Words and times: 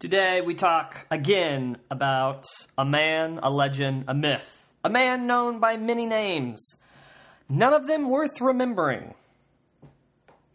Today 0.00 0.40
we 0.42 0.54
talk 0.54 1.06
again 1.10 1.76
about 1.90 2.44
a 2.78 2.84
man, 2.84 3.40
a 3.42 3.50
legend, 3.50 4.04
a 4.06 4.14
myth. 4.14 4.68
A 4.84 4.88
man 4.88 5.26
known 5.26 5.58
by 5.58 5.76
many 5.76 6.06
names, 6.06 6.64
none 7.48 7.74
of 7.74 7.88
them 7.88 8.08
worth 8.08 8.40
remembering. 8.40 9.14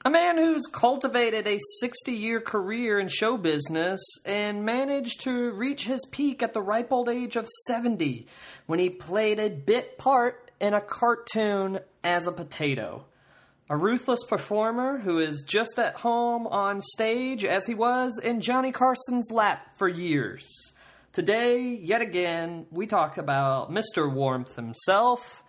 A 0.05 0.09
man 0.09 0.37
who's 0.37 0.63
cultivated 0.71 1.45
a 1.45 1.59
60 1.81 2.13
year 2.13 2.39
career 2.39 3.01
in 3.01 3.09
show 3.09 3.35
business 3.35 4.01
and 4.25 4.63
managed 4.63 5.19
to 5.25 5.51
reach 5.51 5.83
his 5.83 6.05
peak 6.09 6.41
at 6.41 6.53
the 6.53 6.61
ripe 6.61 6.93
old 6.93 7.09
age 7.09 7.35
of 7.35 7.49
70 7.67 8.27
when 8.67 8.79
he 8.79 8.89
played 8.89 9.39
a 9.39 9.49
bit 9.49 9.97
part 9.97 10.51
in 10.61 10.73
a 10.73 10.79
cartoon 10.79 11.81
as 12.01 12.27
a 12.27 12.31
potato. 12.31 13.07
A 13.73 13.75
ruthless 13.75 14.23
performer 14.23 14.99
who 14.99 15.17
is 15.17 15.43
just 15.47 15.79
at 15.79 15.95
home 15.95 16.45
on 16.45 16.79
stage 16.79 17.43
as 17.43 17.65
he 17.65 17.73
was 17.73 18.21
in 18.23 18.39
Johnny 18.39 18.71
Carson's 18.71 19.31
lap 19.31 19.75
for 19.75 19.87
years. 19.87 20.47
Today, 21.11 21.59
yet 21.81 21.99
again, 21.99 22.67
we 22.69 22.85
talk 22.85 23.17
about 23.17 23.71
Mr. 23.71 24.13
Warmth 24.13 24.57
himself, 24.57 25.41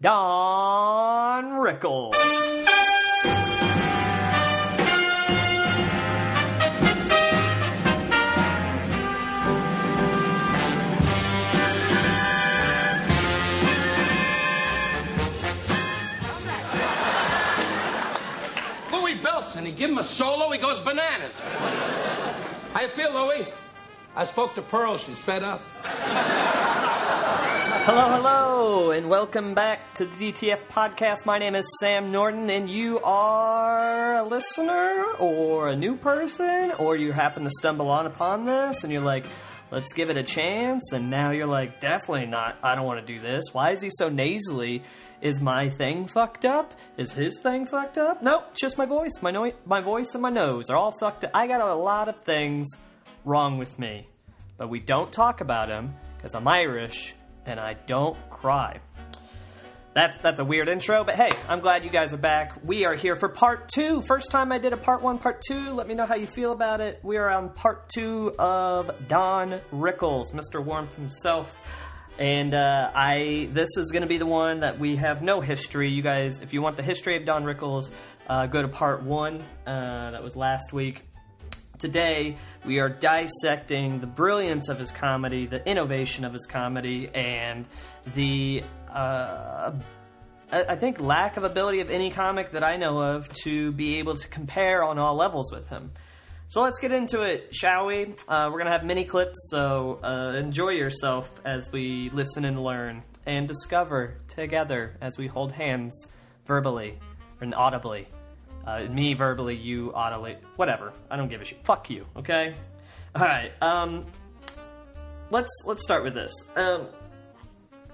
Don 0.00 1.60
Rickles. 1.60 2.14
He 19.72 19.78
give 19.78 19.88
him 19.88 19.96
a 19.96 20.04
solo, 20.04 20.50
he 20.50 20.58
goes 20.58 20.80
bananas. 20.80 21.32
How 22.74 22.82
you 22.82 22.88
feel, 22.88 23.10
Louis? 23.10 23.48
I 24.14 24.26
spoke 24.26 24.54
to 24.56 24.60
Pearl, 24.60 24.98
she's 24.98 25.18
fed 25.20 25.42
up. 25.42 25.62
Hello, 27.86 28.10
hello, 28.10 28.90
and 28.90 29.08
welcome 29.08 29.54
back 29.54 29.94
to 29.94 30.04
the 30.04 30.30
DTF 30.30 30.66
podcast. 30.66 31.24
My 31.24 31.38
name 31.38 31.54
is 31.54 31.64
Sam 31.80 32.12
Norton, 32.12 32.50
and 32.50 32.68
you 32.68 33.00
are 33.00 34.16
a 34.16 34.24
listener 34.24 35.04
or 35.18 35.70
a 35.70 35.76
new 35.76 35.96
person, 35.96 36.72
or 36.72 36.94
you 36.94 37.12
happen 37.12 37.44
to 37.44 37.50
stumble 37.58 37.88
on 37.88 38.04
upon 38.04 38.44
this 38.44 38.84
and 38.84 38.92
you're 38.92 39.00
like, 39.00 39.24
let's 39.70 39.94
give 39.94 40.10
it 40.10 40.18
a 40.18 40.22
chance, 40.22 40.92
and 40.92 41.08
now 41.08 41.30
you're 41.30 41.46
like, 41.46 41.80
definitely 41.80 42.26
not, 42.26 42.58
I 42.62 42.74
don't 42.74 42.84
want 42.84 43.00
to 43.06 43.10
do 43.10 43.22
this. 43.22 43.44
Why 43.52 43.70
is 43.70 43.80
he 43.80 43.88
so 43.90 44.10
nasally? 44.10 44.82
Is 45.22 45.40
my 45.40 45.68
thing 45.68 46.06
fucked 46.06 46.44
up? 46.44 46.74
Is 46.96 47.12
his 47.12 47.38
thing 47.44 47.64
fucked 47.64 47.96
up? 47.96 48.24
Nope, 48.24 48.42
it's 48.50 48.60
just 48.60 48.76
my 48.76 48.86
voice. 48.86 49.12
My, 49.22 49.30
no- 49.30 49.52
my 49.64 49.80
voice 49.80 50.14
and 50.14 50.22
my 50.22 50.30
nose 50.30 50.68
are 50.68 50.76
all 50.76 50.90
fucked 50.90 51.22
up. 51.22 51.30
I 51.32 51.46
got 51.46 51.60
a 51.60 51.74
lot 51.74 52.08
of 52.08 52.20
things 52.24 52.68
wrong 53.24 53.56
with 53.56 53.78
me, 53.78 54.08
but 54.58 54.68
we 54.68 54.80
don't 54.80 55.12
talk 55.12 55.40
about 55.40 55.68
them 55.68 55.94
because 56.16 56.34
I'm 56.34 56.48
Irish 56.48 57.14
and 57.46 57.60
I 57.60 57.74
don't 57.86 58.16
cry. 58.30 58.80
That, 59.94 60.22
that's 60.22 60.40
a 60.40 60.44
weird 60.44 60.68
intro, 60.68 61.04
but 61.04 61.14
hey, 61.14 61.30
I'm 61.48 61.60
glad 61.60 61.84
you 61.84 61.90
guys 61.90 62.12
are 62.14 62.18
back. 62.18 62.54
We 62.64 62.84
are 62.86 62.94
here 62.94 63.14
for 63.14 63.28
part 63.28 63.68
two. 63.68 64.00
First 64.00 64.32
time 64.32 64.50
I 64.50 64.58
did 64.58 64.72
a 64.72 64.76
part 64.76 65.02
one, 65.02 65.18
part 65.18 65.40
two. 65.46 65.74
Let 65.74 65.86
me 65.86 65.94
know 65.94 66.06
how 66.06 66.14
you 66.16 66.26
feel 66.26 66.50
about 66.50 66.80
it. 66.80 66.98
We 67.04 67.16
are 67.18 67.28
on 67.28 67.50
part 67.50 67.90
two 67.90 68.34
of 68.40 68.90
Don 69.06 69.60
Rickles, 69.70 70.32
Mr. 70.32 70.64
Warmth 70.64 70.96
himself. 70.96 71.56
And 72.18 72.52
uh, 72.54 72.90
I, 72.94 73.48
this 73.52 73.76
is 73.76 73.90
going 73.90 74.02
to 74.02 74.08
be 74.08 74.18
the 74.18 74.26
one 74.26 74.60
that 74.60 74.78
we 74.78 74.96
have 74.96 75.22
no 75.22 75.40
history. 75.40 75.90
You 75.90 76.02
guys, 76.02 76.40
if 76.40 76.52
you 76.52 76.60
want 76.60 76.76
the 76.76 76.82
history 76.82 77.16
of 77.16 77.24
Don 77.24 77.44
Rickles, 77.44 77.90
uh, 78.28 78.46
go 78.46 78.62
to 78.62 78.68
part 78.68 79.02
one. 79.02 79.42
Uh, 79.66 80.10
that 80.10 80.22
was 80.22 80.36
last 80.36 80.72
week. 80.72 81.02
Today, 81.78 82.36
we 82.64 82.78
are 82.78 82.88
dissecting 82.88 83.98
the 83.98 84.06
brilliance 84.06 84.68
of 84.68 84.78
his 84.78 84.92
comedy, 84.92 85.46
the 85.46 85.66
innovation 85.68 86.24
of 86.24 86.32
his 86.32 86.46
comedy, 86.46 87.08
and 87.12 87.66
the, 88.14 88.62
uh, 88.88 89.72
I 90.52 90.64
I 90.68 90.76
think, 90.76 91.00
lack 91.00 91.36
of 91.38 91.44
ability 91.44 91.80
of 91.80 91.90
any 91.90 92.10
comic 92.10 92.52
that 92.52 92.62
I 92.62 92.76
know 92.76 93.00
of 93.00 93.32
to 93.42 93.72
be 93.72 93.98
able 93.98 94.14
to 94.16 94.28
compare 94.28 94.84
on 94.84 94.98
all 94.98 95.16
levels 95.16 95.50
with 95.52 95.68
him. 95.68 95.90
So 96.52 96.60
let's 96.60 96.80
get 96.80 96.92
into 96.92 97.22
it, 97.22 97.54
shall 97.54 97.86
we? 97.86 98.14
Uh, 98.28 98.50
we're 98.52 98.58
going 98.58 98.66
to 98.66 98.72
have 98.72 98.84
mini 98.84 99.04
clips, 99.04 99.48
so 99.48 99.98
uh, 100.04 100.34
enjoy 100.36 100.72
yourself 100.72 101.26
as 101.46 101.72
we 101.72 102.10
listen 102.12 102.44
and 102.44 102.62
learn 102.62 103.02
and 103.24 103.48
discover 103.48 104.18
together 104.28 104.98
as 105.00 105.16
we 105.16 105.28
hold 105.28 105.52
hands 105.52 106.08
verbally 106.44 106.98
and 107.40 107.54
audibly. 107.54 108.06
Uh, 108.66 108.80
me 108.80 109.14
verbally, 109.14 109.56
you 109.56 109.94
audibly. 109.94 110.36
Whatever. 110.56 110.92
I 111.10 111.16
don't 111.16 111.30
give 111.30 111.40
a 111.40 111.44
shit. 111.46 111.64
Fuck 111.64 111.88
you. 111.88 112.04
Okay. 112.16 112.54
All 113.14 113.22
right. 113.22 113.52
Um, 113.62 114.04
let's 115.30 115.62
let's 115.64 115.82
start 115.82 116.04
with 116.04 116.12
this. 116.12 116.34
Um, 116.54 116.88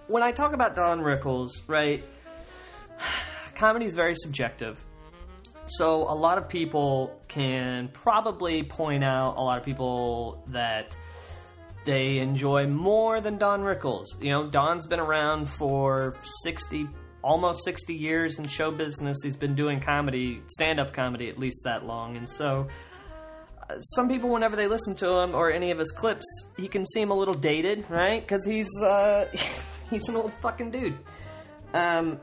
when 0.08 0.24
I 0.24 0.32
talk 0.32 0.52
about 0.52 0.74
Don 0.74 0.98
Rickles, 0.98 1.62
right? 1.68 2.04
Comedy 3.54 3.86
is 3.86 3.94
very 3.94 4.16
subjective. 4.16 4.84
So 5.70 6.02
a 6.02 6.14
lot 6.14 6.38
of 6.38 6.48
people 6.48 7.20
can 7.28 7.88
probably 7.88 8.62
point 8.62 9.04
out 9.04 9.36
a 9.36 9.40
lot 9.40 9.58
of 9.58 9.64
people 9.64 10.42
that 10.48 10.96
they 11.84 12.18
enjoy 12.18 12.66
more 12.66 13.20
than 13.20 13.38
Don 13.38 13.62
Rickles. 13.62 14.06
You 14.20 14.30
know, 14.30 14.48
Don's 14.48 14.86
been 14.86 15.00
around 15.00 15.46
for 15.46 16.16
60 16.42 16.88
almost 17.22 17.64
60 17.64 17.94
years 17.94 18.38
in 18.38 18.46
show 18.46 18.70
business. 18.70 19.16
He's 19.22 19.36
been 19.36 19.54
doing 19.54 19.80
comedy, 19.80 20.40
stand-up 20.48 20.92
comedy 20.92 21.28
at 21.28 21.38
least 21.38 21.64
that 21.64 21.84
long. 21.84 22.16
And 22.16 22.28
so 22.28 22.68
uh, 23.68 23.78
some 23.80 24.08
people 24.08 24.30
whenever 24.30 24.56
they 24.56 24.68
listen 24.68 24.94
to 24.96 25.18
him 25.18 25.34
or 25.34 25.50
any 25.50 25.70
of 25.70 25.78
his 25.78 25.90
clips, 25.90 26.26
he 26.56 26.68
can 26.68 26.86
seem 26.86 27.10
a 27.10 27.14
little 27.14 27.34
dated, 27.34 27.84
right? 27.88 28.26
Cuz 28.26 28.44
he's 28.46 28.70
uh 28.82 29.26
he's 29.90 30.08
an 30.08 30.16
old 30.16 30.32
fucking 30.34 30.70
dude. 30.70 30.98
Um 31.74 32.20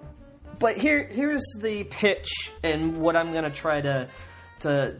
but 0.60 0.78
here 0.78 1.04
here's 1.04 1.44
the 1.60 1.84
pitch 1.86 2.52
and 2.64 2.98
what 2.98 3.16
I'm 3.16 3.34
gonna 3.34 3.50
try 3.50 3.82
to 3.82 4.08
to 4.60 4.96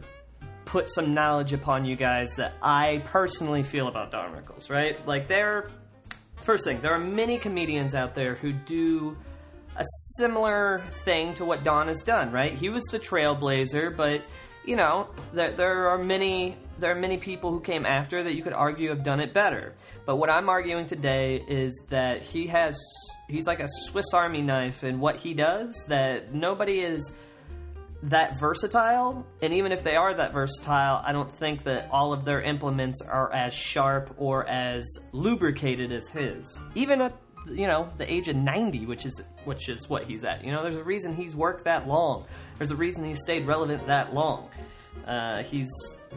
put 0.64 0.90
some 0.90 1.14
knowledge 1.14 1.52
upon 1.52 1.84
you 1.84 1.96
guys 1.96 2.34
that 2.36 2.54
I 2.60 3.02
personally 3.04 3.62
feel 3.62 3.88
about 3.88 4.10
Don 4.10 4.32
Rickles, 4.32 4.68
right? 4.68 5.04
Like 5.06 5.28
there 5.28 5.70
first 6.42 6.64
thing, 6.64 6.80
there 6.80 6.94
are 6.94 6.98
many 6.98 7.38
comedians 7.38 7.94
out 7.94 8.14
there 8.14 8.34
who 8.34 8.52
do 8.52 9.16
a 9.76 9.84
similar 10.16 10.82
thing 11.04 11.34
to 11.34 11.44
what 11.44 11.64
Don 11.64 11.88
has 11.88 12.00
done, 12.00 12.32
right? 12.32 12.54
He 12.54 12.68
was 12.68 12.84
the 12.84 12.98
trailblazer, 12.98 13.94
but 13.96 14.22
you 14.64 14.76
know, 14.76 15.08
there, 15.32 15.52
there 15.52 15.88
are 15.88 15.98
many 15.98 16.56
there 16.78 16.92
are 16.92 17.00
many 17.00 17.16
people 17.16 17.50
who 17.50 17.60
came 17.60 17.86
after 17.86 18.22
that 18.22 18.34
you 18.34 18.42
could 18.42 18.52
argue 18.52 18.90
have 18.90 19.02
done 19.02 19.20
it 19.20 19.32
better. 19.32 19.74
But 20.04 20.16
what 20.16 20.30
I'm 20.30 20.48
arguing 20.48 20.86
today 20.86 21.42
is 21.46 21.78
that 21.88 22.22
he 22.22 22.46
has 22.48 22.78
he's 23.28 23.46
like 23.46 23.60
a 23.60 23.68
Swiss 23.84 24.12
Army 24.12 24.42
knife 24.42 24.84
in 24.84 25.00
what 25.00 25.16
he 25.16 25.34
does 25.34 25.74
that 25.88 26.34
nobody 26.34 26.80
is 26.80 27.12
that 28.04 28.38
versatile. 28.38 29.26
And 29.42 29.54
even 29.54 29.72
if 29.72 29.82
they 29.82 29.96
are 29.96 30.14
that 30.14 30.32
versatile 30.32 31.02
i 31.04 31.12
don't 31.12 31.34
think 31.34 31.64
that 31.64 31.88
all 31.90 32.12
of 32.12 32.24
their 32.24 32.42
implements 32.42 33.00
are 33.02 33.32
as 33.32 33.54
sharp 33.54 34.14
or 34.18 34.46
as 34.48 34.84
lubricated 35.12 35.92
as 35.92 36.08
his. 36.08 36.62
Even 36.74 37.00
at 37.00 37.16
you 37.48 37.68
know 37.68 37.88
the 37.96 38.12
age 38.12 38.26
of 38.26 38.34
90 38.34 38.86
which 38.86 39.06
is 39.06 39.22
which 39.44 39.68
is 39.68 39.88
what 39.88 40.04
he's 40.04 40.24
at. 40.24 40.44
You 40.44 40.52
know 40.52 40.62
there's 40.62 40.76
a 40.76 40.84
reason 40.84 41.14
he's 41.14 41.34
worked 41.34 41.64
that 41.64 41.88
long. 41.88 42.26
There's 42.58 42.70
a 42.70 42.76
reason 42.76 43.04
he's 43.04 43.20
stayed 43.20 43.46
relevant 43.46 43.86
that 43.86 44.12
long 44.12 44.50
uh, 45.06 45.42
he's 45.42 45.68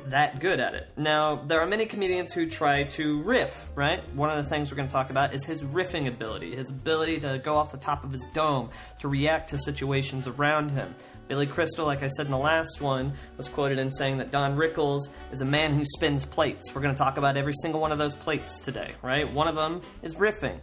that 0.08 0.40
good 0.40 0.60
at 0.60 0.74
it. 0.74 0.90
Now 0.98 1.44
there 1.46 1.60
are 1.62 1.68
many 1.68 1.86
comedians 1.86 2.34
who 2.34 2.50
try 2.50 2.84
to 2.84 3.22
riff 3.24 3.72
right? 3.76 4.02
One 4.16 4.30
of 4.30 4.44
the 4.44 4.50
things 4.50 4.72
we're 4.72 4.78
going 4.78 4.88
to 4.88 4.92
talk 4.92 5.10
about 5.10 5.34
is 5.34 5.44
his 5.46 5.64
riffing 5.64 6.08
ability 6.08 6.56
his 6.56 6.70
ability 6.70 7.20
to 7.22 7.40
go 7.44 7.56
off 7.56 7.72
the 7.72 7.78
top 7.78 8.04
of 8.04 8.12
his 8.12 8.28
dome 8.34 8.70
to 9.00 9.08
react 9.08 9.50
to 9.50 9.58
situations 9.58 10.28
around 10.28 10.72
him. 10.72 10.96
Billy 11.28 11.46
crystal 11.46 11.86
like 11.86 12.02
i 12.02 12.08
said 12.08 12.26
in 12.26 12.32
the 12.32 12.38
last 12.38 12.82
one 12.82 13.14
was 13.38 13.50
quoted 13.50 13.78
in 13.80 13.92
saying 13.92 14.18
that 14.18 14.32
don 14.32 14.56
rickles 14.56 15.10
is 15.32 15.42
a 15.42 15.46
man 15.46 15.74
who 15.74 15.84
spins 15.86 16.26
plates. 16.26 16.74
We're 16.74 16.82
going 16.82 16.96
to 16.96 17.00
talk 17.00 17.18
about 17.18 17.38
every 17.38 17.54
single 17.62 17.82
one 17.82 17.92
of 17.92 17.98
those 17.98 18.16
plates 18.16 18.60
today 18.60 18.94
right? 19.02 19.32
One 19.32 19.48
of 19.48 19.56
them 19.56 19.82
is 20.02 20.16
riffing. 20.16 20.60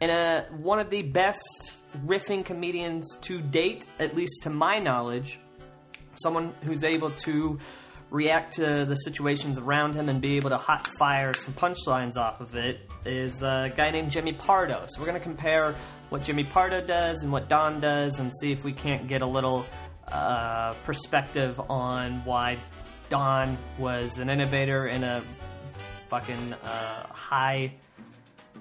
And 0.00 0.10
uh, 0.10 0.42
one 0.56 0.78
of 0.78 0.90
the 0.90 1.02
best 1.02 1.42
riffing 2.06 2.44
comedians 2.44 3.16
to 3.22 3.40
date, 3.40 3.86
at 3.98 4.14
least 4.14 4.44
to 4.44 4.50
my 4.50 4.78
knowledge, 4.78 5.40
someone 6.20 6.54
who's 6.62 6.84
able 6.84 7.10
to 7.10 7.58
react 8.10 8.54
to 8.54 8.84
the 8.86 8.94
situations 8.96 9.58
around 9.58 9.94
him 9.94 10.08
and 10.08 10.20
be 10.20 10.36
able 10.36 10.50
to 10.50 10.56
hot 10.56 10.88
fire 10.98 11.34
some 11.34 11.52
punchlines 11.54 12.16
off 12.16 12.40
of 12.40 12.56
it 12.56 12.80
is 13.04 13.42
a 13.42 13.72
guy 13.76 13.90
named 13.90 14.10
Jimmy 14.10 14.32
Pardo. 14.32 14.84
So 14.86 15.00
we're 15.00 15.06
going 15.06 15.18
to 15.18 15.24
compare 15.24 15.74
what 16.08 16.22
Jimmy 16.22 16.44
Pardo 16.44 16.80
does 16.80 17.22
and 17.22 17.30
what 17.30 17.48
Don 17.48 17.80
does 17.80 18.18
and 18.18 18.32
see 18.40 18.50
if 18.50 18.64
we 18.64 18.72
can't 18.72 19.08
get 19.08 19.20
a 19.20 19.26
little 19.26 19.66
uh, 20.10 20.72
perspective 20.84 21.60
on 21.68 22.24
why 22.24 22.58
Don 23.10 23.58
was 23.78 24.18
an 24.18 24.30
innovator 24.30 24.86
and 24.86 25.04
a 25.04 25.22
fucking 26.08 26.54
uh, 26.54 27.06
high 27.10 27.74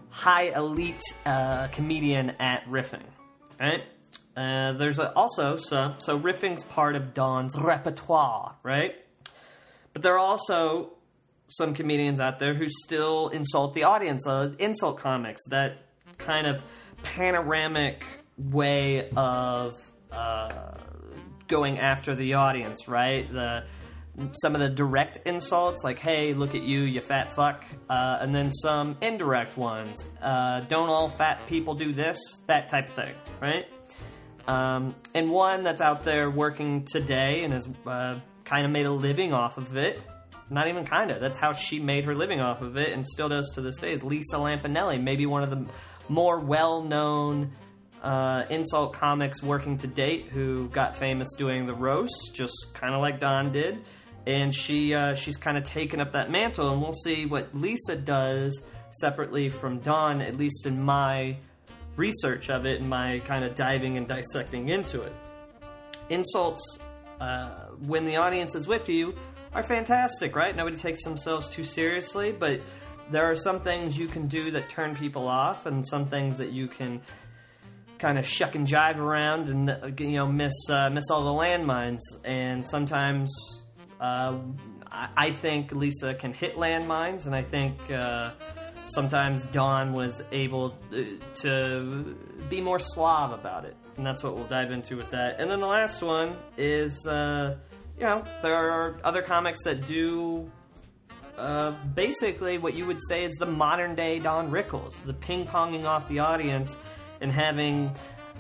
high 0.10 0.52
elite 0.56 1.02
uh, 1.26 1.68
comedian 1.68 2.32
at 2.40 2.66
riffing, 2.66 3.04
right? 3.60 3.84
Uh, 4.38 4.74
there's 4.74 5.00
a, 5.00 5.12
also 5.14 5.58
so 5.58 5.96
so 5.98 6.20
riffing's 6.20 6.64
part 6.64 6.96
of 6.96 7.16
Don's 7.16 7.58
repertoire, 7.58 8.56
right? 8.62 8.94
But 9.94 10.04
there 10.04 10.14
are 10.14 10.20
also 10.20 10.94
some 11.48 11.74
comedians 11.74 12.20
out 12.20 12.38
there 12.38 12.54
who 12.54 12.68
still 12.86 13.30
insult 13.30 13.74
the 13.74 13.86
audience, 13.86 14.28
uh, 14.28 14.52
insult 14.60 15.00
comics, 15.00 15.42
that 15.50 15.80
kind 16.20 16.46
of 16.46 16.64
panoramic 17.02 18.06
way 18.38 19.10
of 19.16 19.74
uh, 20.12 20.74
going 21.48 21.80
after 21.80 22.14
the 22.14 22.36
audience, 22.36 22.88
right? 22.88 23.32
The 23.32 23.64
some 24.34 24.54
of 24.54 24.62
the 24.62 24.70
direct 24.70 25.18
insults, 25.26 25.84
like 25.84 25.98
"Hey, 25.98 26.34
look 26.34 26.54
at 26.54 26.62
you, 26.62 26.82
you 26.82 27.02
fat 27.02 27.34
fuck," 27.34 27.66
uh, 27.90 28.18
and 28.22 28.36
then 28.36 28.52
some 28.52 28.98
indirect 29.02 29.58
ones, 29.58 29.98
uh, 30.22 30.60
"Don't 30.62 30.90
all 30.90 31.10
fat 31.10 31.48
people 31.48 31.74
do 31.74 31.92
this?" 31.92 32.20
That 32.46 32.70
type 32.70 32.90
of 32.90 32.96
thing, 32.96 33.16
right? 33.42 33.66
Um, 34.48 34.96
and 35.14 35.30
one 35.30 35.64
that's 35.64 35.82
out 35.82 36.04
there 36.04 36.30
working 36.30 36.86
today 36.86 37.44
and 37.44 37.54
has 37.54 37.68
uh, 37.86 38.20
kind 38.46 38.66
of 38.66 38.72
made 38.72 38.86
a 38.86 38.92
living 38.92 39.34
off 39.34 39.58
of 39.58 39.76
it. 39.76 40.02
Not 40.50 40.70
even 40.70 40.86
kind 40.86 41.12
of. 41.12 41.20
That's 41.20 41.38
how 41.38 41.52
she 41.52 41.80
made 41.80 42.06
her 42.06 42.16
living 42.16 42.40
off 42.40 42.62
of 42.62 42.78
it 42.78 42.94
and 42.94 43.06
still 43.06 43.28
does 43.28 43.52
to 43.56 43.62
this 43.62 43.76
day. 43.78 43.92
Is 43.92 44.04
Lisa 44.04 44.38
Lampanelli, 44.38 45.02
maybe 45.02 45.26
one 45.26 45.44
of 45.44 45.50
the 45.50 45.66
more 46.08 46.40
well-known 46.40 47.52
uh, 48.02 48.44
insult 48.50 48.94
comics 48.94 49.44
working 49.44 49.78
to 49.80 49.88
date, 49.88 50.28
who 50.28 50.70
got 50.70 50.96
famous 50.96 51.34
doing 51.36 51.66
the 51.66 51.74
roast, 51.74 52.32
just 52.34 52.74
kind 52.74 52.94
of 52.94 53.02
like 53.02 53.20
Don 53.20 53.52
did. 53.52 53.80
And 54.26 54.54
she 54.54 54.94
uh, 54.94 55.14
she's 55.16 55.36
kind 55.36 55.58
of 55.58 55.66
taken 55.66 56.00
up 56.00 56.14
that 56.14 56.30
mantle, 56.30 56.72
and 56.72 56.82
we'll 56.82 56.94
see 56.94 57.26
what 57.26 57.54
Lisa 57.54 57.96
does 57.98 58.62
separately 58.92 59.50
from 59.50 59.80
Don, 59.80 60.22
at 60.22 60.38
least 60.38 60.66
in 60.66 60.82
my 60.82 61.38
research 61.98 62.50
of 62.50 62.66
it 62.66 62.80
and 62.80 62.90
my 62.90 63.20
kind 63.26 63.44
of 63.44 63.56
diving 63.56 63.98
and 63.98 64.08
dissecting 64.08 64.70
into 64.70 65.02
it. 65.02 65.14
Insults, 66.10 66.80
uh, 67.20 67.66
when 67.86 68.06
the 68.06 68.16
audience 68.16 68.56
is 68.56 68.68
with 68.68 68.88
you, 68.88 69.14
are 69.54 69.64
fantastic, 69.64 70.36
right? 70.36 70.56
Nobody 70.56 70.78
takes 70.78 71.04
themselves 71.04 71.50
too 71.50 71.64
seriously, 71.64 72.32
but 72.32 72.62
there 73.12 73.30
are 73.30 73.36
some 73.36 73.60
things 73.60 73.98
you 73.98 74.08
can 74.08 74.28
do 74.28 74.52
that 74.52 74.70
turn 74.70 74.96
people 74.96 75.28
off, 75.28 75.66
and 75.66 75.86
some 75.88 76.08
things 76.08 76.38
that 76.38 76.52
you 76.52 76.68
can 76.68 77.02
kind 77.98 78.18
of 78.18 78.28
shuck 78.28 78.54
and 78.56 78.68
jive 78.68 78.98
around 78.98 79.48
and 79.48 79.70
uh, 79.72 79.90
you 79.98 80.12
know 80.12 80.28
miss 80.28 80.54
uh, 80.70 80.90
miss 80.90 81.10
all 81.10 81.24
the 81.24 81.42
landmines. 81.42 82.00
And 82.26 82.68
sometimes 82.68 83.34
uh, 84.00 84.38
I 84.92 85.10
I 85.18 85.32
think 85.32 85.72
Lisa 85.72 86.14
can 86.14 86.34
hit 86.34 86.56
landmines, 86.56 87.26
and 87.26 87.36
I 87.36 87.42
think 87.42 87.76
uh, 87.92 88.32
sometimes 88.90 89.46
Don 89.48 89.94
was 89.94 90.24
able 90.32 90.78
uh, 90.92 91.04
to 91.42 92.16
be 92.50 92.62
more 92.62 92.80
suave 92.80 93.32
about 93.32 93.66
it, 93.66 93.76
and 93.98 94.06
that's 94.06 94.24
what 94.24 94.36
we'll 94.36 94.48
dive 94.48 94.72
into 94.72 94.98
with 94.98 95.10
that. 95.12 95.40
And 95.40 95.50
then 95.50 95.60
the 95.60 95.68
last 95.68 96.02
one 96.02 96.38
is, 96.58 97.06
uh, 97.08 97.58
you 97.98 98.06
know, 98.06 98.24
there 98.42 98.56
are 98.56 98.98
other 99.04 99.22
comics 99.22 99.64
that 99.64 99.86
do 99.86 100.50
uh, 101.38 101.72
basically 101.94 102.58
what 102.58 102.74
you 102.74 102.86
would 102.86 103.00
say 103.08 103.24
is 103.24 103.34
the 103.34 103.46
modern 103.46 103.96
day 103.96 104.20
Don 104.20 104.50
Rickles, 104.50 105.04
the 105.06 105.14
ping 105.14 105.46
ponging 105.46 105.86
off 105.86 106.08
the 106.10 106.20
audience 106.20 106.76
and 107.22 107.32
having. 107.32 107.92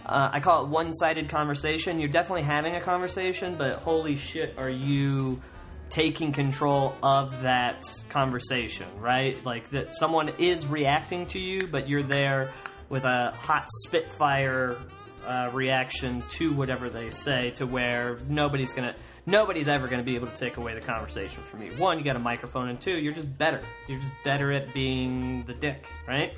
Uh, 0.06 0.30
I 0.32 0.40
call 0.40 0.64
it 0.64 0.70
one-sided 0.70 1.28
conversation. 1.28 2.00
You're 2.00 2.10
definitely 2.10 2.44
having 2.44 2.76
a 2.76 2.82
conversation, 2.82 3.56
but 3.58 3.80
holy 3.80 4.16
shit, 4.16 4.58
are 4.58 4.70
you 4.70 5.42
taking 5.90 6.32
control 6.32 6.96
of 7.02 7.42
that 7.42 7.84
conversation, 8.10 8.88
right? 9.00 9.44
Like 9.46 9.70
that 9.72 9.96
someone 9.96 10.30
is 10.38 10.68
reacting 10.68 11.26
to 11.28 11.40
you, 11.40 11.68
but 11.68 11.88
you're 11.88 12.04
there 12.04 12.52
with 12.90 13.04
a 13.04 13.32
hot 13.36 13.68
spitfire 13.86 14.78
uh, 15.26 15.50
reaction 15.54 16.24
to 16.30 16.54
whatever 16.54 16.90
they 16.90 17.10
say, 17.10 17.52
to 17.52 17.66
where 17.66 18.18
nobody's 18.30 18.74
gonna, 18.74 18.96
nobody's 19.26 19.68
ever 19.68 19.88
gonna 19.88 20.04
be 20.04 20.16
able 20.16 20.28
to 20.28 20.36
take 20.36 20.58
away 20.58 20.74
the 20.74 20.82
conversation 20.82 21.44
from 21.44 21.62
you. 21.64 21.72
One, 21.74 21.98
you 21.98 22.04
got 22.04 22.16
a 22.16 22.20
microphone, 22.20 22.70
and 22.70 22.80
two, 22.80 22.98
you're 22.98 23.14
just 23.14 23.38
better. 23.38 23.62
You're 23.88 24.00
just 24.00 24.14
better 24.24 24.54
at 24.54 24.74
being 24.74 25.44
the 25.46 25.54
dick, 25.54 25.86
right? 26.08 26.34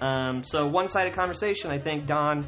Um, 0.00 0.42
so 0.42 0.66
one-sided 0.66 1.12
conversation. 1.12 1.70
I 1.70 1.78
think 1.78 2.06
Don 2.06 2.46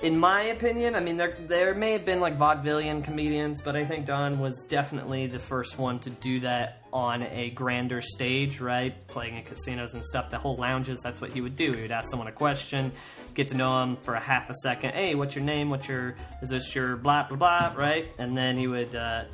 in 0.00 0.16
my 0.16 0.44
opinion, 0.44 0.94
I 0.94 1.00
mean, 1.00 1.16
there 1.16 1.36
there 1.48 1.74
may 1.74 1.92
have 1.92 2.04
been 2.04 2.20
like 2.20 2.38
vaudevillian 2.38 3.02
comedians, 3.02 3.60
but 3.60 3.74
I 3.74 3.84
think 3.84 4.06
Don 4.06 4.38
was 4.38 4.64
definitely 4.68 5.26
the 5.26 5.40
first 5.40 5.76
one 5.78 5.98
to 6.00 6.10
do 6.10 6.40
that 6.40 6.82
on 6.92 7.24
a 7.24 7.50
grander 7.50 8.00
stage, 8.00 8.60
right? 8.60 9.06
Playing 9.08 9.38
in 9.38 9.44
casinos 9.44 9.94
and 9.94 10.04
stuff. 10.04 10.30
The 10.30 10.38
whole 10.38 10.56
lounges, 10.56 11.00
that's 11.02 11.20
what 11.20 11.32
he 11.32 11.40
would 11.40 11.56
do. 11.56 11.72
He 11.72 11.82
would 11.82 11.90
ask 11.90 12.10
someone 12.10 12.28
a 12.28 12.32
question, 12.32 12.92
get 13.34 13.48
to 13.48 13.56
know 13.56 13.82
him 13.82 13.96
for 14.02 14.14
a 14.14 14.20
half 14.20 14.48
a 14.48 14.54
second. 14.62 14.92
Hey, 14.92 15.16
what's 15.16 15.34
your 15.34 15.44
name? 15.44 15.68
What's 15.68 15.88
your 15.88 16.14
is 16.42 16.50
this 16.50 16.74
your 16.74 16.96
blah 16.96 17.26
blah 17.26 17.36
blah, 17.36 17.72
right? 17.76 18.06
And 18.18 18.36
then 18.36 18.56
he 18.56 18.68
would, 18.68 18.94
uh, 18.94 19.24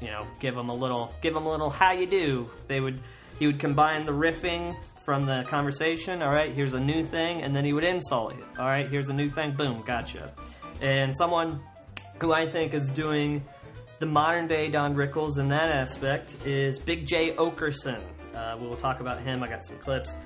you 0.00 0.08
know, 0.08 0.26
give 0.40 0.54
them 0.54 0.70
a 0.70 0.74
little, 0.74 1.12
give 1.20 1.34
them 1.34 1.44
a 1.44 1.50
little 1.50 1.70
how 1.70 1.92
you 1.92 2.06
do. 2.06 2.48
They 2.66 2.80
would 2.80 3.00
he 3.38 3.46
would 3.46 3.58
combine 3.58 4.06
the 4.06 4.12
riffing 4.12 4.76
from 5.04 5.26
the 5.26 5.44
conversation. 5.48 6.22
All 6.22 6.32
right, 6.32 6.52
here's 6.52 6.72
a 6.72 6.80
new 6.80 7.04
thing, 7.04 7.42
and 7.42 7.54
then 7.54 7.64
he 7.64 7.72
would 7.72 7.84
insult 7.84 8.36
you. 8.36 8.44
All 8.58 8.66
right, 8.66 8.88
here's 8.88 9.08
a 9.08 9.12
new 9.12 9.28
thing. 9.28 9.52
Boom, 9.52 9.82
gotcha. 9.86 10.32
And 10.80 11.14
someone 11.14 11.60
who 12.20 12.32
I 12.32 12.46
think 12.46 12.74
is 12.74 12.90
doing 12.90 13.44
the 13.98 14.06
modern 14.06 14.46
day 14.46 14.68
Don 14.68 14.94
Rickles 14.94 15.38
in 15.38 15.48
that 15.48 15.70
aspect 15.70 16.34
is 16.46 16.78
Big 16.78 17.06
Jay 17.06 17.34
Oakerson. 17.34 18.00
Uh, 18.34 18.56
we 18.60 18.66
will 18.66 18.76
talk 18.76 19.00
about 19.00 19.20
him. 19.20 19.42
I 19.42 19.48
got 19.48 19.64
some 19.64 19.78
clips 19.78 20.16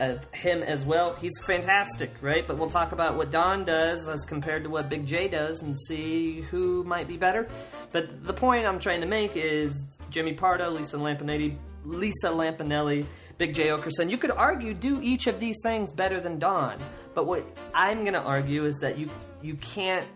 of 0.00 0.32
him 0.32 0.62
as 0.62 0.84
well. 0.84 1.14
He's 1.14 1.38
fantastic, 1.46 2.12
right? 2.20 2.46
But 2.46 2.58
we'll 2.58 2.70
talk 2.70 2.92
about 2.92 3.16
what 3.16 3.30
Don 3.30 3.64
does 3.64 4.08
as 4.08 4.24
compared 4.24 4.64
to 4.64 4.70
what 4.70 4.88
Big 4.88 5.06
Jay 5.06 5.28
does 5.28 5.62
and 5.62 5.76
see 5.86 6.40
who 6.42 6.84
might 6.84 7.08
be 7.08 7.16
better. 7.16 7.48
But 7.90 8.24
the 8.24 8.32
point 8.32 8.66
I'm 8.66 8.78
trying 8.78 9.00
to 9.00 9.06
make 9.06 9.32
is 9.34 9.86
Jimmy 10.10 10.34
Pardo, 10.34 10.70
Lisa 10.70 10.96
Lampanelli, 10.96 11.56
Lisa 11.84 12.28
Lampanelli, 12.28 13.06
Big 13.38 13.54
Jay 13.54 13.68
Oakerson. 13.68 14.10
You 14.10 14.18
could 14.18 14.30
argue 14.30 14.74
do 14.74 15.00
each 15.00 15.26
of 15.26 15.40
these 15.40 15.56
things 15.62 15.92
better 15.92 16.20
than 16.20 16.38
Don, 16.38 16.78
but 17.14 17.26
what 17.26 17.44
I'm 17.74 18.02
going 18.02 18.14
to 18.14 18.22
argue 18.22 18.64
is 18.64 18.78
that 18.80 18.98
you 18.98 19.08
you 19.42 19.54
can't. 19.56 20.06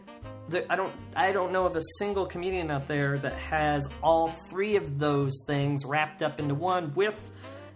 I 0.68 0.76
don't. 0.76 0.92
I 1.14 1.32
don't 1.32 1.52
know 1.52 1.64
of 1.64 1.76
a 1.76 1.82
single 1.98 2.26
comedian 2.26 2.70
out 2.70 2.88
there 2.88 3.16
that 3.18 3.34
has 3.34 3.88
all 4.02 4.28
three 4.50 4.76
of 4.76 4.98
those 4.98 5.32
things 5.46 5.84
wrapped 5.84 6.22
up 6.22 6.40
into 6.40 6.54
one. 6.54 6.92
With, 6.94 7.30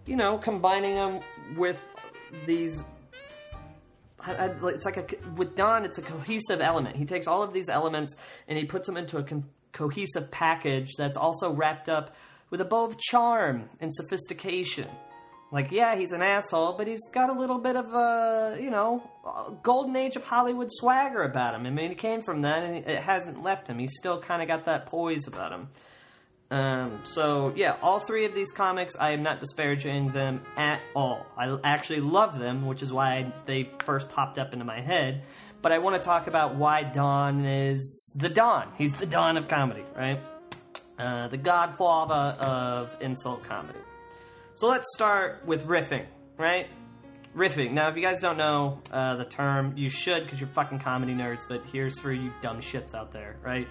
you 0.04 0.16
know, 0.16 0.36
combining 0.36 0.96
them 0.96 1.20
with 1.56 1.78
these 2.46 2.82
I, 4.20 4.34
I, 4.34 4.68
it's 4.68 4.84
like 4.84 4.96
a 4.96 5.30
with 5.36 5.54
Don, 5.54 5.84
it's 5.84 5.98
a 5.98 6.02
cohesive 6.02 6.60
element. 6.60 6.96
He 6.96 7.04
takes 7.04 7.26
all 7.26 7.42
of 7.42 7.52
these 7.52 7.68
elements 7.68 8.16
and 8.48 8.58
he 8.58 8.64
puts 8.64 8.86
them 8.86 8.96
into 8.96 9.18
a 9.18 9.22
co- 9.22 9.44
cohesive 9.72 10.30
package 10.30 10.92
that's 10.96 11.16
also 11.16 11.52
wrapped 11.52 11.88
up 11.88 12.16
with 12.50 12.60
a 12.60 12.64
bow 12.64 12.86
of 12.86 12.98
charm 12.98 13.68
and 13.80 13.94
sophistication. 13.94 14.88
Like, 15.52 15.70
yeah, 15.70 15.96
he's 15.96 16.10
an 16.10 16.22
asshole, 16.22 16.72
but 16.76 16.88
he's 16.88 17.00
got 17.12 17.30
a 17.30 17.32
little 17.32 17.58
bit 17.58 17.76
of 17.76 17.94
a, 17.94 18.58
you 18.60 18.70
know, 18.70 19.08
golden 19.62 19.94
age 19.94 20.16
of 20.16 20.24
Hollywood 20.24 20.68
swagger 20.70 21.22
about 21.22 21.54
him. 21.54 21.66
I 21.66 21.70
mean, 21.70 21.90
he 21.90 21.94
came 21.94 22.20
from 22.22 22.42
that, 22.42 22.64
and 22.64 22.76
it 22.76 23.00
hasn't 23.00 23.42
left 23.44 23.68
him. 23.68 23.78
He's 23.78 23.94
still 23.96 24.20
kind 24.20 24.42
of 24.42 24.48
got 24.48 24.64
that 24.64 24.86
poise 24.86 25.28
about 25.28 25.52
him. 25.52 25.68
Um, 26.50 27.00
so 27.02 27.52
yeah, 27.56 27.76
all 27.82 27.98
three 27.98 28.24
of 28.24 28.34
these 28.34 28.52
comics, 28.52 28.94
I 28.96 29.10
am 29.10 29.22
not 29.22 29.40
disparaging 29.40 30.12
them 30.12 30.42
at 30.56 30.80
all. 30.94 31.26
I 31.36 31.58
actually 31.64 32.00
love 32.00 32.38
them, 32.38 32.66
which 32.66 32.82
is 32.82 32.92
why 32.92 33.32
they 33.46 33.70
first 33.80 34.08
popped 34.08 34.38
up 34.38 34.52
into 34.52 34.64
my 34.64 34.80
head. 34.80 35.22
But 35.60 35.72
I 35.72 35.78
want 35.78 36.00
to 36.00 36.06
talk 36.06 36.28
about 36.28 36.54
why 36.54 36.84
Don 36.84 37.44
is 37.44 38.12
the 38.14 38.28
Don. 38.28 38.68
He's 38.78 38.94
the 38.94 39.06
Don 39.06 39.36
of 39.36 39.48
comedy, 39.48 39.84
right? 39.96 40.20
Uh, 40.98 41.28
the 41.28 41.36
godfather 41.36 42.36
of 42.38 42.96
insult 43.00 43.42
comedy. 43.44 43.80
So 44.54 44.68
let's 44.68 44.86
start 44.94 45.42
with 45.44 45.66
riffing, 45.66 46.06
right? 46.38 46.68
Riffing. 47.36 47.72
Now, 47.72 47.88
if 47.88 47.96
you 47.96 48.02
guys 48.02 48.20
don't 48.20 48.38
know 48.38 48.80
uh, 48.90 49.16
the 49.16 49.24
term, 49.24 49.74
you 49.76 49.90
should 49.90 50.22
because 50.22 50.40
you're 50.40 50.48
fucking 50.50 50.78
comedy 50.78 51.12
nerds, 51.12 51.46
but 51.48 51.62
here's 51.70 51.98
for 51.98 52.12
you 52.12 52.32
dumb 52.40 52.60
shits 52.60 52.94
out 52.94 53.12
there, 53.12 53.36
right? 53.42 53.66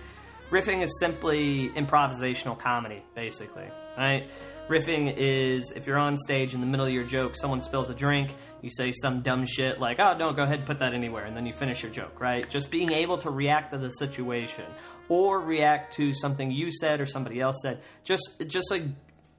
Riffing 0.51 0.83
is 0.83 0.99
simply 0.99 1.69
improvisational 1.69 2.57
comedy, 2.57 3.03
basically, 3.15 3.67
right? 3.97 4.29
Riffing 4.69 5.13
is 5.17 5.71
if 5.75 5.87
you're 5.87 5.97
on 5.97 6.17
stage 6.17 6.53
in 6.53 6.59
the 6.59 6.67
middle 6.67 6.85
of 6.85 6.91
your 6.91 7.03
joke, 7.03 7.35
someone 7.35 7.61
spills 7.61 7.89
a 7.89 7.95
drink, 7.95 8.33
you 8.61 8.69
say 8.69 8.91
some 8.91 9.21
dumb 9.21 9.45
shit 9.45 9.79
like, 9.79 9.97
oh, 9.99 10.15
don't 10.17 10.35
go 10.35 10.43
ahead 10.43 10.59
and 10.59 10.67
put 10.67 10.79
that 10.79 10.93
anywhere, 10.93 11.25
and 11.25 11.35
then 11.35 11.45
you 11.45 11.53
finish 11.53 11.81
your 11.81 11.91
joke, 11.91 12.19
right? 12.19 12.47
Just 12.49 12.69
being 12.69 12.91
able 12.91 13.17
to 13.19 13.29
react 13.31 13.73
to 13.73 13.79
the 13.79 13.89
situation 13.89 14.65
or 15.09 15.41
react 15.41 15.93
to 15.93 16.13
something 16.13 16.51
you 16.51 16.71
said 16.71 17.01
or 17.01 17.05
somebody 17.05 17.41
else 17.41 17.57
said. 17.61 17.81
Just, 18.03 18.43
just 18.47 18.69
like 18.69 18.83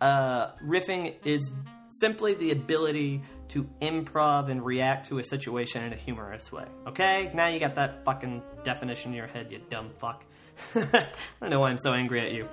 uh, 0.00 0.52
riffing 0.64 1.14
is 1.24 1.48
simply 1.88 2.34
the 2.34 2.50
ability 2.50 3.22
to 3.48 3.64
improv 3.80 4.50
and 4.50 4.64
react 4.64 5.08
to 5.08 5.18
a 5.18 5.22
situation 5.22 5.84
in 5.84 5.92
a 5.92 5.96
humorous 5.96 6.50
way. 6.50 6.64
Okay? 6.88 7.30
Now 7.32 7.46
you 7.46 7.60
got 7.60 7.76
that 7.76 8.04
fucking 8.04 8.42
definition 8.64 9.12
in 9.12 9.16
your 9.16 9.28
head, 9.28 9.52
you 9.52 9.60
dumb 9.68 9.90
fuck. 9.98 10.24
I 10.74 11.06
don't 11.40 11.50
know 11.50 11.60
why 11.60 11.70
I'm 11.70 11.78
so 11.78 11.92
angry 11.92 12.20
at 12.20 12.32
you. 12.32 12.48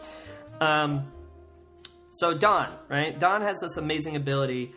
Um, 0.60 1.12
so 2.10 2.34
Don, 2.34 2.74
right? 2.90 3.18
Don 3.18 3.42
has 3.42 3.60
this 3.60 3.78
amazing 3.78 4.16
ability 4.16 4.74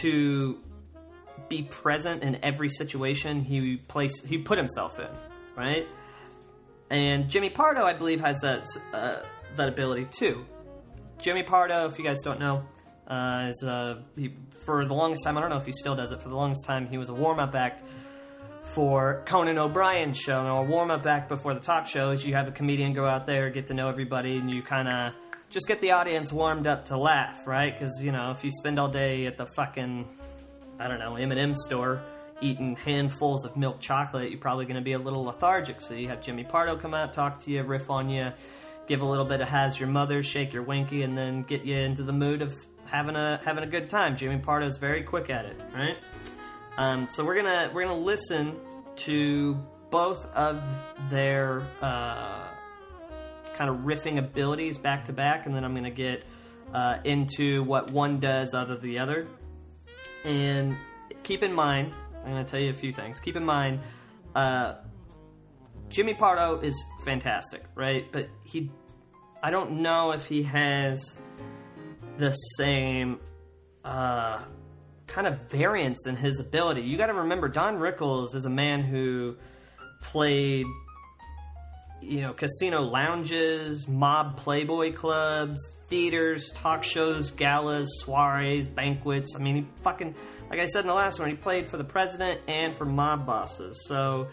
to 0.00 0.58
be 1.48 1.62
present 1.62 2.22
in 2.22 2.38
every 2.44 2.68
situation 2.68 3.40
he 3.42 3.76
place 3.76 4.22
he 4.24 4.38
put 4.38 4.56
himself 4.58 4.98
in, 4.98 5.08
right? 5.56 5.86
And 6.90 7.28
Jimmy 7.28 7.50
Pardo, 7.50 7.84
I 7.84 7.92
believe, 7.92 8.20
has 8.20 8.38
that 8.42 8.64
uh, 8.92 9.20
that 9.56 9.68
ability 9.68 10.06
too. 10.10 10.44
Jimmy 11.18 11.42
Pardo, 11.42 11.86
if 11.86 11.98
you 11.98 12.04
guys 12.04 12.18
don't 12.24 12.40
know, 12.40 12.64
Uh, 13.10 13.48
is 13.50 13.64
uh, 13.64 14.00
he, 14.16 14.32
for 14.64 14.86
the 14.86 14.94
longest 14.94 15.24
time, 15.24 15.36
I 15.36 15.40
don't 15.40 15.50
know 15.50 15.56
if 15.56 15.66
he 15.66 15.72
still 15.72 15.96
does 15.96 16.12
it. 16.12 16.22
For 16.22 16.28
the 16.28 16.36
longest 16.36 16.64
time, 16.64 16.86
he 16.86 16.96
was 16.96 17.08
a 17.08 17.14
warm 17.14 17.40
up 17.40 17.56
act 17.56 17.82
for 18.74 19.22
Conan 19.26 19.58
O'Brien's 19.58 20.18
show. 20.18 20.42
Now, 20.42 20.58
a 20.58 20.64
warm 20.64 20.90
up 20.90 21.06
act 21.06 21.28
before 21.28 21.54
the 21.54 21.60
talk 21.60 21.86
show 21.86 22.10
is 22.10 22.24
you 22.24 22.34
have 22.34 22.48
a 22.48 22.52
comedian 22.52 22.92
go 22.92 23.06
out 23.06 23.26
there, 23.26 23.50
get 23.50 23.66
to 23.66 23.74
know 23.74 23.88
everybody, 23.88 24.36
and 24.36 24.52
you 24.52 24.62
kind 24.62 24.88
of 24.88 25.14
just 25.48 25.66
get 25.66 25.80
the 25.80 25.90
audience 25.90 26.32
warmed 26.32 26.66
up 26.66 26.84
to 26.86 26.96
laugh, 26.96 27.46
right? 27.46 27.72
Because 27.72 28.00
you 28.02 28.12
know, 28.12 28.30
if 28.30 28.44
you 28.44 28.50
spend 28.50 28.78
all 28.78 28.88
day 28.88 29.26
at 29.26 29.36
the 29.36 29.46
fucking 29.56 30.08
I 30.78 30.88
don't 30.88 30.98
know 30.98 31.16
M&M 31.16 31.54
store 31.54 32.02
eating 32.40 32.74
handfuls 32.76 33.44
of 33.44 33.56
milk 33.56 33.80
chocolate, 33.80 34.30
you're 34.30 34.40
probably 34.40 34.64
going 34.64 34.76
to 34.76 34.82
be 34.82 34.92
a 34.92 34.98
little 34.98 35.24
lethargic. 35.24 35.80
So 35.80 35.94
you 35.94 36.08
have 36.08 36.22
Jimmy 36.22 36.44
Pardo 36.44 36.78
come 36.78 36.94
out, 36.94 37.12
talk 37.12 37.38
to 37.44 37.50
you, 37.50 37.62
riff 37.62 37.90
on 37.90 38.08
you, 38.08 38.30
give 38.86 39.00
a 39.02 39.04
little 39.04 39.26
bit 39.26 39.40
of 39.40 39.48
"Has 39.48 39.78
Your 39.78 39.88
Mother," 39.88 40.22
shake 40.22 40.52
your 40.52 40.62
winky, 40.62 41.02
and 41.02 41.18
then 41.18 41.42
get 41.42 41.64
you 41.64 41.76
into 41.76 42.02
the 42.02 42.12
mood 42.12 42.40
of 42.40 42.54
having 42.86 43.16
a 43.16 43.40
having 43.44 43.64
a 43.64 43.66
good 43.66 43.90
time. 43.90 44.16
Jimmy 44.16 44.38
Pardo's 44.38 44.78
very 44.78 45.02
quick 45.02 45.28
at 45.28 45.44
it, 45.44 45.60
right? 45.74 45.96
Um, 46.76 47.08
so 47.10 47.24
we're 47.24 47.36
gonna 47.36 47.70
we're 47.72 47.82
gonna 47.82 47.98
listen 47.98 48.56
to 48.96 49.54
both 49.90 50.26
of 50.34 50.62
their 51.10 51.62
uh, 51.82 52.48
kind 53.56 53.70
of 53.70 53.78
riffing 53.78 54.18
abilities 54.18 54.78
back 54.78 55.04
to 55.06 55.12
back, 55.12 55.46
and 55.46 55.54
then 55.54 55.64
I'm 55.64 55.74
gonna 55.74 55.90
get 55.90 56.24
uh, 56.72 56.98
into 57.04 57.62
what 57.64 57.90
one 57.90 58.20
does 58.20 58.54
out 58.54 58.70
of 58.70 58.80
the 58.80 58.98
other. 58.98 59.26
And 60.24 60.76
keep 61.22 61.42
in 61.42 61.52
mind, 61.52 61.92
I'm 62.24 62.30
gonna 62.30 62.44
tell 62.44 62.60
you 62.60 62.70
a 62.70 62.74
few 62.74 62.92
things. 62.92 63.20
Keep 63.20 63.36
in 63.36 63.44
mind, 63.44 63.80
uh, 64.34 64.74
Jimmy 65.88 66.14
Pardo 66.14 66.60
is 66.60 66.84
fantastic, 67.04 67.64
right? 67.74 68.10
But 68.12 68.28
he, 68.44 68.70
I 69.42 69.50
don't 69.50 69.82
know 69.82 70.12
if 70.12 70.26
he 70.26 70.44
has 70.44 71.18
the 72.16 72.32
same 72.32 73.18
uh, 73.84 74.44
kind 75.10 75.26
of 75.26 75.50
variance 75.50 76.06
in 76.06 76.16
his 76.16 76.40
ability. 76.40 76.82
You 76.82 76.96
got 76.96 77.06
to 77.06 77.14
remember, 77.14 77.48
Don 77.48 77.78
Rickles 77.78 78.34
is 78.34 78.44
a 78.44 78.50
man 78.50 78.82
who 78.82 79.36
played, 80.00 80.66
you 82.00 82.22
know, 82.22 82.32
casino 82.32 82.82
lounges, 82.82 83.86
mob 83.88 84.36
playboy 84.38 84.92
clubs, 84.92 85.60
theaters, 85.88 86.50
talk 86.52 86.84
shows, 86.84 87.32
galas, 87.32 87.88
soirees, 88.04 88.68
banquets. 88.68 89.34
I 89.36 89.40
mean, 89.40 89.56
he 89.56 89.66
fucking, 89.82 90.14
like 90.48 90.60
I 90.60 90.66
said 90.66 90.80
in 90.80 90.86
the 90.86 90.94
last 90.94 91.18
one, 91.18 91.28
he 91.28 91.36
played 91.36 91.68
for 91.68 91.76
the 91.76 91.84
president 91.84 92.40
and 92.48 92.76
for 92.76 92.84
mob 92.84 93.26
bosses. 93.26 93.86
So. 93.86 94.28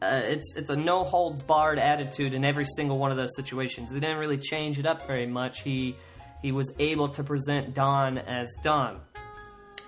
Uh, 0.00 0.22
it's 0.26 0.54
it's 0.56 0.70
a 0.70 0.76
no 0.76 1.02
holds 1.02 1.42
barred 1.42 1.76
attitude 1.76 2.32
in 2.32 2.44
every 2.44 2.64
single 2.64 2.98
one 2.98 3.10
of 3.10 3.16
those 3.16 3.34
situations. 3.34 3.90
They 3.90 3.98
didn't 3.98 4.18
really 4.18 4.38
change 4.38 4.78
it 4.78 4.86
up 4.86 5.08
very 5.08 5.26
much. 5.26 5.62
He 5.62 5.96
he 6.40 6.52
was 6.52 6.72
able 6.78 7.08
to 7.08 7.24
present 7.24 7.74
Don 7.74 8.18
as 8.18 8.54
Don. 8.62 9.00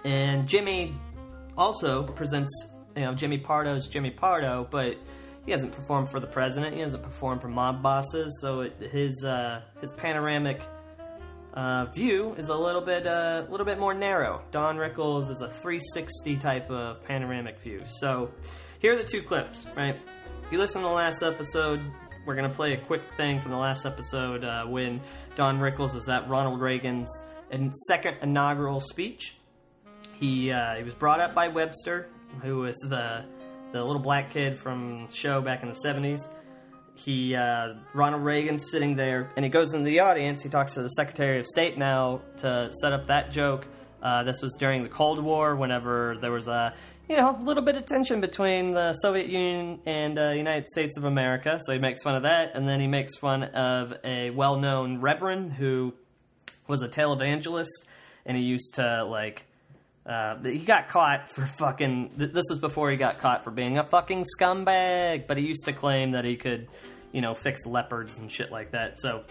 And 0.04 0.48
Jimmy 0.48 0.94
also 1.56 2.04
presents, 2.04 2.50
you 2.96 3.02
know, 3.02 3.14
Jimmy 3.14 3.38
Pardo's 3.38 3.86
Jimmy 3.86 4.10
Pardo, 4.10 4.66
but 4.70 4.96
he 5.44 5.52
hasn't 5.52 5.72
performed 5.72 6.10
for 6.10 6.20
the 6.20 6.26
president. 6.26 6.74
He 6.74 6.80
hasn't 6.80 7.02
performed 7.02 7.40
for 7.40 7.48
mob 7.48 7.82
bosses, 7.82 8.38
so 8.40 8.60
it, 8.60 8.76
his 8.80 9.24
uh, 9.24 9.62
his 9.80 9.92
panoramic 9.92 10.62
uh, 11.54 11.86
view 11.86 12.34
is 12.38 12.48
a 12.48 12.54
little 12.54 12.80
bit 12.80 13.06
uh, 13.06 13.44
a 13.46 13.50
little 13.50 13.66
bit 13.66 13.78
more 13.78 13.94
narrow. 13.94 14.42
Don 14.50 14.76
Rickles 14.76 15.30
is 15.30 15.40
a 15.40 15.48
360 15.48 16.36
type 16.36 16.70
of 16.70 17.02
panoramic 17.04 17.60
view. 17.60 17.82
So 17.86 18.30
here 18.78 18.94
are 18.94 18.96
the 18.96 19.04
two 19.04 19.22
clips. 19.22 19.66
Right, 19.76 19.96
if 20.44 20.52
you 20.52 20.58
listen 20.58 20.82
to 20.82 20.88
the 20.88 20.94
last 20.94 21.22
episode, 21.22 21.80
we're 22.26 22.36
gonna 22.36 22.48
play 22.48 22.74
a 22.74 22.78
quick 22.78 23.02
thing 23.16 23.40
from 23.40 23.50
the 23.50 23.58
last 23.58 23.86
episode 23.86 24.44
uh, 24.44 24.64
when 24.66 25.00
Don 25.34 25.58
Rickles 25.58 25.94
is 25.94 26.08
at 26.08 26.28
Ronald 26.28 26.60
Reagan's 26.60 27.10
second 27.88 28.18
inaugural 28.22 28.78
speech. 28.78 29.36
He 30.20 30.52
uh, 30.52 30.76
he 30.76 30.82
was 30.82 30.94
brought 30.94 31.18
up 31.20 31.34
by 31.34 31.48
Webster, 31.48 32.08
who 32.42 32.58
was 32.58 32.76
the 32.88 33.24
the 33.72 33.82
little 33.82 34.02
black 34.02 34.30
kid 34.30 34.58
from 34.58 35.08
show 35.10 35.40
back 35.40 35.62
in 35.62 35.68
the 35.68 35.74
seventies. 35.74 36.28
He 36.94 37.34
uh, 37.34 37.74
Ronald 37.94 38.22
Reagan's 38.22 38.70
sitting 38.70 38.94
there, 38.96 39.30
and 39.36 39.44
he 39.44 39.50
goes 39.50 39.72
into 39.72 39.86
the 39.86 40.00
audience. 40.00 40.42
He 40.42 40.50
talks 40.50 40.74
to 40.74 40.82
the 40.82 40.90
Secretary 40.90 41.38
of 41.38 41.46
State 41.46 41.78
now 41.78 42.20
to 42.38 42.70
set 42.80 42.92
up 42.92 43.06
that 43.06 43.30
joke. 43.30 43.66
Uh, 44.02 44.22
this 44.22 44.42
was 44.42 44.54
during 44.58 44.82
the 44.82 44.88
Cold 44.90 45.22
War, 45.22 45.56
whenever 45.56 46.16
there 46.20 46.32
was 46.32 46.48
a 46.48 46.74
you 47.08 47.16
know 47.16 47.36
a 47.38 47.42
little 47.42 47.62
bit 47.62 47.76
of 47.76 47.86
tension 47.86 48.20
between 48.20 48.72
the 48.72 48.92
Soviet 48.92 49.28
Union 49.28 49.80
and 49.86 50.18
uh, 50.18 50.30
United 50.32 50.68
States 50.68 50.98
of 50.98 51.04
America. 51.04 51.58
So 51.64 51.72
he 51.72 51.78
makes 51.78 52.02
fun 52.02 52.14
of 52.14 52.24
that, 52.24 52.54
and 52.54 52.68
then 52.68 52.80
he 52.80 52.86
makes 52.86 53.16
fun 53.16 53.44
of 53.44 53.94
a 54.04 54.28
well-known 54.30 55.00
reverend 55.00 55.54
who 55.54 55.94
was 56.66 56.82
a 56.82 56.88
televangelist, 56.88 57.86
and 58.26 58.36
he 58.36 58.42
used 58.42 58.74
to 58.74 59.04
like 59.04 59.46
uh, 60.10 60.42
he 60.42 60.58
got 60.58 60.88
caught 60.88 61.30
for 61.30 61.46
fucking. 61.46 62.10
This 62.16 62.46
was 62.50 62.58
before 62.58 62.90
he 62.90 62.96
got 62.96 63.20
caught 63.20 63.44
for 63.44 63.52
being 63.52 63.78
a 63.78 63.88
fucking 63.88 64.24
scumbag, 64.36 65.28
but 65.28 65.36
he 65.36 65.46
used 65.46 65.66
to 65.66 65.72
claim 65.72 66.10
that 66.12 66.24
he 66.24 66.36
could, 66.36 66.66
you 67.12 67.20
know, 67.20 67.32
fix 67.32 67.64
leopards 67.64 68.18
and 68.18 68.30
shit 68.30 68.50
like 68.50 68.72
that. 68.72 68.98
So, 68.98 69.22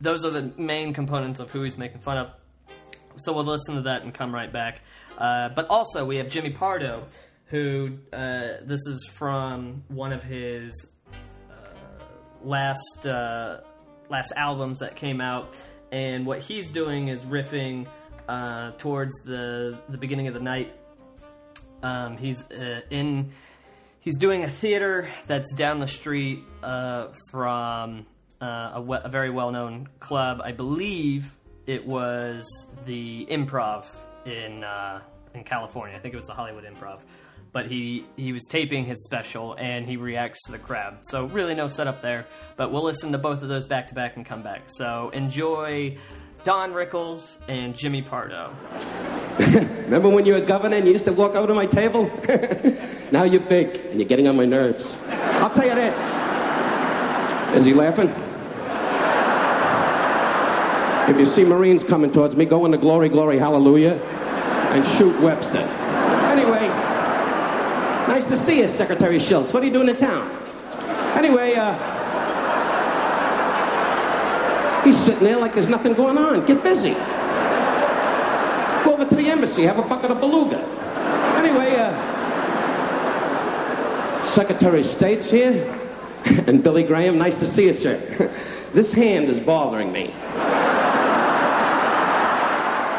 those 0.00 0.24
are 0.24 0.30
the 0.30 0.52
main 0.58 0.94
components 0.94 1.38
of 1.38 1.52
who 1.52 1.62
he's 1.62 1.78
making 1.78 2.00
fun 2.00 2.18
of. 2.18 2.30
So, 3.18 3.32
we'll 3.32 3.44
listen 3.44 3.76
to 3.76 3.82
that 3.82 4.02
and 4.02 4.12
come 4.12 4.34
right 4.34 4.52
back. 4.52 4.80
Uh, 5.16 5.50
but 5.50 5.68
also, 5.68 6.04
we 6.04 6.16
have 6.16 6.28
Jimmy 6.28 6.50
Pardo, 6.50 7.06
who 7.46 7.98
uh, 8.12 8.54
this 8.64 8.80
is 8.88 9.08
from 9.14 9.84
one 9.86 10.12
of 10.12 10.24
his 10.24 10.88
uh, 11.48 12.02
last 12.42 13.06
uh, 13.06 13.60
last 14.10 14.32
albums 14.36 14.80
that 14.80 14.96
came 14.96 15.20
out, 15.20 15.54
and 15.92 16.26
what 16.26 16.40
he's 16.40 16.68
doing 16.68 17.06
is 17.06 17.22
riffing 17.22 17.86
uh, 18.28 18.72
towards 18.78 19.12
the 19.24 19.78
the 19.88 19.98
beginning 19.98 20.28
of 20.28 20.34
the 20.34 20.40
night. 20.40 20.74
Um, 21.82 22.16
he's 22.16 22.42
uh, 22.50 22.80
in. 22.90 23.32
He's 24.00 24.18
doing 24.18 24.44
a 24.44 24.48
theater 24.48 25.08
that's 25.26 25.54
down 25.54 25.80
the 25.80 25.86
street 25.86 26.40
uh, 26.62 27.08
from 27.30 28.04
uh, 28.40 28.72
a, 28.74 28.82
we- 28.82 28.98
a, 29.02 29.08
very 29.08 29.30
well 29.30 29.50
known 29.50 29.88
club. 29.98 30.42
I 30.44 30.52
believe 30.52 31.34
it 31.66 31.86
was 31.86 32.44
the 32.84 33.26
Improv 33.30 33.86
in 34.26 34.62
uh, 34.62 35.00
in 35.34 35.44
California. 35.44 35.96
I 35.96 36.00
think 36.00 36.14
it 36.14 36.16
was 36.16 36.26
the 36.26 36.34
Hollywood 36.34 36.64
Improv. 36.64 37.00
But 37.52 37.66
he, 37.66 38.04
he 38.16 38.32
was 38.32 38.42
taping 38.50 38.84
his 38.84 39.04
special 39.04 39.54
and 39.54 39.86
he 39.86 39.96
reacts 39.96 40.42
to 40.46 40.52
the 40.52 40.58
crowd. 40.58 40.98
So, 41.04 41.26
really, 41.26 41.54
no 41.54 41.68
setup 41.68 42.02
there. 42.02 42.26
But 42.56 42.72
we'll 42.72 42.82
listen 42.82 43.12
to 43.12 43.18
both 43.18 43.42
of 43.42 43.48
those 43.48 43.64
back 43.64 43.86
to 43.88 43.94
back 43.94 44.16
and 44.16 44.26
come 44.26 44.42
back. 44.42 44.62
So, 44.66 45.10
enjoy 45.10 45.96
Don 46.44 46.74
Rickles, 46.74 47.38
and 47.48 47.74
Jimmy 47.74 48.02
Pardo. 48.02 48.54
Remember 49.38 50.10
when 50.10 50.26
you 50.26 50.34
were 50.34 50.40
governor 50.42 50.76
and 50.76 50.86
you 50.86 50.92
used 50.92 51.06
to 51.06 51.12
walk 51.12 51.34
over 51.34 51.46
to 51.46 51.54
my 51.54 51.64
table? 51.64 52.10
now 53.10 53.22
you're 53.24 53.40
big 53.40 53.76
and 53.86 53.98
you're 53.98 54.08
getting 54.08 54.28
on 54.28 54.36
my 54.36 54.44
nerves. 54.44 54.94
I'll 55.08 55.48
tell 55.50 55.66
you 55.66 55.74
this. 55.74 55.96
Is 57.56 57.64
he 57.64 57.72
laughing? 57.72 58.10
If 61.08 61.18
you 61.18 61.24
see 61.24 61.44
Marines 61.44 61.82
coming 61.82 62.12
towards 62.12 62.36
me, 62.36 62.44
go 62.44 62.66
into 62.66 62.76
glory, 62.76 63.08
glory, 63.08 63.38
hallelujah, 63.38 63.94
and 64.72 64.86
shoot 64.86 65.18
Webster. 65.22 65.58
Anyway, 66.30 66.68
nice 68.06 68.26
to 68.26 68.36
see 68.36 68.60
you, 68.60 68.68
Secretary 68.68 69.18
Shultz. 69.18 69.54
What 69.54 69.62
are 69.62 69.66
you 69.66 69.72
doing 69.72 69.88
in 69.88 69.96
town? 69.96 70.30
Anyway, 71.16 71.54
uh, 71.54 71.93
He's 74.84 74.98
sitting 75.02 75.24
there 75.24 75.38
like 75.38 75.54
there's 75.54 75.68
nothing 75.68 75.94
going 75.94 76.18
on. 76.18 76.44
Get 76.44 76.62
busy. 76.62 76.92
Go 78.84 78.92
over 78.92 79.06
to 79.06 79.16
the 79.16 79.30
embassy, 79.30 79.62
have 79.62 79.78
a 79.78 79.82
bucket 79.82 80.10
of 80.10 80.20
beluga. 80.20 80.58
Anyway, 81.38 81.74
uh, 81.76 82.12
Secretary 84.26 84.80
of 84.80 84.86
State's 84.86 85.30
here, 85.30 85.64
and 86.46 86.62
Billy 86.62 86.82
Graham, 86.82 87.16
nice 87.16 87.36
to 87.36 87.46
see 87.46 87.64
you, 87.64 87.72
sir. 87.72 87.98
this 88.74 88.92
hand 88.92 89.30
is 89.30 89.40
bothering 89.40 89.90
me. 89.90 90.12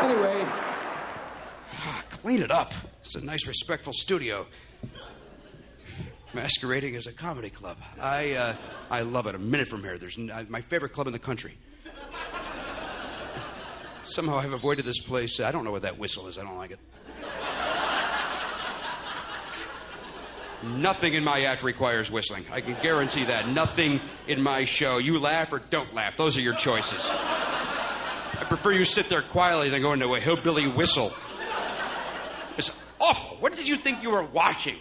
anyway. 0.02 0.44
Ah, 1.74 2.04
clean 2.10 2.42
it 2.42 2.50
up. 2.50 2.74
It's 3.04 3.14
a 3.16 3.22
nice, 3.22 3.46
respectful 3.46 3.94
studio 3.94 4.48
masquerading 6.34 6.96
as 6.96 7.08
a 7.08 7.14
comedy 7.14 7.50
club. 7.50 7.78
I, 8.00 8.34
uh, 8.34 8.56
I 8.90 9.02
love 9.02 9.26
it. 9.28 9.36
A 9.36 9.40
minute 9.40 9.68
from 9.68 9.82
here, 9.82 9.98
there's 9.98 10.18
uh, 10.18 10.46
my 10.50 10.62
favorite 10.62 10.94
club 10.94 11.08
in 11.08 11.14
the 11.14 11.20
country. 11.20 11.58
Somehow 14.06 14.38
I've 14.38 14.54
avoided 14.54 14.86
this 14.86 15.00
place. 15.00 15.40
I 15.40 15.52
don't 15.52 15.64
know 15.64 15.72
what 15.72 15.82
that 15.82 15.98
whistle 15.98 16.28
is. 16.28 16.38
I 16.38 16.44
don't 16.44 16.58
like 16.58 16.72
it. 16.72 16.80
Nothing 20.64 21.14
in 21.14 21.24
my 21.24 21.44
act 21.44 21.64
requires 21.64 22.10
whistling. 22.10 22.46
I 22.52 22.62
can 22.62 22.76
guarantee 22.82 23.26
that. 23.26 23.48
Nothing 23.48 24.02
in 24.28 24.42
my 24.42 24.66
show. 24.66 24.98
You 24.98 25.20
laugh 25.20 25.52
or 25.54 25.60
don't 25.60 25.94
laugh. 25.94 26.18
Those 26.18 26.38
are 26.38 26.42
your 26.42 26.56
choices. 26.56 27.08
I 27.12 28.46
prefer 28.48 28.72
you 28.72 28.86
sit 28.86 29.10
there 29.10 29.22
quietly 29.22 29.70
than 29.70 29.82
go 29.82 29.94
into 29.94 30.14
a 30.16 30.20
hillbilly 30.20 30.68
whistle. 30.68 31.14
It's 32.58 32.72
awful. 33.00 33.38
What 33.40 33.56
did 33.56 33.68
you 33.68 33.76
think 33.78 34.02
you 34.02 34.12
were 34.12 34.24
watching? 34.24 34.78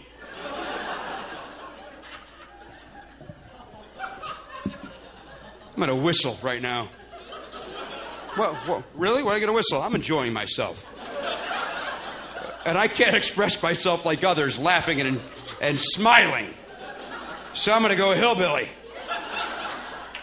I'm 4.65 5.75
going 5.75 5.89
to 5.89 5.95
whistle 5.95 6.39
right 6.41 6.61
now. 6.61 6.89
Well, 8.37 8.57
well, 8.67 8.83
really? 8.95 9.23
Why 9.23 9.31
are 9.31 9.37
you 9.37 9.45
going 9.45 9.53
to 9.53 9.53
whistle? 9.53 9.81
I'm 9.81 9.95
enjoying 9.95 10.33
myself. 10.33 10.85
And 12.65 12.77
I 12.77 12.87
can't 12.87 13.15
express 13.15 13.61
myself 13.61 14.05
like 14.05 14.23
others, 14.23 14.57
laughing 14.57 14.99
and, 14.99 15.21
and 15.61 15.79
smiling. 15.79 16.53
So 17.53 17.71
I'm 17.71 17.81
going 17.81 17.91
to 17.91 17.95
go 17.95 18.13
hillbilly. 18.13 18.69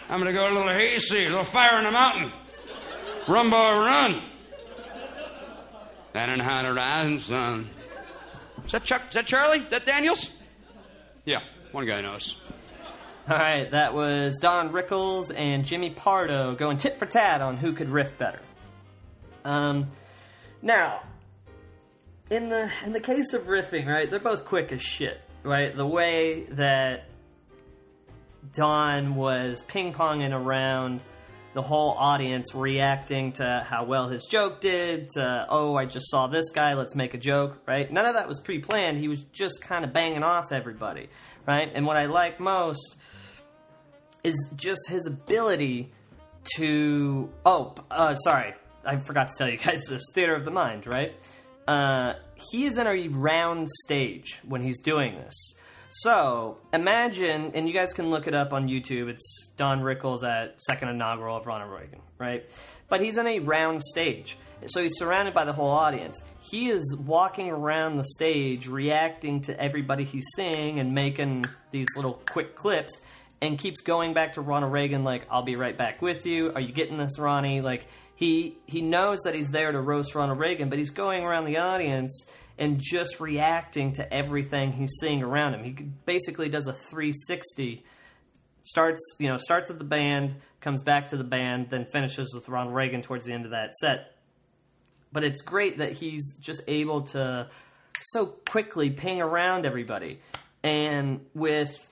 I'm 0.09 0.21
going 0.21 0.27
to 0.27 0.33
go 0.33 0.47
a 0.47 0.53
little 0.53 0.69
hazy, 0.69 1.25
a 1.25 1.31
little 1.31 1.45
fire 1.45 1.79
in 1.79 1.85
the 1.85 1.91
mountain. 1.91 2.33
Run, 3.29 3.49
boy, 3.49 3.57
run. 3.57 4.23
And 6.15 6.43
how 6.43 6.63
to 6.63 6.75
rise 6.75 7.25
sun. 7.25 7.71
Is 8.67 8.73
that 8.73 8.85
Chuck? 8.85 9.03
Is 9.09 9.15
that 9.15 9.27
Charlie? 9.27 9.61
Is 9.61 9.69
that 9.71 9.87
Daniels? 9.87 10.29
Yeah, 11.25 11.41
one 11.71 11.87
guy 11.87 12.03
knows. 12.03 12.37
All 13.31 13.39
right, 13.39 13.71
that 13.71 13.95
was 13.95 14.41
Don 14.41 14.73
Rickles 14.73 15.31
and 15.31 15.65
Jimmy 15.65 15.91
Pardo 15.91 16.57
going 16.57 16.77
tit 16.77 16.99
for 16.99 17.07
tat 17.07 17.41
on 17.41 17.57
who 17.57 17.73
could 17.73 17.89
riff 17.89 18.19
better. 18.19 18.41
Um, 19.45 19.91
now, 20.61 21.03
in 22.31 22.49
the 22.49 22.69
in 22.85 22.93
the 22.93 23.01
case 23.01 23.33
of 23.33 23.43
riffing, 23.43 23.87
right, 23.87 24.11
they're 24.11 24.19
both 24.19 24.45
quick 24.45 24.73
as 24.73 24.83
shit, 24.83 25.21
right? 25.45 25.75
The 25.75 25.87
way 25.87 26.47
that 26.51 27.05
Don 28.55 29.15
was 29.15 29.63
ping 29.69 29.93
ponging 29.93 30.33
around 30.33 31.05
the 31.55 31.63
whole 31.63 31.93
audience, 31.93 32.57
reacting 32.57 33.33
to 33.35 33.65
how 33.69 33.85
well 33.85 34.09
his 34.09 34.25
joke 34.25 34.61
did, 34.61 35.11
to, 35.11 35.47
oh, 35.49 35.77
I 35.77 35.85
just 35.85 36.11
saw 36.11 36.27
this 36.27 36.51
guy, 36.51 36.75
let's 36.75 36.97
make 36.97 37.15
a 37.15 37.19
joke, 37.19 37.59
right? 37.69 37.93
None 37.93 38.07
of 38.07 38.15
that 38.15 38.27
was 38.27 38.41
pre 38.41 38.59
planned. 38.59 38.99
He 38.99 39.07
was 39.07 39.23
just 39.25 39.61
kind 39.61 39.85
of 39.85 39.93
banging 39.93 40.25
off 40.25 40.51
everybody, 40.51 41.09
right? 41.47 41.71
And 41.73 41.87
what 41.87 41.97
I 41.97 42.07
like 42.07 42.41
most 42.41 42.97
is 44.25 44.53
just 44.57 44.89
his 44.89 45.07
ability 45.07 45.93
to. 46.57 47.31
Oh, 47.45 47.75
uh, 47.91 48.15
sorry. 48.15 48.55
I 48.85 48.97
forgot 48.99 49.29
to 49.29 49.35
tell 49.37 49.49
you 49.49 49.59
guys 49.65 49.83
this. 49.89 50.03
Theater 50.15 50.35
of 50.35 50.45
the 50.45 50.51
Mind, 50.51 50.87
right? 50.87 51.15
Uh, 51.67 52.15
he 52.51 52.65
is 52.65 52.77
in 52.77 52.87
a 52.87 53.09
round 53.09 53.69
stage 53.85 54.41
when 54.47 54.63
he's 54.63 54.81
doing 54.81 55.15
this. 55.15 55.35
So 55.91 56.59
imagine, 56.73 57.53
and 57.55 57.69
you 57.69 57.75
guys 57.75 57.93
can 57.93 58.11
look 58.11 58.27
it 58.27 58.35
up 58.35 58.55
on 58.55 58.67
YouTube. 58.67 59.09
It's 59.09 59.51
Don 59.59 59.81
Rickles 59.81 60.25
at 60.25 60.61
second 60.63 60.89
inaugural 60.89 61.37
of 61.37 61.47
Ronald 61.47 61.71
Reagan, 61.71 62.01
right? 62.19 62.49
But 62.89 63.03
he's 63.03 63.19
in 63.19 63.27
a 63.27 63.41
round 63.41 63.83
stage, 63.83 64.39
so 64.67 64.83
he's 64.83 64.97
surrounded 64.97 65.35
by 65.35 65.45
the 65.45 65.53
whole 65.53 65.71
audience. 65.71 66.19
He 66.41 66.71
is 66.71 66.97
walking 66.99 67.51
around 67.51 67.99
the 67.99 68.05
stage, 68.05 68.69
reacting 68.69 69.43
to 69.43 69.61
everybody 69.61 70.05
he's 70.05 70.25
seeing, 70.35 70.81
and 70.81 70.95
making 70.95 71.45
these 71.73 71.89
little 71.95 72.23
quick 72.31 72.57
clips, 72.57 72.99
and 73.43 73.59
keeps 73.59 73.81
going 73.81 74.15
back 74.15 74.35
to 74.35 74.41
Ronald 74.41 74.73
Reagan, 74.73 75.03
like, 75.03 75.27
"I'll 75.29 75.43
be 75.43 75.57
right 75.57 75.77
back 75.77 76.01
with 76.01 76.25
you. 76.25 76.53
Are 76.55 76.61
you 76.61 76.73
getting 76.73 76.97
this, 76.97 77.19
Ronnie?" 77.19 77.61
Like 77.61 77.89
he 78.15 78.57
he 78.67 78.81
knows 78.81 79.19
that 79.25 79.35
he's 79.35 79.51
there 79.51 79.73
to 79.73 79.81
roast 79.81 80.15
Ronald 80.15 80.39
Reagan, 80.39 80.71
but 80.71 80.79
he's 80.79 80.91
going 80.91 81.25
around 81.25 81.45
the 81.45 81.59
audience 81.59 82.25
and 82.57 82.81
just 82.81 83.19
reacting 83.19 83.93
to 83.95 84.15
everything 84.15 84.73
he's 84.73 84.93
seeing 85.01 85.23
around 85.23 85.55
him. 85.55 85.65
He 85.65 85.73
basically 86.07 86.49
does 86.49 86.69
a 86.69 86.73
360. 86.73 87.85
Starts, 88.65 89.17
you 89.19 89.27
know, 89.27 89.39
starts 89.39 89.69
with 89.69 89.79
the 89.79 89.85
band, 89.85 90.37
comes 90.61 90.85
back 90.85 91.09
to 91.09 91.17
the 91.17 91.25
band, 91.25 91.71
then 91.71 91.85
finishes 91.87 92.33
with 92.33 92.49
Ronald 92.49 92.77
Reagan 92.77 93.03
towards 93.03 93.25
the 93.25 93.33
end 93.33 93.45
of 93.45 93.51
that 93.51 93.75
set. 93.75 94.15
But 95.11 95.25
it's 95.25 95.43
great 95.43 95.79
that 95.79 95.93
he's 95.93 96.37
just 96.39 96.63
able 96.69 97.03
to 97.03 97.49
so 98.03 98.27
quickly 98.27 98.91
ping 98.91 99.21
around 99.21 99.67
everybody. 99.67 100.21
And 100.63 101.27
with 101.35 101.92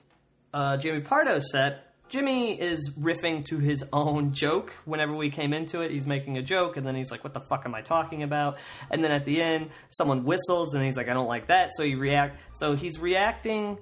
uh, 0.53 0.77
Jimmy 0.77 1.01
Pardo 1.01 1.39
set, 1.39 1.91
Jimmy 2.11 2.59
is 2.59 2.91
riffing 2.99 3.45
to 3.45 3.57
his 3.57 3.85
own 3.93 4.33
joke. 4.33 4.73
Whenever 4.83 5.15
we 5.15 5.29
came 5.29 5.53
into 5.53 5.79
it, 5.79 5.91
he's 5.91 6.05
making 6.05 6.37
a 6.37 6.41
joke, 6.41 6.75
and 6.75 6.85
then 6.85 6.93
he's 6.93 7.09
like, 7.09 7.23
"What 7.23 7.33
the 7.33 7.39
fuck 7.39 7.63
am 7.65 7.73
I 7.73 7.81
talking 7.81 8.21
about?" 8.21 8.57
And 8.89 9.01
then 9.01 9.11
at 9.11 9.23
the 9.23 9.41
end, 9.41 9.69
someone 9.87 10.25
whistles, 10.25 10.73
and 10.73 10.83
he's 10.83 10.97
like, 10.97 11.07
"I 11.07 11.13
don't 11.13 11.29
like 11.29 11.47
that." 11.47 11.69
So 11.73 11.85
he 11.85 11.95
react. 11.95 12.37
So 12.51 12.75
he's 12.75 12.99
reacting 12.99 13.77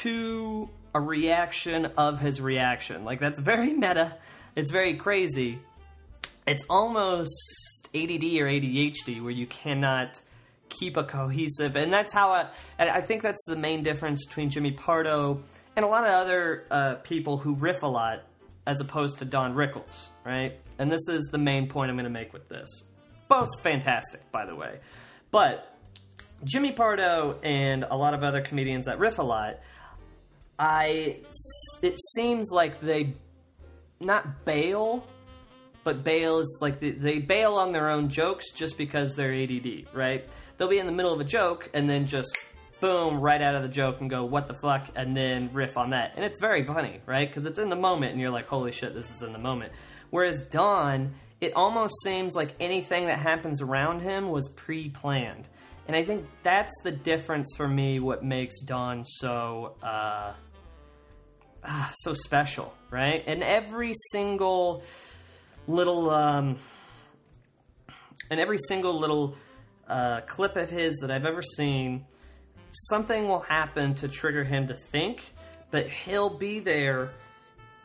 to 0.00 0.70
a 0.94 1.00
reaction 1.00 1.86
of 1.98 2.20
his 2.20 2.40
reaction. 2.40 3.04
Like 3.04 3.20
that's 3.20 3.38
very 3.38 3.74
meta. 3.74 4.16
It's 4.56 4.70
very 4.70 4.94
crazy. 4.94 5.60
It's 6.46 6.64
almost 6.70 7.30
ADD 7.94 8.24
or 8.40 8.46
ADHD, 8.48 9.22
where 9.22 9.30
you 9.30 9.46
cannot 9.46 10.22
keep 10.70 10.96
a 10.96 11.04
cohesive, 11.04 11.76
and 11.76 11.92
that's 11.92 12.14
how 12.14 12.30
I. 12.30 12.48
I 12.78 13.02
think 13.02 13.22
that's 13.22 13.44
the 13.46 13.56
main 13.56 13.82
difference 13.82 14.24
between 14.24 14.48
Jimmy 14.48 14.70
Pardo 14.70 15.42
and 15.78 15.84
a 15.84 15.88
lot 15.88 16.02
of 16.02 16.10
other 16.10 16.64
uh, 16.72 16.94
people 17.04 17.38
who 17.38 17.54
riff 17.54 17.84
a 17.84 17.86
lot 17.86 18.24
as 18.66 18.80
opposed 18.80 19.20
to 19.20 19.24
Don 19.24 19.54
Rickles, 19.54 20.08
right? 20.26 20.58
And 20.80 20.90
this 20.90 21.08
is 21.08 21.28
the 21.30 21.38
main 21.38 21.68
point 21.68 21.88
I'm 21.88 21.94
going 21.94 22.02
to 22.02 22.10
make 22.10 22.32
with 22.32 22.48
this. 22.48 22.68
Both 23.28 23.46
fantastic, 23.62 24.28
by 24.32 24.44
the 24.44 24.56
way. 24.56 24.80
But 25.30 25.72
Jimmy 26.42 26.72
Pardo 26.72 27.38
and 27.44 27.84
a 27.88 27.96
lot 27.96 28.12
of 28.12 28.24
other 28.24 28.40
comedians 28.40 28.86
that 28.86 28.98
riff 28.98 29.18
a 29.18 29.22
lot, 29.22 29.60
I 30.58 31.20
it 31.80 31.96
seems 32.16 32.50
like 32.52 32.80
they 32.80 33.14
not 34.00 34.44
bail, 34.44 35.06
but 35.84 36.02
bail 36.02 36.40
is 36.40 36.58
like 36.60 36.80
they, 36.80 36.90
they 36.90 37.18
bail 37.20 37.54
on 37.54 37.70
their 37.70 37.88
own 37.88 38.08
jokes 38.08 38.50
just 38.50 38.76
because 38.76 39.14
they're 39.14 39.32
ADD, 39.32 39.94
right? 39.94 40.28
They'll 40.56 40.66
be 40.66 40.80
in 40.80 40.86
the 40.86 40.92
middle 40.92 41.12
of 41.12 41.20
a 41.20 41.24
joke 41.24 41.70
and 41.72 41.88
then 41.88 42.04
just 42.04 42.36
boom, 42.80 43.20
right 43.20 43.40
out 43.40 43.54
of 43.54 43.62
the 43.62 43.68
joke 43.68 44.00
and 44.00 44.08
go, 44.08 44.24
what 44.24 44.46
the 44.46 44.54
fuck, 44.54 44.88
and 44.94 45.16
then 45.16 45.50
riff 45.52 45.76
on 45.76 45.90
that. 45.90 46.12
And 46.16 46.24
it's 46.24 46.40
very 46.40 46.64
funny, 46.64 47.00
right? 47.06 47.28
Because 47.28 47.46
it's 47.46 47.58
in 47.58 47.68
the 47.68 47.76
moment 47.76 48.12
and 48.12 48.20
you're 48.20 48.30
like, 48.30 48.46
holy 48.46 48.72
shit, 48.72 48.94
this 48.94 49.10
is 49.10 49.22
in 49.22 49.32
the 49.32 49.38
moment. 49.38 49.72
Whereas 50.10 50.42
Don, 50.50 51.14
it 51.40 51.52
almost 51.54 51.94
seems 52.02 52.34
like 52.34 52.54
anything 52.60 53.06
that 53.06 53.18
happens 53.18 53.60
around 53.60 54.00
him 54.00 54.30
was 54.30 54.48
pre 54.48 54.88
planned. 54.88 55.48
And 55.86 55.96
I 55.96 56.04
think 56.04 56.26
that's 56.42 56.74
the 56.84 56.90
difference 56.90 57.54
for 57.56 57.66
me, 57.66 57.98
what 57.98 58.22
makes 58.22 58.60
Don 58.60 59.04
so, 59.04 59.76
uh, 59.82 60.34
ah, 61.64 61.92
so 62.00 62.12
special, 62.12 62.74
right? 62.90 63.24
And 63.26 63.42
every 63.42 63.94
single 64.12 64.82
little, 65.66 66.10
um, 66.10 66.58
and 68.30 68.38
every 68.38 68.58
single 68.68 68.98
little 68.98 69.36
uh, 69.88 70.20
clip 70.22 70.56
of 70.56 70.70
his 70.70 70.98
that 71.00 71.10
I've 71.10 71.24
ever 71.24 71.40
seen, 71.42 72.04
something 72.70 73.28
will 73.28 73.40
happen 73.40 73.94
to 73.96 74.08
trigger 74.08 74.44
him 74.44 74.66
to 74.68 74.74
think, 74.74 75.22
but 75.70 75.88
he'll 75.88 76.30
be 76.30 76.60
there. 76.60 77.10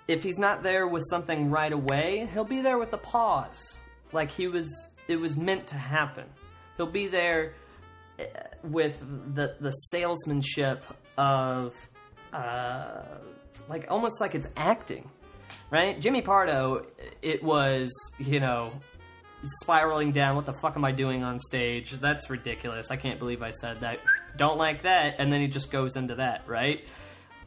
If 0.07 0.23
he's 0.23 0.37
not 0.37 0.63
there 0.63 0.87
with 0.87 1.03
something 1.09 1.49
right 1.49 1.71
away, 1.71 2.27
he'll 2.33 2.43
be 2.43 2.61
there 2.61 2.77
with 2.77 2.93
a 2.93 2.97
pause. 2.97 3.77
Like 4.11 4.31
he 4.31 4.47
was, 4.47 4.69
it 5.07 5.15
was 5.15 5.37
meant 5.37 5.67
to 5.67 5.75
happen. 5.75 6.25
He'll 6.77 6.87
be 6.87 7.07
there 7.07 7.53
eh, 8.19 8.25
with 8.63 8.99
the 9.35 9.55
the 9.59 9.71
salesmanship 9.71 10.83
of, 11.17 11.73
uh, 12.33 13.03
like 13.69 13.89
almost 13.89 14.19
like 14.19 14.35
it's 14.35 14.47
acting, 14.57 15.09
right? 15.69 15.99
Jimmy 15.99 16.21
Pardo, 16.21 16.85
it 17.21 17.43
was 17.43 17.91
you 18.19 18.39
know 18.39 18.73
spiraling 19.61 20.11
down. 20.11 20.35
What 20.35 20.45
the 20.45 20.53
fuck 20.53 20.75
am 20.75 20.85
I 20.85 20.91
doing 20.91 21.23
on 21.23 21.39
stage? 21.39 21.91
That's 21.91 22.29
ridiculous. 22.29 22.91
I 22.91 22.95
can't 22.95 23.19
believe 23.19 23.41
I 23.41 23.51
said 23.51 23.81
that. 23.81 23.99
Don't 24.37 24.57
like 24.57 24.83
that. 24.83 25.15
And 25.19 25.31
then 25.31 25.41
he 25.41 25.47
just 25.47 25.71
goes 25.71 25.95
into 25.95 26.15
that, 26.15 26.47
right? 26.47 26.87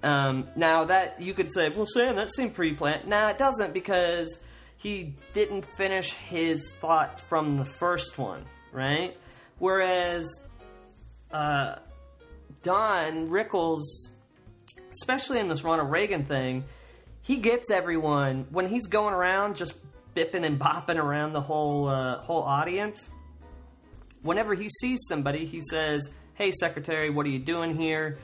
Um, 0.02 0.48
now 0.56 0.85
that 0.85 1.20
you 1.20 1.35
could 1.35 1.52
say, 1.52 1.70
well, 1.70 1.87
Sam, 1.87 2.16
that 2.16 2.30
seemed 2.30 2.54
pre-planned. 2.54 3.09
Nah, 3.09 3.30
it 3.30 3.38
doesn't 3.38 3.72
because 3.72 4.38
he 4.76 5.14
didn't 5.32 5.66
finish 5.76 6.12
his 6.12 6.70
thought 6.80 7.20
from 7.28 7.56
the 7.56 7.64
first 7.64 8.18
one, 8.18 8.44
right? 8.72 9.16
Whereas 9.59 10.28
uh, 11.30 11.76
Don 12.62 13.30
Rickles, 13.30 13.82
especially 14.92 15.40
in 15.40 15.48
this 15.48 15.64
Ronald 15.64 15.90
Reagan 15.90 16.24
thing, 16.26 16.64
he 17.22 17.37
gets 17.37 17.70
everyone 17.70 18.46
when 18.50 18.68
he's 18.68 18.87
going 18.87 19.14
around 19.14 19.56
just 19.56 19.74
bipping 20.16 20.44
and 20.44 20.59
bopping 20.59 20.96
around 20.96 21.33
the 21.33 21.40
whole 21.40 21.88
uh, 21.88 22.18
whole 22.22 22.42
audience. 22.42 23.11
Whenever 24.22 24.55
he 24.55 24.68
sees 24.81 25.00
somebody, 25.09 25.44
he 25.46 25.61
says, 25.61 26.11
"Hey, 26.35 26.50
secretary, 26.50 27.11
what 27.11 27.26
are 27.26 27.31
you 27.31 27.38
doing 27.38 27.76
here?" 27.76 28.18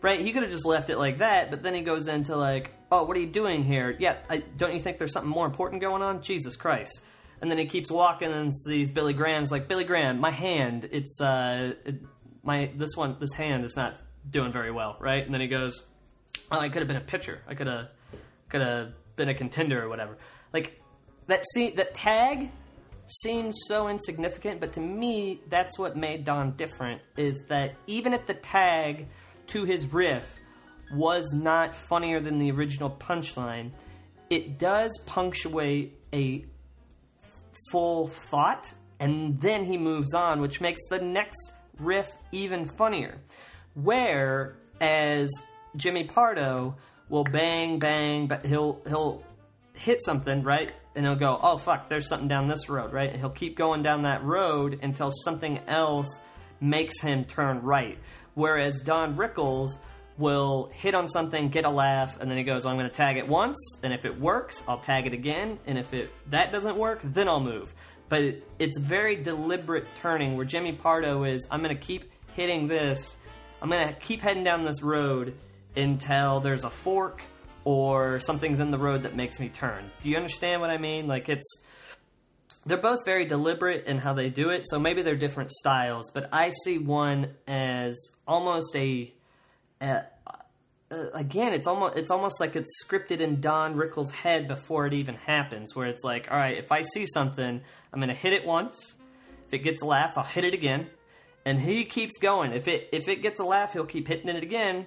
Right? 0.00 0.20
He 0.20 0.32
could 0.32 0.42
have 0.42 0.52
just 0.52 0.64
left 0.66 0.90
it 0.90 0.98
like 0.98 1.18
that, 1.18 1.50
but 1.50 1.64
then 1.64 1.74
he 1.74 1.80
goes 1.80 2.06
into 2.06 2.36
like, 2.36 2.72
"Oh, 2.92 3.04
what 3.04 3.16
are 3.16 3.20
you 3.20 3.26
doing 3.26 3.64
here?" 3.64 3.96
Yeah, 3.98 4.18
I, 4.30 4.38
don't 4.38 4.74
you 4.74 4.80
think 4.80 4.98
there's 4.98 5.12
something 5.12 5.30
more 5.30 5.46
important 5.46 5.80
going 5.80 6.02
on? 6.02 6.22
Jesus 6.22 6.54
Christ! 6.54 7.00
And 7.40 7.50
then 7.50 7.58
he 7.58 7.66
keeps 7.66 7.90
walking 7.90 8.32
and 8.32 8.52
sees 8.54 8.90
Billy 8.90 9.14
Graham's 9.14 9.50
like, 9.50 9.66
"Billy 9.66 9.84
Graham, 9.84 10.20
my 10.20 10.30
hand, 10.30 10.88
it's 10.92 11.20
uh, 11.20 11.72
it, 11.84 12.02
my 12.42 12.70
this 12.76 12.96
one, 12.96 13.16
this 13.18 13.32
hand 13.32 13.64
is 13.64 13.74
not 13.74 13.96
doing 14.30 14.52
very 14.52 14.70
well, 14.70 14.96
right?" 15.00 15.24
And 15.24 15.32
then 15.32 15.40
he 15.40 15.48
goes, 15.48 15.84
"Oh, 16.52 16.60
I 16.60 16.68
could 16.68 16.82
have 16.82 16.88
been 16.88 16.96
a 16.96 17.00
pitcher. 17.00 17.40
I 17.48 17.54
could 17.54 17.66
have, 17.66 17.88
could 18.50 18.60
have 18.60 18.92
been 19.16 19.28
a 19.30 19.34
contender 19.34 19.82
or 19.82 19.88
whatever." 19.88 20.18
Like 20.52 20.80
that 21.28 21.44
that 21.76 21.94
tag 21.94 22.50
seems 23.06 23.60
so 23.66 23.88
insignificant, 23.88 24.60
but 24.60 24.72
to 24.74 24.80
me, 24.80 25.40
that's 25.48 25.78
what 25.78 25.96
made 25.96 26.24
Don 26.24 26.52
different. 26.56 27.00
Is 27.16 27.40
that 27.48 27.74
even 27.86 28.12
if 28.12 28.26
the 28.26 28.34
tag 28.34 29.06
to 29.48 29.64
his 29.64 29.92
riff 29.92 30.38
was 30.92 31.32
not 31.32 31.74
funnier 31.74 32.20
than 32.20 32.38
the 32.38 32.50
original 32.50 32.90
punchline, 32.90 33.70
it 34.30 34.58
does 34.58 34.98
punctuate 35.06 35.98
a 36.12 36.44
full 37.70 38.08
thought, 38.08 38.72
and 39.00 39.40
then 39.40 39.64
he 39.64 39.78
moves 39.78 40.14
on, 40.14 40.40
which 40.40 40.60
makes 40.60 40.80
the 40.90 40.98
next 40.98 41.52
riff 41.78 42.08
even 42.32 42.66
funnier. 42.66 43.18
Where 43.74 44.56
as 44.80 45.30
Jimmy 45.76 46.04
Pardo 46.04 46.76
will 47.08 47.24
bang 47.24 47.78
bang, 47.78 48.26
but 48.26 48.44
he'll 48.44 48.80
he'll 48.86 49.22
hit 49.74 50.02
something 50.02 50.42
right, 50.42 50.72
and 50.98 51.06
he'll 51.06 51.14
go, 51.14 51.38
oh 51.40 51.58
fuck, 51.58 51.88
there's 51.88 52.08
something 52.08 52.26
down 52.26 52.48
this 52.48 52.68
road, 52.68 52.92
right? 52.92 53.08
And 53.08 53.20
he'll 53.20 53.30
keep 53.30 53.56
going 53.56 53.82
down 53.82 54.02
that 54.02 54.24
road 54.24 54.80
until 54.82 55.12
something 55.12 55.60
else 55.68 56.08
makes 56.60 57.00
him 57.00 57.24
turn 57.24 57.62
right. 57.62 57.96
Whereas 58.34 58.80
Don 58.80 59.16
Rickles 59.16 59.78
will 60.18 60.70
hit 60.74 60.96
on 60.96 61.06
something, 61.06 61.50
get 61.50 61.64
a 61.64 61.70
laugh, 61.70 62.18
and 62.20 62.28
then 62.28 62.36
he 62.36 62.42
goes, 62.42 62.66
oh, 62.66 62.70
I'm 62.70 62.76
going 62.76 62.90
to 62.90 62.92
tag 62.92 63.16
it 63.16 63.28
once, 63.28 63.56
and 63.84 63.92
if 63.92 64.04
it 64.04 64.20
works, 64.20 64.64
I'll 64.66 64.80
tag 64.80 65.06
it 65.06 65.12
again, 65.12 65.60
and 65.66 65.78
if 65.78 65.94
it 65.94 66.10
that 66.30 66.50
doesn't 66.50 66.76
work, 66.76 66.98
then 67.04 67.28
I'll 67.28 67.38
move. 67.38 67.72
But 68.08 68.22
it, 68.22 68.48
it's 68.58 68.76
very 68.76 69.14
deliberate 69.14 69.86
turning 69.94 70.36
where 70.36 70.46
Jimmy 70.46 70.72
Pardo 70.72 71.22
is, 71.22 71.46
I'm 71.48 71.62
going 71.62 71.76
to 71.76 71.80
keep 71.80 72.10
hitting 72.34 72.66
this, 72.66 73.16
I'm 73.62 73.70
going 73.70 73.86
to 73.86 73.94
keep 73.94 74.20
heading 74.20 74.42
down 74.42 74.64
this 74.64 74.82
road 74.82 75.36
until 75.76 76.40
there's 76.40 76.64
a 76.64 76.70
fork 76.70 77.22
or 77.68 78.18
something's 78.18 78.60
in 78.60 78.70
the 78.70 78.78
road 78.78 79.02
that 79.02 79.14
makes 79.14 79.38
me 79.38 79.50
turn. 79.50 79.90
Do 80.00 80.08
you 80.08 80.16
understand 80.16 80.62
what 80.62 80.70
I 80.70 80.78
mean? 80.78 81.06
Like 81.06 81.28
it's 81.28 81.46
they're 82.64 82.78
both 82.78 83.04
very 83.04 83.26
deliberate 83.26 83.84
in 83.84 83.98
how 83.98 84.14
they 84.14 84.30
do 84.30 84.48
it, 84.48 84.64
so 84.66 84.78
maybe 84.78 85.02
they're 85.02 85.16
different 85.16 85.50
styles, 85.50 86.10
but 86.14 86.30
I 86.32 86.48
see 86.64 86.78
one 86.78 87.34
as 87.46 87.94
almost 88.26 88.74
a, 88.74 89.12
a 89.82 90.04
uh, 90.90 91.10
again, 91.12 91.52
it's 91.52 91.66
almost 91.66 91.98
it's 91.98 92.10
almost 92.10 92.40
like 92.40 92.56
it's 92.56 92.82
scripted 92.82 93.20
in 93.20 93.42
Don 93.42 93.74
Rickles' 93.74 94.12
head 94.12 94.48
before 94.48 94.86
it 94.86 94.94
even 94.94 95.16
happens, 95.16 95.76
where 95.76 95.88
it's 95.88 96.04
like, 96.04 96.28
all 96.30 96.38
right, 96.38 96.56
if 96.56 96.72
I 96.72 96.80
see 96.80 97.04
something, 97.04 97.60
I'm 97.92 98.00
gonna 98.00 98.14
hit 98.14 98.32
it 98.32 98.46
once. 98.46 98.94
If 99.46 99.52
it 99.52 99.58
gets 99.58 99.82
a 99.82 99.86
laugh, 99.86 100.16
I'll 100.16 100.24
hit 100.24 100.44
it 100.44 100.54
again, 100.54 100.88
and 101.44 101.60
he 101.60 101.84
keeps 101.84 102.16
going. 102.16 102.52
If 102.52 102.66
it 102.66 102.88
if 102.92 103.08
it 103.08 103.20
gets 103.20 103.40
a 103.40 103.44
laugh, 103.44 103.74
he'll 103.74 103.84
keep 103.84 104.08
hitting 104.08 104.30
it 104.30 104.42
again, 104.42 104.86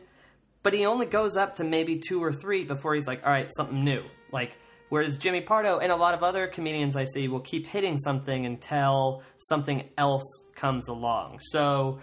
but 0.63 0.73
he 0.73 0.85
only 0.85 1.05
goes 1.05 1.35
up 1.35 1.55
to 1.55 1.63
maybe 1.63 1.99
two 1.99 2.23
or 2.23 2.31
three 2.31 2.63
before 2.63 2.93
he's 2.93 3.07
like, 3.07 3.23
all 3.25 3.31
right, 3.31 3.49
something 3.55 3.83
new. 3.83 4.03
Like 4.31 4.57
whereas 4.89 5.17
Jimmy 5.17 5.41
Pardo 5.41 5.79
and 5.79 5.91
a 5.91 5.95
lot 5.95 6.13
of 6.13 6.23
other 6.23 6.47
comedians 6.47 6.95
I 6.95 7.05
see 7.05 7.27
will 7.27 7.39
keep 7.39 7.65
hitting 7.65 7.97
something 7.97 8.45
until 8.45 9.23
something 9.37 9.89
else 9.97 10.23
comes 10.55 10.87
along. 10.87 11.39
So 11.41 11.99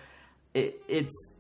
it, 0.55 0.83
it's 0.89 1.31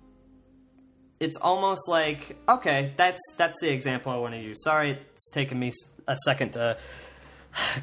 it's 1.21 1.37
almost 1.37 1.89
like 1.89 2.37
okay, 2.49 2.95
that's 2.97 3.21
that's 3.37 3.61
the 3.61 3.71
example 3.71 4.13
I 4.13 4.17
want 4.17 4.35
to 4.35 4.41
use. 4.41 4.63
Sorry, 4.63 4.93
it's 4.93 5.31
taken 5.31 5.59
me 5.59 5.73
a 6.07 6.17
second 6.25 6.53
to 6.53 6.79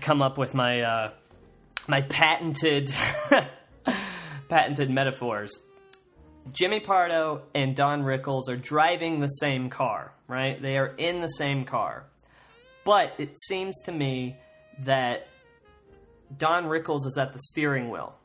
come 0.01 0.21
up 0.21 0.37
with 0.37 0.53
my 0.53 0.81
uh, 0.81 1.11
my 1.87 2.01
patented 2.01 2.91
patented 4.49 4.89
metaphors. 4.89 5.51
Jimmy 6.51 6.79
Pardo 6.79 7.43
and 7.55 7.75
Don 7.75 8.03
Rickles 8.03 8.49
are 8.49 8.55
driving 8.55 9.19
the 9.19 9.27
same 9.27 9.69
car, 9.69 10.13
right? 10.27 10.61
They 10.61 10.77
are 10.77 10.87
in 10.87 11.21
the 11.21 11.27
same 11.27 11.65
car. 11.65 12.05
But 12.83 13.13
it 13.17 13.39
seems 13.47 13.81
to 13.85 13.91
me 13.91 14.37
that 14.79 15.27
Don 16.37 16.65
Rickles 16.65 17.05
is 17.07 17.17
at 17.19 17.33
the 17.33 17.39
steering 17.39 17.89
wheel, 17.89 18.15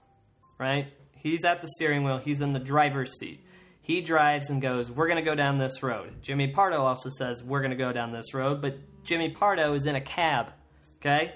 right? 0.58 0.92
He's 1.16 1.44
at 1.44 1.62
the 1.62 1.68
steering 1.68 2.04
wheel, 2.04 2.18
he's 2.18 2.40
in 2.40 2.52
the 2.52 2.58
driver's 2.58 3.18
seat. 3.18 3.44
He 3.80 4.02
drives 4.02 4.50
and 4.50 4.60
goes, 4.60 4.90
We're 4.90 5.08
going 5.08 5.22
to 5.22 5.28
go 5.28 5.34
down 5.34 5.58
this 5.58 5.82
road. 5.82 6.22
Jimmy 6.22 6.48
Pardo 6.48 6.82
also 6.82 7.08
says, 7.08 7.42
We're 7.42 7.60
going 7.60 7.70
to 7.70 7.76
go 7.76 7.92
down 7.92 8.12
this 8.12 8.34
road, 8.34 8.60
but 8.60 8.78
Jimmy 9.02 9.30
Pardo 9.30 9.72
is 9.72 9.86
in 9.86 9.96
a 9.96 10.00
cab, 10.00 10.52
okay? 11.00 11.32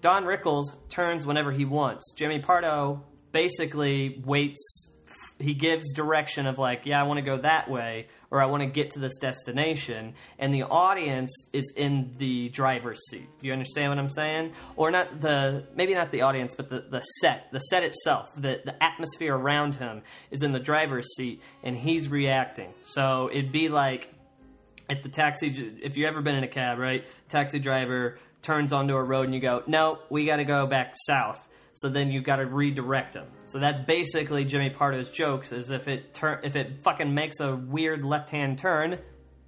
Don 0.00 0.24
Rickles 0.24 0.64
turns 0.88 1.24
whenever 1.24 1.52
he 1.52 1.64
wants. 1.64 2.12
Jimmy 2.16 2.40
Pardo 2.40 3.04
basically 3.32 4.20
waits 4.24 4.95
he 5.38 5.54
gives 5.54 5.92
direction 5.92 6.46
of 6.46 6.58
like, 6.58 6.86
yeah, 6.86 7.00
I 7.00 7.04
want 7.04 7.18
to 7.18 7.22
go 7.22 7.38
that 7.38 7.70
way, 7.70 8.06
or 8.30 8.42
I 8.42 8.46
want 8.46 8.62
to 8.62 8.66
get 8.66 8.92
to 8.92 9.00
this 9.00 9.16
destination, 9.16 10.14
and 10.38 10.52
the 10.52 10.62
audience 10.62 11.32
is 11.52 11.72
in 11.76 12.14
the 12.18 12.48
driver's 12.48 13.00
seat. 13.10 13.28
Do 13.40 13.46
you 13.46 13.52
understand 13.52 13.90
what 13.90 13.98
I'm 13.98 14.10
saying? 14.10 14.52
Or 14.76 14.90
not 14.90 15.20
the 15.20 15.64
maybe 15.74 15.94
not 15.94 16.10
the 16.10 16.22
audience, 16.22 16.54
but 16.54 16.70
the, 16.70 16.84
the 16.90 17.00
set, 17.00 17.48
the 17.52 17.60
set 17.60 17.82
itself, 17.82 18.34
the 18.34 18.60
the 18.64 18.82
atmosphere 18.82 19.36
around 19.36 19.74
him 19.74 20.02
is 20.30 20.42
in 20.42 20.52
the 20.52 20.60
driver's 20.60 21.14
seat, 21.16 21.42
and 21.62 21.76
he's 21.76 22.08
reacting. 22.08 22.72
So 22.84 23.28
it'd 23.30 23.52
be 23.52 23.68
like 23.68 24.12
if 24.88 25.02
the 25.02 25.08
taxi, 25.08 25.48
if 25.82 25.96
you've 25.96 26.08
ever 26.08 26.22
been 26.22 26.36
in 26.36 26.44
a 26.44 26.48
cab, 26.48 26.78
right? 26.78 27.04
Taxi 27.28 27.58
driver 27.58 28.18
turns 28.42 28.72
onto 28.72 28.94
a 28.94 29.02
road, 29.02 29.26
and 29.26 29.34
you 29.34 29.40
go, 29.40 29.62
no, 29.66 29.98
we 30.08 30.24
got 30.24 30.36
to 30.36 30.44
go 30.44 30.66
back 30.66 30.94
south 31.06 31.45
so 31.76 31.90
then 31.90 32.10
you 32.10 32.22
got 32.22 32.36
to 32.36 32.46
redirect 32.46 33.12
them. 33.12 33.26
So 33.44 33.58
that's 33.58 33.80
basically 33.82 34.46
Jimmy 34.46 34.70
Pardo's 34.70 35.10
jokes. 35.10 35.52
Is 35.52 35.70
if 35.70 35.88
it 35.88 36.14
turn 36.14 36.40
if 36.42 36.56
it 36.56 36.82
fucking 36.82 37.14
makes 37.14 37.40
a 37.40 37.54
weird 37.54 38.04
left 38.04 38.30
hand 38.30 38.58
turn, 38.58 38.98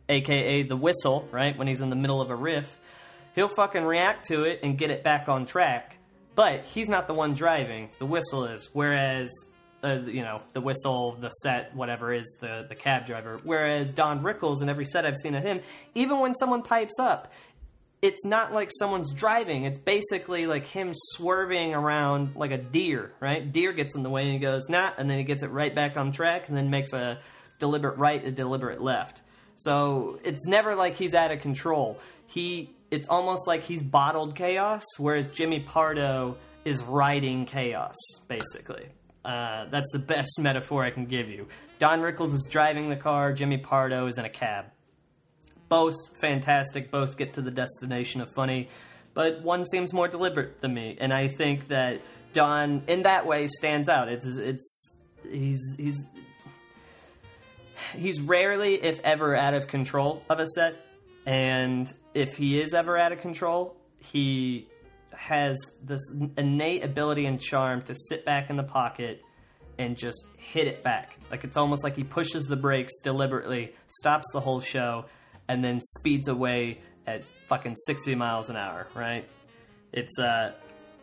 aka 0.09 0.63
the 0.63 0.77
whistle, 0.77 1.27
right 1.33 1.57
when 1.57 1.67
he's 1.67 1.81
in 1.81 1.91
the 1.91 1.97
middle 1.97 2.21
of 2.21 2.31
a 2.31 2.37
riff, 2.37 2.79
he'll 3.35 3.49
fucking 3.49 3.85
react 3.85 4.27
to 4.27 4.45
it 4.45 4.61
and 4.63 4.77
get 4.77 4.91
it 4.91 5.03
back 5.03 5.29
on 5.29 5.47
track. 5.47 5.97
But 6.35 6.67
he's 6.67 6.89
not 6.89 7.09
the 7.09 7.15
one 7.15 7.35
driving. 7.35 7.89
The 7.99 8.07
whistle 8.07 8.45
is. 8.45 8.69
Whereas 8.73 9.31
uh, 9.83 10.01
you 10.07 10.23
know, 10.23 10.43
the 10.55 10.61
whistle, 10.61 11.17
the 11.21 11.29
set, 11.29 11.75
whatever 11.75 12.13
is 12.13 12.37
the, 12.41 12.67
the 12.69 12.75
cab 12.75 13.07
driver. 13.07 13.41
Whereas 13.45 13.93
Don 13.93 14.23
Rickles, 14.23 14.61
in 14.61 14.69
every 14.69 14.85
set 14.85 15.07
I've 15.07 15.17
seen 15.17 15.35
of 15.35 15.43
him, 15.45 15.61
even 15.95 16.19
when 16.19 16.35
someone 16.35 16.63
pipes 16.63 16.99
up, 16.99 17.33
it's 18.01 18.25
not 18.25 18.53
like 18.53 18.71
someone's 18.79 19.13
driving. 19.13 19.65
It's 19.65 19.79
basically 19.79 20.47
like 20.47 20.67
him 20.67 20.93
swerving 20.95 21.75
around 21.75 22.37
like 22.37 22.53
a 22.53 22.59
deer, 22.59 23.13
right? 23.21 23.51
Deer 23.51 23.73
gets 23.73 23.97
in 23.97 24.03
the 24.03 24.11
way 24.11 24.23
and 24.23 24.33
he 24.33 24.39
goes, 24.39 24.69
nah, 24.69 24.93
and 24.97 25.11
then 25.11 25.19
he 25.19 25.25
gets 25.25 25.43
it 25.43 25.51
right 25.51 25.75
back 25.75 25.97
on 25.97 26.13
track 26.13 26.49
and 26.49 26.57
then 26.57 26.71
makes 26.71 26.93
a 26.93 27.19
deliberate 27.59 27.99
right, 27.99 28.25
a 28.25 28.31
deliberate 28.31 28.81
left. 28.81 29.23
So 29.57 30.21
it's 30.23 30.47
never 30.47 30.77
like 30.77 30.97
he's 30.97 31.15
out 31.15 31.33
of 31.33 31.41
control. 31.41 31.99
He, 32.27 32.71
it's 32.91 33.09
almost 33.09 33.49
like 33.49 33.65
he's 33.65 33.83
bottled 33.83 34.37
chaos, 34.37 34.85
whereas 34.99 35.29
Jimmy 35.29 35.59
Pardo 35.59 36.37
is 36.65 36.85
riding 36.85 37.47
chaos, 37.47 37.97
basically. 38.29 38.87
Uh, 39.25 39.67
that's 39.71 39.91
the 39.93 39.99
best 39.99 40.31
metaphor 40.39 40.85
I 40.85 40.91
can 40.91 41.07
give 41.07 41.29
you. 41.29 41.49
Don 41.81 42.01
Rickles 42.01 42.33
is 42.33 42.47
driving 42.49 42.91
the 42.91 42.97
car, 42.97 43.33
Jimmy 43.33 43.59
Pardo 43.59 44.07
is 44.07 44.19
in 44.19 44.25
a 44.25 44.31
cab 44.31 44.67
both 45.69 45.95
fantastic, 46.21 46.91
both 46.91 47.17
get 47.17 47.35
to 47.35 47.43
the 47.43 47.51
destination 47.51 48.21
of 48.21 48.29
funny, 48.35 48.69
but 49.15 49.43
one 49.43 49.65
seems 49.65 49.93
more 49.93 50.09
deliberate 50.09 50.61
than 50.61 50.75
me, 50.75 50.97
and 51.01 51.13
I 51.13 51.29
think 51.29 51.69
that 51.69 52.01
Don, 52.33 52.83
in 52.87 53.03
that 53.03 53.27
way, 53.27 53.47
stands 53.49 53.89
out. 53.89 54.09
It's 54.09 54.27
it's 54.27 54.95
he's 55.29 55.61
he's 55.77 56.07
he's 57.97 58.21
rarely, 58.21 58.75
if 58.75 59.01
ever, 59.01 59.35
out 59.37 59.55
of 59.55 59.67
control 59.67 60.23
of 60.29 60.41
a 60.41 60.47
set, 60.47 60.77
and 61.27 61.93
if 62.15 62.37
he 62.37 62.61
is 62.61 62.75
ever 62.75 62.99
out 62.99 63.13
of 63.13 63.21
control, 63.21 63.77
he 64.01 64.69
has 65.13 65.57
this 65.83 66.01
innate 66.37 66.85
ability 66.85 67.27
and 67.27 67.41
charm 67.41 67.83
to 67.83 67.95
sit 67.95 68.25
back 68.25 68.51
in 68.51 68.57
the 68.57 68.63
pocket 68.63 69.21
and 69.79 69.97
just 69.97 70.25
hit 70.37 70.67
it 70.67 70.83
back. 70.83 71.19
Like 71.31 71.45
it's 71.45 71.57
almost 71.57 71.83
like 71.83 71.97
he 71.97 72.05
pushes 72.05 72.45
the 72.45 72.57
brakes 72.57 72.93
deliberately, 73.03 73.75
stops 73.87 74.27
the 74.33 74.41
whole 74.41 74.61
show, 74.61 75.07
and 75.49 75.65
then 75.65 75.81
speeds 75.81 76.29
away 76.29 76.81
at 77.07 77.25
fucking 77.47 77.75
60 77.75 78.15
miles 78.15 78.51
an 78.51 78.57
hour, 78.57 78.87
right? 78.95 79.27
It's 79.93 80.19
uh 80.19 80.53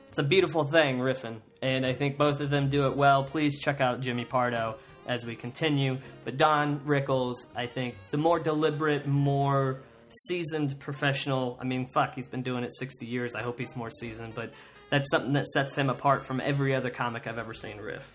it's 0.10 0.19
a 0.19 0.23
beautiful 0.23 0.63
thing 0.63 0.99
riffing, 0.99 1.41
and 1.62 1.86
I 1.86 1.93
think 1.93 2.17
both 2.17 2.39
of 2.39 2.49
them 2.49 2.69
do 2.69 2.88
it 2.88 2.95
well. 2.95 3.23
Please 3.23 3.60
check 3.60 3.81
out 3.81 3.99
Jimmy 3.99 4.23
Pardo 4.23 4.77
as 5.08 5.25
we 5.25 5.36
continue. 5.36 5.97
But 6.23 6.38
Don 6.38 6.79
Rickles, 6.86 7.36
I 7.55 7.65
think 7.65 7.95
the 8.12 8.17
more 8.17 8.39
deliberate, 8.39 9.08
more 9.08 9.81
seasoned 10.10 10.79
professional. 10.79 11.58
I 11.60 11.65
mean, 11.65 11.88
fuck, 11.88 12.15
he's 12.15 12.27
been 12.27 12.43
doing 12.43 12.63
it 12.63 12.71
60 12.77 13.05
years. 13.05 13.36
I 13.36 13.41
hope 13.41 13.60
he's 13.60 13.75
more 13.75 13.89
seasoned, 13.89 14.36
but 14.36 14.53
that's 14.89 15.10
something 15.10 15.34
that 15.34 15.47
sets 15.47 15.75
him 15.75 15.89
apart 15.89 16.25
from 16.25 16.39
every 16.39 16.73
other 16.73 16.89
comic 16.89 17.27
I've 17.27 17.38
ever 17.38 17.53
seen 17.53 17.77
riff. 17.77 18.14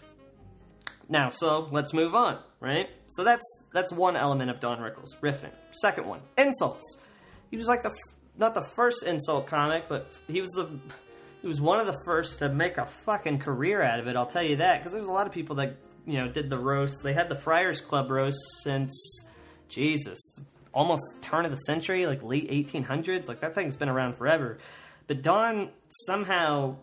Now, 1.11 1.29
so 1.29 1.69
let's 1.73 1.93
move 1.93 2.15
on, 2.15 2.39
right? 2.61 2.89
So 3.09 3.25
that's 3.25 3.45
that's 3.75 3.93
one 3.93 4.17
element 4.17 4.49
of 4.49 4.61
Don 4.61 4.79
Rickles 4.79 5.19
riffing. 5.21 5.51
Second 5.73 6.07
one, 6.07 6.21
insults. 6.39 6.99
He 7.51 7.57
was 7.57 7.67
like 7.67 7.83
the 7.83 7.91
not 8.39 8.55
the 8.55 8.63
first 8.63 9.03
insult 9.03 9.49
comic, 9.49 9.89
but 9.89 10.07
he 10.29 10.41
was 10.41 10.51
the 10.51 10.71
he 11.43 11.49
was 11.49 11.61
one 11.61 11.81
of 11.81 11.89
the 11.89 11.97
first 12.05 12.39
to 12.39 12.49
make 12.49 12.79
a 12.79 12.87
fucking 13.05 13.41
career 13.41 13.83
out 13.83 13.99
of 13.99 14.07
it. 14.07 14.15
I'll 14.15 14.25
tell 14.25 14.45
you 14.45 14.57
that 14.57 14.79
because 14.79 14.93
there's 14.93 15.09
a 15.09 15.13
lot 15.13 15.27
of 15.27 15.33
people 15.33 15.57
that 15.57 15.77
you 16.07 16.19
know 16.19 16.29
did 16.29 16.49
the 16.49 16.59
roast. 16.59 17.03
They 17.03 17.13
had 17.13 17.29
the 17.29 17.35
Friars 17.35 17.81
Club 17.81 18.09
roast 18.09 18.39
since 18.63 18.95
Jesus, 19.69 20.21
almost 20.73 21.03
turn 21.23 21.45
of 21.45 21.51
the 21.51 21.57
century, 21.57 22.07
like 22.07 22.23
late 22.23 22.49
1800s. 22.49 23.27
Like 23.27 23.41
that 23.41 23.57
thing's 23.57 23.75
been 23.75 23.89
around 23.89 24.15
forever. 24.15 24.59
But 25.09 25.23
Don 25.23 25.71
somehow 26.07 26.77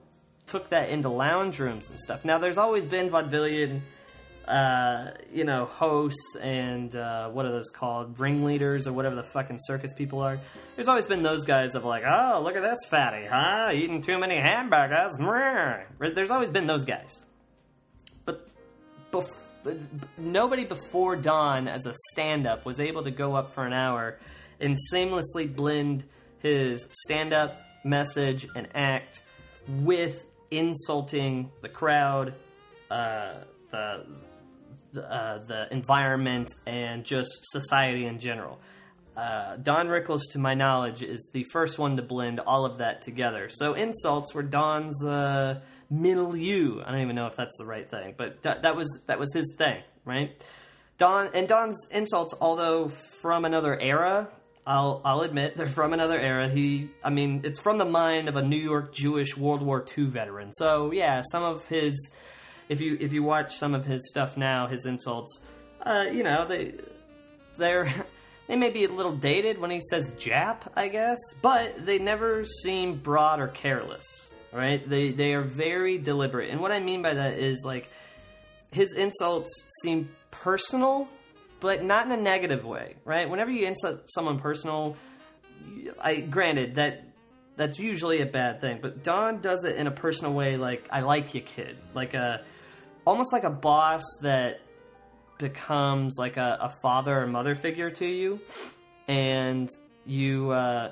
took 0.48 0.70
that 0.72 0.90
into 0.90 1.08
lounge 1.08 1.60
rooms 1.60 1.90
and 1.90 1.98
stuff. 1.98 2.26
Now 2.26 2.40
there's 2.40 2.58
always 2.58 2.86
been 2.86 3.10
vaudevillian 3.10 3.82
uh, 4.48 5.12
you 5.32 5.44
know, 5.44 5.66
hosts 5.66 6.36
and 6.42 6.96
uh, 6.96 7.30
what 7.30 7.46
are 7.46 7.52
those 7.52 7.70
called? 7.70 8.20
Ringleaders 8.20 8.88
or 8.88 8.94
whatever 8.94 9.16
the 9.16 9.24
fucking 9.24 9.58
circus 9.60 9.92
people 9.94 10.20
are. 10.22 10.40
There's 10.76 10.88
always 10.88 11.06
been 11.06 11.22
those 11.22 11.44
guys 11.44 11.76
of 11.76 11.84
like, 11.84 12.04
oh, 12.06 12.42
look 12.44 12.56
at 12.56 12.62
this 12.62 12.80
fatty, 12.90 13.26
huh? 13.26 13.72
Eating 13.74 14.02
too 14.02 14.18
many 14.18 14.36
hamburgers. 14.36 15.18
There's 16.00 16.32
always 16.32 16.50
been 16.50 16.66
those 16.66 16.86
guys. 16.86 17.26
But 18.26 18.48
bef- 19.12 19.78
nobody 20.18 20.64
before 20.64 21.18
Don 21.18 21.68
as 21.68 21.86
a 21.86 21.94
stand 22.14 22.48
up 22.48 22.66
was 22.66 22.80
able 22.80 23.04
to 23.04 23.12
go 23.12 23.36
up 23.36 23.54
for 23.54 23.66
an 23.66 23.74
hour 23.74 24.18
and 24.60 24.78
seamlessly 24.94 25.54
blend 25.54 26.06
his 26.40 26.88
stand 26.92 27.34
up 27.34 27.60
message 27.84 28.48
and 28.56 28.68
act 28.74 29.22
with 29.68 30.24
insulting 30.52 31.52
the 31.62 31.70
crowd, 31.70 32.34
uh, 32.90 33.34
the 33.72 34.06
the, 34.06 34.06
uh, 34.96 35.40
the 35.40 35.68
environment, 35.72 36.54
and 36.66 37.04
just 37.04 37.30
society 37.52 38.06
in 38.06 38.20
general. 38.20 38.60
Uh, 39.16 39.58
Don 39.58 39.88
Rickles, 39.88 40.22
to 40.32 40.40
my 40.40 40.54
knowledge, 40.54 41.02
is 41.02 41.30
the 41.34 41.44
first 41.52 41.80
one 41.80 41.98
to 41.98 42.04
blend 42.04 42.40
all 42.40 42.66
of 42.66 42.78
that 42.78 43.02
together. 43.02 43.50
So 43.50 43.74
insults 43.74 44.36
were 44.36 44.44
Don's 44.44 45.04
uh, 45.04 45.62
milieu. 45.90 46.84
I 46.86 46.92
don't 46.92 47.02
even 47.02 47.16
know 47.16 47.26
if 47.28 47.36
that's 47.36 47.58
the 47.58 47.66
right 47.66 47.90
thing, 47.90 48.14
but 48.16 48.44
that, 48.44 48.62
that 48.62 48.76
was 48.76 49.02
that 49.08 49.20
was 49.20 49.34
his 49.34 49.56
thing, 49.58 49.82
right? 50.06 50.40
Don 50.98 51.30
and 51.34 51.48
Don's 51.48 51.88
insults, 51.92 52.34
although 52.40 52.90
from 53.22 53.46
another 53.46 53.80
era, 53.80 54.30
I'll 54.68 55.02
I'll 55.06 55.22
admit 55.22 55.56
they're 55.56 55.70
from 55.70 55.94
another 55.94 56.20
era. 56.20 56.50
He, 56.50 56.90
I 57.04 57.10
mean, 57.10 57.42
it's 57.44 57.60
from 57.60 57.78
the 57.78 57.86
mind 57.86 58.28
of 58.28 58.36
a 58.36 58.42
New 58.42 58.58
York 58.58 58.94
Jewish 58.94 59.38
World 59.38 59.62
War 59.62 59.84
II 59.98 60.06
veteran. 60.06 60.52
So 60.52 60.92
yeah, 60.92 61.22
some 61.32 61.44
of 61.44 61.66
his, 61.68 62.14
if 62.70 62.82
you 62.82 62.98
if 63.00 63.14
you 63.14 63.24
watch 63.24 63.56
some 63.56 63.74
of 63.74 63.86
his 63.86 64.08
stuff 64.10 64.38
now, 64.38 64.68
his 64.68 64.86
insults, 64.86 65.42
uh, 65.86 66.06
you 66.12 66.24
know 66.24 66.46
they 66.46 66.74
they're 67.58 67.92
they 68.48 68.56
may 68.56 68.70
be 68.70 68.86
a 68.86 68.90
little 68.90 69.16
dated 69.16 69.60
when 69.60 69.72
he 69.72 69.82
says 69.90 70.10
Jap, 70.18 70.62
I 70.76 70.88
guess, 70.88 71.18
but 71.42 71.86
they 71.86 72.00
never 72.00 72.46
seem 72.46 72.96
broad 72.96 73.40
or 73.40 73.48
careless. 73.48 74.06
Right? 74.54 74.88
They 74.88 75.12
they 75.12 75.34
are 75.34 75.44
very 75.44 75.98
deliberate, 75.98 76.50
and 76.50 76.62
what 76.62 76.72
I 76.72 76.80
mean 76.80 77.02
by 77.02 77.14
that 77.14 77.40
is 77.40 77.64
like 77.66 77.90
his 78.72 78.94
insults 78.94 79.50
seem 79.82 80.10
personal 80.32 81.08
but 81.60 81.84
not 81.84 82.06
in 82.06 82.12
a 82.12 82.18
negative 82.18 82.66
way, 82.66 82.96
right? 83.04 83.30
Whenever 83.30 83.52
you 83.52 83.66
insult 83.68 84.02
someone 84.08 84.40
personal, 84.40 84.96
I 86.00 86.20
granted 86.22 86.76
that 86.76 87.04
that's 87.56 87.80
usually 87.80 88.22
a 88.22 88.26
bad 88.26 88.62
thing, 88.62 88.80
but 88.82 89.04
Don 89.04 89.42
does 89.42 89.64
it 89.64 89.76
in 89.78 89.88
a 89.88 89.92
personal 89.92 90.34
way, 90.34 90.58
like 90.58 90.88
I 90.92 91.02
like 91.02 91.34
you, 91.34 91.42
kid, 91.42 91.78
like 91.94 92.14
a 92.14 92.44
almost 93.08 93.34
like 93.34 93.44
a 93.44 93.50
boss 93.50 94.04
that 94.22 94.60
becomes 95.38 96.16
like 96.20 96.38
a, 96.38 96.58
a 96.62 96.70
father 96.82 97.24
or 97.24 97.28
mother 97.28 97.56
figure 97.56 97.90
to 97.92 98.06
you, 98.06 98.40
and 99.08 99.70
you 100.06 100.52
uh, 100.52 100.92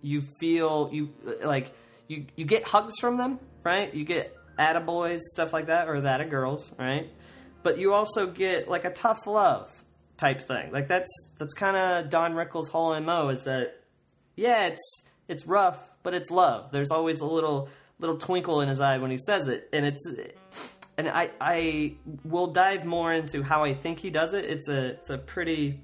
you 0.00 0.22
feel 0.40 0.90
you 0.92 1.10
like 1.44 1.72
you 2.08 2.26
you 2.36 2.44
get 2.44 2.66
hugs 2.66 2.94
from 2.98 3.16
them, 3.18 3.38
right? 3.64 3.94
You 3.94 4.04
get 4.04 4.36
attaboys, 4.58 5.20
stuff 5.20 5.52
like 5.52 5.66
that, 5.66 5.88
or 5.88 6.00
that 6.00 6.20
of 6.20 6.30
girls, 6.30 6.72
right? 6.78 7.08
but 7.62 7.78
you 7.78 7.92
also 7.92 8.26
get 8.26 8.68
like 8.68 8.84
a 8.84 8.90
tough 8.90 9.26
love 9.26 9.68
type 10.16 10.40
thing. 10.40 10.72
Like 10.72 10.88
that's 10.88 11.10
that's 11.38 11.54
kind 11.54 11.76
of 11.76 12.10
Don 12.10 12.34
Rickles' 12.34 12.68
whole 12.68 12.98
mo 13.00 13.28
is 13.28 13.44
that 13.44 13.82
yeah, 14.36 14.66
it's 14.68 15.02
it's 15.28 15.46
rough, 15.46 15.78
but 16.02 16.14
it's 16.14 16.30
love. 16.30 16.70
There's 16.72 16.90
always 16.90 17.20
a 17.20 17.26
little 17.26 17.68
little 17.98 18.16
twinkle 18.16 18.60
in 18.60 18.68
his 18.68 18.80
eye 18.80 18.98
when 18.98 19.10
he 19.10 19.18
says 19.18 19.48
it, 19.48 19.68
and 19.72 19.84
it's 19.84 20.10
and 21.00 21.08
I 21.08 21.30
I 21.40 21.96
will 22.24 22.48
dive 22.48 22.84
more 22.84 23.12
into 23.12 23.42
how 23.42 23.64
I 23.64 23.74
think 23.74 23.98
he 23.98 24.10
does 24.10 24.34
it. 24.34 24.44
It's 24.44 24.68
a 24.68 24.86
it's 24.90 25.10
a 25.10 25.18
pretty 25.18 25.80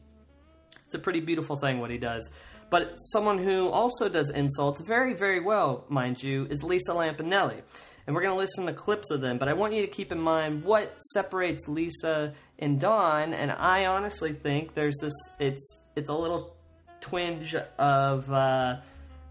it's 0.84 0.94
a 0.94 0.98
pretty 0.98 1.20
beautiful 1.20 1.56
thing 1.56 1.80
what 1.80 1.90
he 1.90 1.98
does. 1.98 2.30
But 2.68 2.94
someone 3.12 3.38
who 3.38 3.68
also 3.68 4.08
does 4.08 4.30
insults 4.30 4.80
very 4.86 5.14
very 5.14 5.40
well, 5.40 5.84
mind 5.88 6.22
you, 6.22 6.46
is 6.50 6.62
Lisa 6.62 6.92
Lampanelli 6.92 7.62
and 8.06 8.14
we're 8.14 8.22
going 8.22 8.34
to 8.34 8.38
listen 8.38 8.66
to 8.66 8.72
clips 8.72 9.10
of 9.10 9.20
them. 9.20 9.38
But 9.38 9.48
I 9.48 9.54
want 9.54 9.74
you 9.74 9.82
to 9.82 9.88
keep 9.88 10.12
in 10.12 10.20
mind 10.20 10.64
what 10.64 10.96
separates 11.12 11.66
Lisa 11.66 12.34
and 12.58 12.80
Don. 12.80 13.34
And 13.34 13.50
I 13.50 13.86
honestly 13.86 14.32
think 14.32 14.74
there's 14.74 14.96
this. 15.00 15.14
It's 15.38 15.80
it's 15.96 16.08
a 16.08 16.14
little 16.14 16.56
twinge 17.00 17.54
of 17.78 18.30
uh, 18.30 18.76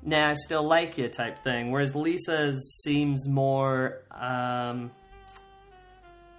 "Nah, 0.03 0.29
I 0.29 0.33
still 0.33 0.63
like 0.63 0.97
you" 0.97 1.07
type 1.07 1.43
thing, 1.43 1.71
whereas 1.71 1.95
Lisa's 1.95 2.81
seems 2.83 3.27
more 3.27 4.03
um, 4.11 4.91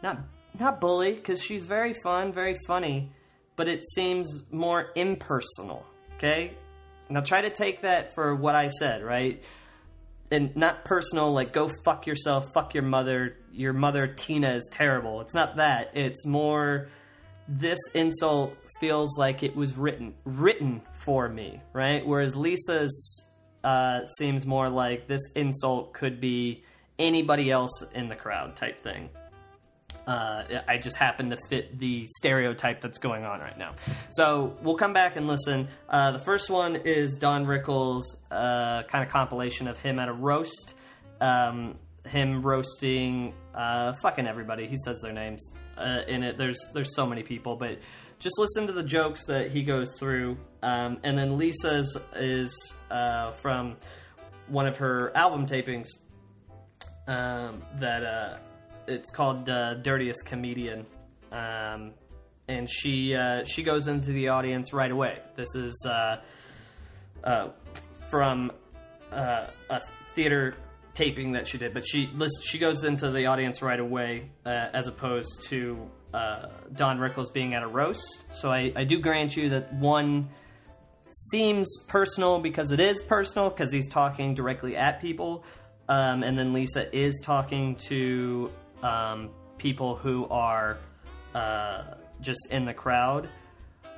not 0.02 0.18
not 0.58 0.80
bully 0.80 1.12
because 1.12 1.42
she's 1.42 1.66
very 1.66 1.94
fun, 2.02 2.32
very 2.32 2.56
funny, 2.66 3.12
but 3.56 3.68
it 3.68 3.82
seems 3.94 4.44
more 4.50 4.90
impersonal. 4.94 5.84
Okay, 6.16 6.52
now 7.10 7.20
try 7.20 7.42
to 7.42 7.50
take 7.50 7.82
that 7.82 8.14
for 8.14 8.34
what 8.34 8.54
I 8.54 8.68
said, 8.68 9.02
right? 9.02 9.42
and 10.30 10.56
not 10.56 10.84
personal 10.84 11.32
like 11.32 11.52
go 11.52 11.70
fuck 11.84 12.06
yourself 12.06 12.46
fuck 12.52 12.74
your 12.74 12.82
mother 12.82 13.36
your 13.52 13.72
mother 13.72 14.06
tina 14.06 14.54
is 14.54 14.68
terrible 14.72 15.20
it's 15.20 15.34
not 15.34 15.56
that 15.56 15.90
it's 15.94 16.26
more 16.26 16.88
this 17.48 17.78
insult 17.94 18.54
feels 18.80 19.16
like 19.18 19.42
it 19.42 19.54
was 19.54 19.76
written 19.76 20.14
written 20.24 20.82
for 20.92 21.28
me 21.28 21.60
right 21.72 22.06
whereas 22.06 22.34
lisa's 22.36 23.22
uh, 23.64 24.04
seems 24.18 24.46
more 24.46 24.68
like 24.68 25.08
this 25.08 25.32
insult 25.34 25.92
could 25.92 26.20
be 26.20 26.62
anybody 27.00 27.50
else 27.50 27.82
in 27.94 28.08
the 28.08 28.14
crowd 28.14 28.54
type 28.54 28.80
thing 28.80 29.08
uh, 30.06 30.42
I 30.68 30.78
just 30.78 30.96
happen 30.96 31.30
to 31.30 31.36
fit 31.50 31.78
the 31.78 32.06
stereotype 32.18 32.80
that's 32.80 32.98
going 32.98 33.24
on 33.24 33.40
right 33.40 33.58
now. 33.58 33.74
So 34.10 34.56
we'll 34.62 34.76
come 34.76 34.92
back 34.92 35.16
and 35.16 35.26
listen. 35.26 35.68
Uh, 35.88 36.12
the 36.12 36.20
first 36.20 36.48
one 36.48 36.76
is 36.76 37.16
Don 37.18 37.44
Rickles' 37.44 38.04
uh, 38.30 38.84
kind 38.84 39.04
of 39.04 39.10
compilation 39.10 39.66
of 39.66 39.78
him 39.78 39.98
at 39.98 40.08
a 40.08 40.12
roast. 40.12 40.74
Um, 41.20 41.78
him 42.06 42.42
roasting 42.42 43.34
uh, 43.52 43.92
fucking 44.00 44.28
everybody. 44.28 44.68
He 44.68 44.76
says 44.84 45.00
their 45.02 45.12
names 45.12 45.50
uh, 45.76 46.02
in 46.06 46.22
it. 46.22 46.38
There's 46.38 46.58
there's 46.72 46.94
so 46.94 47.04
many 47.04 47.24
people, 47.24 47.56
but 47.56 47.78
just 48.18 48.38
listen 48.38 48.66
to 48.68 48.72
the 48.72 48.84
jokes 48.84 49.26
that 49.26 49.50
he 49.50 49.64
goes 49.64 49.88
through. 49.98 50.36
Um, 50.62 50.98
and 51.02 51.18
then 51.18 51.36
Lisa's 51.36 51.96
is 52.14 52.74
uh, 52.90 53.32
from 53.32 53.76
one 54.46 54.66
of 54.66 54.76
her 54.78 55.14
album 55.16 55.46
tapings 55.46 55.88
um, 57.08 57.62
that 57.80 58.40
it's 58.86 59.10
called 59.10 59.48
uh, 59.48 59.74
Dirtiest 59.74 60.26
Comedian, 60.26 60.86
um, 61.32 61.92
and 62.48 62.68
she 62.70 63.14
uh, 63.14 63.44
she 63.44 63.62
goes 63.62 63.86
into 63.86 64.12
the 64.12 64.28
audience 64.28 64.72
right 64.72 64.90
away. 64.90 65.18
This 65.34 65.54
is 65.54 65.86
uh, 65.88 66.16
uh 67.24 67.48
from 68.08 68.52
uh, 69.12 69.46
a 69.70 69.80
theater 70.14 70.54
taping 70.94 71.32
that 71.32 71.46
she 71.46 71.58
did, 71.58 71.74
but 71.74 71.86
she 71.86 72.10
she 72.42 72.58
goes 72.58 72.84
into 72.84 73.10
the 73.10 73.26
audience 73.26 73.62
right 73.62 73.80
away 73.80 74.30
as 74.44 74.86
opposed 74.86 75.42
to 75.48 75.90
Don 76.12 76.98
Rickles 76.98 77.32
being 77.32 77.54
at 77.54 77.62
a 77.62 77.66
roast. 77.66 78.24
So 78.32 78.50
I, 78.50 78.72
I 78.74 78.84
do 78.84 78.98
grant 79.00 79.36
you 79.36 79.50
that 79.50 79.74
one 79.74 80.30
seems 81.30 81.78
personal 81.88 82.38
because 82.38 82.70
it 82.70 82.80
is 82.80 83.02
personal 83.02 83.50
because 83.50 83.72
he's 83.72 83.88
talking 83.88 84.34
directly 84.34 84.76
at 84.76 85.00
people. 85.00 85.44
Um, 85.88 86.22
and 86.22 86.38
then 86.38 86.52
Lisa 86.52 86.94
is 86.96 87.20
talking 87.22 87.76
to 87.88 88.50
um, 88.82 89.30
people 89.58 89.94
who 89.94 90.26
are 90.28 90.78
uh, 91.34 91.82
just 92.20 92.48
in 92.50 92.64
the 92.64 92.74
crowd. 92.74 93.28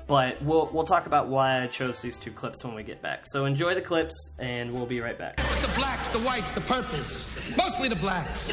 But 0.07 0.41
we'll 0.41 0.69
we'll 0.73 0.85
talk 0.85 1.05
about 1.05 1.27
why 1.27 1.61
I 1.61 1.67
chose 1.67 2.01
these 2.01 2.17
two 2.17 2.31
clips 2.31 2.63
when 2.63 2.73
we 2.73 2.81
get 2.81 2.99
back. 3.01 3.25
So 3.27 3.45
enjoy 3.45 3.75
the 3.75 3.81
clips, 3.81 4.15
and 4.39 4.73
we'll 4.73 4.87
be 4.87 5.01
right 5.01 5.17
back. 5.17 5.37
The 5.37 5.71
blacks, 5.75 6.09
the 6.09 6.19
whites, 6.19 6.51
the 6.51 6.61
purples, 6.61 7.27
mostly 7.55 7.89
the 7.89 7.95
blacks. 7.95 8.51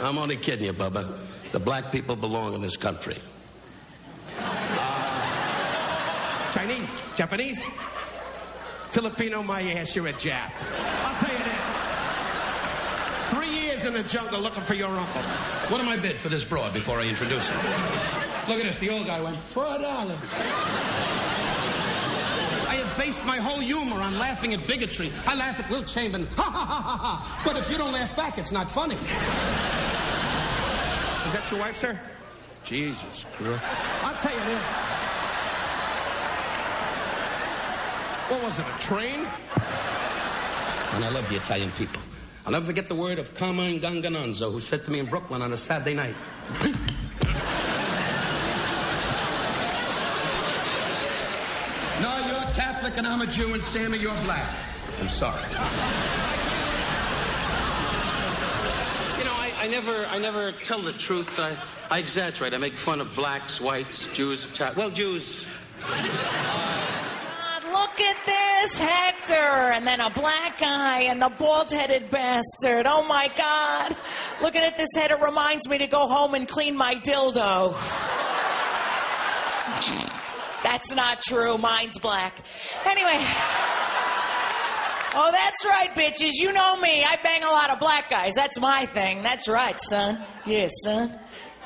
I'm 0.00 0.16
only 0.18 0.36
kidding 0.36 0.66
you, 0.66 0.72
Bubba. 0.72 1.12
The 1.50 1.58
black 1.58 1.90
people 1.90 2.14
belong 2.14 2.54
in 2.54 2.60
this 2.60 2.76
country. 2.76 3.18
Uh, 4.38 4.92
Chinese, 6.52 7.02
Japanese, 7.16 7.64
Filipino, 8.90 9.42
my 9.42 9.62
ass, 9.72 9.96
you're 9.96 10.06
a 10.06 10.12
Jap. 10.12 10.52
I'll 11.04 11.18
tell 11.18 11.36
you 11.36 11.44
this 11.44 11.82
in 13.84 13.92
the 13.94 14.02
jungle 14.02 14.40
looking 14.40 14.62
for 14.62 14.74
your 14.74 14.88
uncle. 14.88 15.22
What 15.70 15.80
am 15.80 15.88
I 15.88 15.96
bid 15.96 16.20
for 16.20 16.28
this 16.28 16.44
broad 16.44 16.72
before 16.72 17.00
I 17.00 17.04
introduce 17.04 17.46
him? 17.46 17.56
Look 18.48 18.58
at 18.58 18.64
this. 18.64 18.76
The 18.78 18.90
old 18.90 19.06
guy 19.06 19.20
went, 19.20 19.42
four 19.48 19.78
dollars. 19.78 20.18
I 22.68 22.76
have 22.76 22.96
based 22.98 23.24
my 23.24 23.38
whole 23.38 23.60
humor 23.60 24.00
on 24.00 24.18
laughing 24.18 24.52
at 24.54 24.66
bigotry. 24.66 25.12
I 25.26 25.34
laugh 25.34 25.60
at 25.60 25.70
Wilt 25.70 25.86
Chamberlain. 25.86 26.26
Ha 26.36 26.42
ha 26.42 26.64
ha 26.64 26.80
ha 26.82 26.96
ha. 26.96 27.42
But 27.44 27.56
if 27.56 27.70
you 27.70 27.78
don't 27.78 27.92
laugh 27.92 28.16
back, 28.16 28.38
it's 28.38 28.52
not 28.52 28.70
funny. 28.70 28.96
Is 31.26 31.32
that 31.32 31.48
your 31.50 31.60
wife, 31.60 31.76
sir? 31.76 31.98
Jesus 32.64 33.26
Christ. 33.32 33.62
I'll 34.02 34.16
tell 34.16 34.32
you 34.32 34.44
this. 34.44 34.68
What 38.30 38.42
was 38.42 38.58
it, 38.58 38.66
a 38.66 38.78
train? 38.80 39.26
And 40.94 41.04
I 41.04 41.08
love 41.10 41.28
the 41.28 41.36
Italian 41.36 41.70
people. 41.72 42.00
I'll 42.44 42.50
never 42.50 42.64
forget 42.64 42.88
the 42.88 42.96
word 42.96 43.20
of 43.20 43.34
Carmine 43.34 43.80
Ganganonzo, 43.80 44.50
who 44.50 44.58
said 44.58 44.84
to 44.86 44.90
me 44.90 44.98
in 44.98 45.06
Brooklyn 45.06 45.42
on 45.42 45.52
a 45.52 45.56
Saturday 45.56 45.94
night. 45.94 46.16
no, 52.00 52.26
you're 52.26 52.50
Catholic 52.50 52.94
and 52.96 53.06
I'm 53.06 53.20
a 53.20 53.26
Jew, 53.28 53.54
and 53.54 53.62
Sammy, 53.62 53.98
you're 53.98 54.20
black. 54.22 54.58
I'm 54.98 55.08
sorry. 55.08 55.48
You 59.18 59.24
know, 59.24 59.34
I, 59.34 59.52
I 59.58 59.68
never, 59.68 60.04
I 60.06 60.18
never 60.18 60.50
tell 60.50 60.82
the 60.82 60.94
truth. 60.94 61.38
I, 61.38 61.56
I 61.92 62.00
exaggerate. 62.00 62.54
I 62.54 62.58
make 62.58 62.76
fun 62.76 63.00
of 63.00 63.14
blacks, 63.14 63.60
whites, 63.60 64.08
Jews, 64.12 64.46
Italians. 64.46 64.76
Well, 64.76 64.90
Jews. 64.90 65.46
Look 67.92 68.00
at 68.00 68.24
this, 68.24 68.78
Hector, 68.78 69.34
and 69.34 69.86
then 69.86 70.00
a 70.00 70.08
black 70.08 70.58
guy 70.58 71.02
and 71.02 71.20
the 71.20 71.28
bald-headed 71.28 72.10
bastard. 72.10 72.86
Oh 72.86 73.04
my 73.04 73.30
God! 73.36 73.94
Looking 74.40 74.62
at 74.62 74.78
this 74.78 74.88
head, 74.96 75.10
it 75.10 75.20
reminds 75.20 75.68
me 75.68 75.76
to 75.76 75.86
go 75.86 76.08
home 76.08 76.32
and 76.32 76.48
clean 76.48 76.74
my 76.74 76.94
dildo. 76.94 77.74
That's 80.62 80.94
not 80.94 81.20
true. 81.20 81.58
Mine's 81.58 81.98
black. 81.98 82.38
Anyway. 82.86 83.26
Oh, 85.14 85.30
that's 85.30 85.62
right, 85.66 85.90
bitches. 85.94 86.32
You 86.36 86.50
know 86.52 86.76
me. 86.78 87.04
I 87.04 87.18
bang 87.22 87.44
a 87.44 87.50
lot 87.50 87.68
of 87.68 87.78
black 87.78 88.08
guys. 88.08 88.32
That's 88.34 88.58
my 88.58 88.86
thing. 88.86 89.22
That's 89.22 89.48
right, 89.48 89.78
son. 89.78 90.24
Yes, 90.46 90.70
son. 90.82 91.18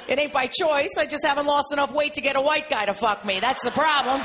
It 0.08 0.18
ain't 0.18 0.32
by 0.32 0.48
choice. 0.48 0.96
I 0.98 1.06
just 1.06 1.24
haven't 1.24 1.46
lost 1.46 1.72
enough 1.72 1.94
weight 1.94 2.14
to 2.14 2.20
get 2.20 2.34
a 2.34 2.40
white 2.40 2.68
guy 2.68 2.86
to 2.86 2.94
fuck 2.94 3.24
me. 3.24 3.38
That's 3.38 3.62
the 3.62 3.70
problem. 3.70 4.22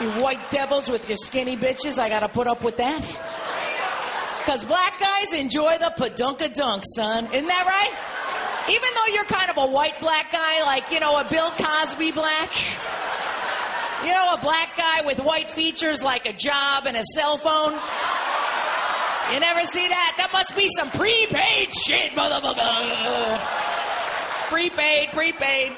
You 0.00 0.10
white 0.22 0.50
devils 0.50 0.90
with 0.90 1.08
your 1.08 1.16
skinny 1.16 1.56
bitches, 1.56 1.98
I 1.98 2.10
gotta 2.10 2.28
put 2.28 2.46
up 2.46 2.62
with 2.62 2.76
that. 2.76 3.00
Because 4.44 4.62
black 4.64 5.00
guys 5.00 5.32
enjoy 5.32 5.78
the 5.78 5.92
padunka 5.96 6.52
dunk, 6.54 6.82
son. 6.94 7.26
Isn't 7.32 7.48
that 7.48 7.66
right? 7.66 8.72
Even 8.74 8.88
though 8.94 9.14
you're 9.14 9.24
kind 9.24 9.50
of 9.50 9.56
a 9.56 9.66
white 9.72 9.98
black 9.98 10.30
guy, 10.30 10.62
like, 10.64 10.90
you 10.90 11.00
know, 11.00 11.18
a 11.18 11.24
Bill 11.24 11.50
Cosby 11.50 12.10
black. 12.10 12.50
You 14.04 14.10
know, 14.10 14.34
a 14.34 14.40
black 14.42 14.76
guy 14.76 15.06
with 15.06 15.18
white 15.20 15.50
features 15.50 16.02
like 16.02 16.26
a 16.26 16.32
job 16.32 16.86
and 16.86 16.96
a 16.96 17.02
cell 17.14 17.38
phone. 17.38 17.72
You 19.32 19.40
never 19.40 19.64
see 19.64 19.88
that? 19.88 20.14
That 20.18 20.30
must 20.32 20.54
be 20.54 20.68
some 20.76 20.90
prepaid 20.90 21.74
shit, 21.74 22.12
motherfucker. 22.12 23.40
Prepaid, 24.50 25.10
prepaid. 25.12 25.72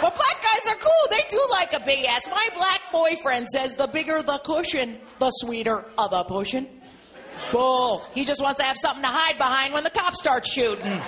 But 0.00 0.14
black 0.14 0.42
guys 0.42 0.72
are 0.72 0.78
cool. 0.78 0.90
They 1.10 1.22
do 1.28 1.40
like 1.50 1.72
a 1.74 1.80
big 1.80 2.04
ass. 2.06 2.22
My 2.30 2.48
black 2.54 2.80
boyfriend 2.90 3.48
says 3.48 3.76
the 3.76 3.86
bigger 3.86 4.22
the 4.22 4.38
cushion, 4.38 4.98
the 5.18 5.30
sweeter 5.30 5.84
of 5.98 6.10
the 6.10 6.24
pushing. 6.24 6.66
Bull. 7.52 8.02
He 8.14 8.24
just 8.24 8.40
wants 8.42 8.60
to 8.60 8.66
have 8.66 8.76
something 8.78 9.02
to 9.02 9.08
hide 9.08 9.36
behind 9.36 9.72
when 9.72 9.84
the 9.84 9.90
cops 9.90 10.20
start 10.20 10.46
shooting. 10.46 11.00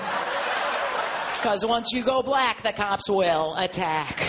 Because 1.39 1.65
once 1.67 1.89
you 1.93 2.05
go 2.05 2.23
black, 2.23 2.63
the 2.63 2.73
cops 2.73 3.09
will 3.09 3.55
attack. 3.57 4.23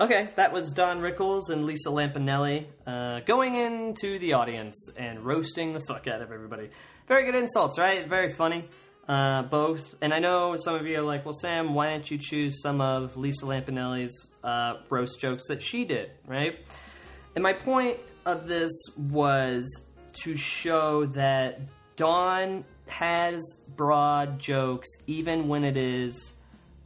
Okay, 0.00 0.30
that 0.34 0.52
was 0.52 0.72
Don 0.72 0.98
Rickles 1.00 1.50
and 1.50 1.66
Lisa 1.66 1.88
Lampanelli 1.88 2.66
uh, 2.84 3.20
going 3.20 3.54
into 3.54 4.18
the 4.18 4.32
audience 4.32 4.88
and 4.96 5.24
roasting 5.24 5.72
the 5.72 5.80
fuck 5.86 6.08
out 6.08 6.20
of 6.20 6.32
everybody. 6.32 6.70
Very 7.06 7.24
good 7.24 7.36
insults, 7.36 7.78
right? 7.78 8.08
Very 8.08 8.32
funny, 8.34 8.68
uh, 9.08 9.42
both. 9.42 9.94
And 10.00 10.12
I 10.12 10.18
know 10.18 10.56
some 10.56 10.74
of 10.74 10.86
you 10.86 10.98
are 10.98 11.02
like, 11.02 11.24
well, 11.24 11.34
Sam, 11.34 11.74
why 11.74 11.90
don't 11.90 12.10
you 12.10 12.18
choose 12.18 12.60
some 12.60 12.80
of 12.80 13.16
Lisa 13.16 13.46
Lampanelli's 13.46 14.30
uh, 14.42 14.74
roast 14.90 15.20
jokes 15.20 15.44
that 15.48 15.62
she 15.62 15.84
did, 15.84 16.10
right? 16.26 16.58
And 17.34 17.42
my 17.42 17.52
point 17.52 17.98
of 18.24 18.46
this 18.46 18.72
was 18.96 19.84
to 20.24 20.36
show 20.36 21.06
that 21.06 21.60
Don 21.96 22.64
has 22.88 23.42
broad 23.76 24.38
jokes 24.38 24.88
even 25.06 25.48
when 25.48 25.64
it 25.64 25.76
is 25.76 26.32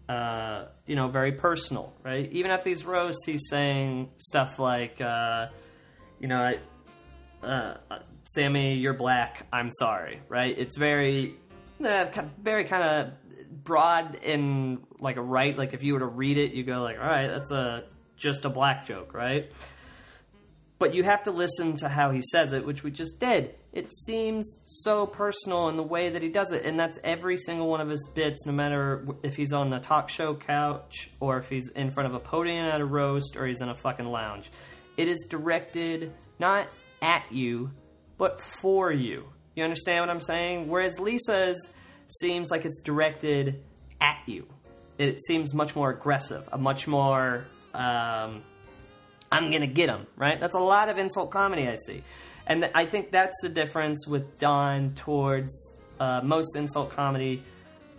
uh, 0.08 0.64
you 0.86 0.96
know, 0.96 1.08
very 1.08 1.32
personal, 1.32 1.92
right? 2.02 2.32
Even 2.32 2.50
at 2.50 2.64
these 2.64 2.86
roasts, 2.86 3.26
he's 3.26 3.46
saying 3.50 4.08
stuff 4.16 4.58
like, 4.58 5.00
uh, 5.02 5.48
you 6.18 6.28
know, 6.28 6.54
uh, 7.42 7.74
Sammy, 8.24 8.74
you're 8.74 8.94
black. 8.94 9.46
I'm 9.52 9.70
sorry, 9.70 10.22
right? 10.28 10.54
It's 10.56 10.78
very, 10.78 11.36
uh, 11.84 12.06
very 12.40 12.64
kind 12.64 12.82
of 12.82 13.64
broad 13.64 14.16
in 14.22 14.80
like 14.98 15.16
a 15.16 15.22
right. 15.22 15.56
Like 15.56 15.74
if 15.74 15.82
you 15.82 15.94
were 15.94 16.00
to 16.00 16.06
read 16.06 16.38
it, 16.38 16.52
you 16.52 16.64
go 16.64 16.82
like, 16.82 16.98
all 16.98 17.06
right, 17.06 17.28
that's 17.28 17.50
a 17.50 17.84
just 18.16 18.44
a 18.44 18.48
black 18.48 18.84
joke, 18.84 19.14
right? 19.14 19.50
But 20.78 20.94
you 20.94 21.02
have 21.02 21.24
to 21.24 21.32
listen 21.32 21.74
to 21.76 21.88
how 21.88 22.12
he 22.12 22.22
says 22.22 22.52
it, 22.52 22.64
which 22.64 22.84
we 22.84 22.90
just 22.92 23.18
did. 23.18 23.54
It 23.72 23.92
seems 23.92 24.56
so 24.64 25.06
personal 25.06 25.68
in 25.68 25.76
the 25.76 25.82
way 25.82 26.10
that 26.10 26.22
he 26.22 26.28
does 26.28 26.52
it, 26.52 26.64
and 26.64 26.78
that's 26.78 26.98
every 27.02 27.36
single 27.36 27.68
one 27.68 27.80
of 27.80 27.88
his 27.88 28.06
bits, 28.14 28.46
no 28.46 28.52
matter 28.52 29.06
if 29.24 29.34
he's 29.34 29.52
on 29.52 29.72
a 29.72 29.80
talk 29.80 30.08
show 30.08 30.34
couch 30.34 31.10
or 31.18 31.38
if 31.38 31.48
he's 31.48 31.68
in 31.70 31.90
front 31.90 32.08
of 32.08 32.14
a 32.14 32.20
podium 32.20 32.64
at 32.66 32.80
a 32.80 32.84
roast 32.84 33.36
or 33.36 33.46
he's 33.46 33.60
in 33.60 33.68
a 33.68 33.74
fucking 33.74 34.06
lounge. 34.06 34.50
It 34.96 35.08
is 35.08 35.26
directed 35.28 36.12
not 36.38 36.68
at 37.02 37.30
you, 37.32 37.72
but 38.16 38.40
for 38.40 38.92
you. 38.92 39.28
You 39.58 39.64
understand 39.64 40.02
what 40.02 40.10
I'm 40.10 40.20
saying? 40.20 40.68
Whereas 40.68 41.00
Lisa's 41.00 41.70
seems 42.06 42.48
like 42.48 42.64
it's 42.64 42.78
directed 42.78 43.60
at 44.00 44.18
you. 44.26 44.46
It 44.98 45.18
seems 45.20 45.52
much 45.52 45.74
more 45.74 45.90
aggressive, 45.90 46.48
a 46.52 46.56
much 46.56 46.86
more 46.86 47.44
um, 47.74 48.42
I'm 49.32 49.50
gonna 49.50 49.66
get 49.66 49.88
him, 49.88 50.06
right? 50.14 50.38
That's 50.38 50.54
a 50.54 50.60
lot 50.60 50.88
of 50.88 50.96
insult 50.96 51.32
comedy 51.32 51.66
I 51.66 51.74
see. 51.74 52.04
And 52.46 52.62
th- 52.62 52.72
I 52.72 52.86
think 52.86 53.10
that's 53.10 53.34
the 53.42 53.48
difference 53.48 54.06
with 54.06 54.38
Don 54.38 54.94
towards 54.94 55.74
uh, 55.98 56.20
most 56.22 56.54
insult 56.54 56.92
comedy 56.92 57.42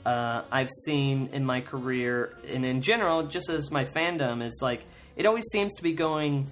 uh, 0.05 0.43
I've 0.49 0.71
seen 0.85 1.29
in 1.33 1.45
my 1.45 1.59
career. 1.59 2.37
And 2.47 2.65
in 2.65 2.79
general, 2.79 3.23
just 3.27 3.49
as 3.49 3.69
my 3.69 3.83
fandom 3.83 4.41
is 4.41 4.59
like, 4.61 4.85
it 5.17 5.25
always 5.25 5.43
seems 5.51 5.75
to 5.75 5.83
be 5.83 5.91
going 5.91 6.49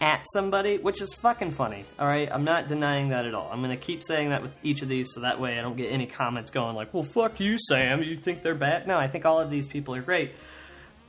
at 0.00 0.24
somebody, 0.32 0.78
which 0.78 1.00
is 1.00 1.14
fucking 1.14 1.52
funny, 1.52 1.84
alright? 1.98 2.28
I'm 2.30 2.44
not 2.44 2.68
denying 2.68 3.08
that 3.10 3.24
at 3.24 3.34
all. 3.34 3.50
I'm 3.50 3.62
gonna 3.62 3.76
keep 3.76 4.02
saying 4.02 4.30
that 4.30 4.42
with 4.42 4.54
each 4.62 4.82
of 4.82 4.88
these 4.88 5.12
so 5.14 5.20
that 5.20 5.40
way 5.40 5.58
I 5.58 5.62
don't 5.62 5.76
get 5.76 5.90
any 5.90 6.06
comments 6.06 6.50
going 6.50 6.76
like, 6.76 6.92
well, 6.92 7.02
fuck 7.02 7.40
you, 7.40 7.56
Sam. 7.58 8.02
You 8.02 8.16
think 8.16 8.42
they're 8.42 8.54
bad? 8.54 8.86
No, 8.86 8.98
I 8.98 9.08
think 9.08 9.24
all 9.24 9.40
of 9.40 9.50
these 9.50 9.66
people 9.66 9.94
are 9.94 10.02
great. 10.02 10.34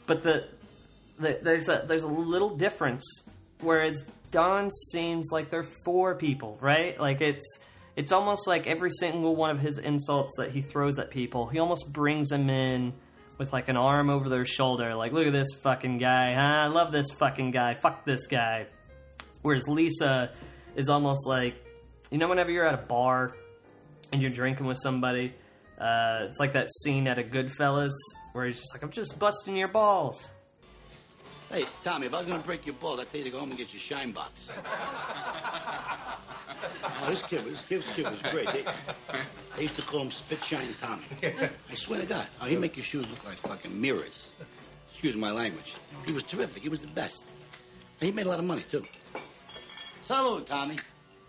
But 0.06 0.24
the 0.24 0.48
there's 1.20 1.68
a 1.68 1.84
there's 1.88 2.04
a 2.04 2.08
little 2.08 2.56
difference. 2.56 3.04
Whereas 3.60 4.04
Don 4.32 4.70
seems 4.92 5.30
like 5.32 5.50
they're 5.50 5.68
four 5.84 6.16
people, 6.16 6.58
right? 6.62 7.00
Like 7.00 7.22
it's 7.22 7.60
it's 7.96 8.12
almost 8.12 8.48
like 8.48 8.68
every 8.68 8.92
single 8.92 9.36
one 9.36 9.50
of 9.50 9.60
his 9.60 9.80
insults 9.80 10.38
that 10.38 10.52
he 10.52 10.62
throws 10.62 11.00
at 11.00 11.10
people, 11.10 11.48
he 11.48 11.60
almost 11.60 11.92
brings 11.92 12.30
them 12.30 12.50
in 12.50 12.94
with 13.38 13.52
like 13.52 13.70
an 13.70 13.78
arm 13.78 14.10
over 14.10 14.30
their 14.30 14.46
shoulder, 14.46 14.96
like 14.96 15.12
look 15.12 15.28
at 15.28 15.34
this 15.34 15.54
fucking 15.62 15.98
guy, 15.98 16.34
huh? 16.34 16.66
I 16.66 16.68
love 16.68 16.92
this 16.92 17.08
fucking 17.20 17.52
guy, 17.52 17.74
fuck 17.74 18.06
this 18.06 18.28
guy. 18.28 18.68
Whereas 19.48 19.70
Lisa 19.70 20.32
is 20.76 20.90
almost 20.90 21.26
like, 21.26 21.56
you 22.12 22.18
know, 22.18 22.28
whenever 22.28 22.52
you're 22.52 22.66
at 22.66 22.74
a 22.74 22.86
bar 22.86 23.34
and 24.12 24.22
you're 24.22 24.30
drinking 24.30 24.66
with 24.66 24.78
somebody, 24.78 25.34
uh, 25.80 26.26
it's 26.28 26.38
like 26.38 26.52
that 26.52 26.68
scene 26.82 27.08
at 27.08 27.18
a 27.18 27.24
Goodfellas 27.24 27.94
where 28.34 28.46
he's 28.46 28.60
just 28.60 28.76
like, 28.76 28.84
I'm 28.84 28.92
just 28.92 29.18
busting 29.18 29.56
your 29.56 29.70
balls. 29.70 30.32
Hey, 31.50 31.64
Tommy, 31.82 32.08
if 32.08 32.14
I 32.14 32.18
was 32.18 32.28
going 32.28 32.42
to 32.42 32.46
break 32.46 32.66
your 32.66 32.76
balls, 32.76 33.00
I'd 33.00 33.10
tell 33.10 33.20
you 33.20 33.24
to 33.24 33.30
go 33.30 33.40
home 33.40 33.52
and 33.52 33.58
get 33.58 33.72
your 33.72 33.80
shine 33.80 34.12
box. 34.12 34.50
oh, 36.84 37.06
this 37.08 37.22
kid, 37.22 37.46
this 37.46 37.64
kid, 37.64 37.84
this 37.84 37.92
kid 37.92 38.12
was 38.12 38.22
great. 38.24 38.52
They, 38.52 38.66
they 39.56 39.62
used 39.62 39.78
to 39.78 39.82
call 39.82 40.02
him 40.02 40.12
Spit 40.12 40.44
Shine 40.44 40.76
Tommy. 40.82 41.06
I 41.24 41.74
swear 41.74 42.02
to 42.02 42.06
God. 42.06 42.28
Oh, 42.42 42.48
he'd 42.48 42.60
make 42.60 42.76
your 42.76 42.84
shoes 42.84 43.08
look 43.10 43.24
like 43.24 43.38
fucking 43.38 43.80
mirrors. 43.80 44.32
Excuse 44.90 45.16
my 45.16 45.32
language. 45.32 45.76
He 46.06 46.12
was 46.12 46.24
terrific. 46.24 46.64
He 46.64 46.68
was 46.68 46.82
the 46.82 46.88
best. 46.88 47.24
And 48.02 48.08
he 48.10 48.12
made 48.14 48.26
a 48.26 48.30
lot 48.30 48.40
of 48.40 48.46
money, 48.46 48.64
too. 48.68 48.84
Salute, 50.08 50.48
Tommy. 50.48 50.78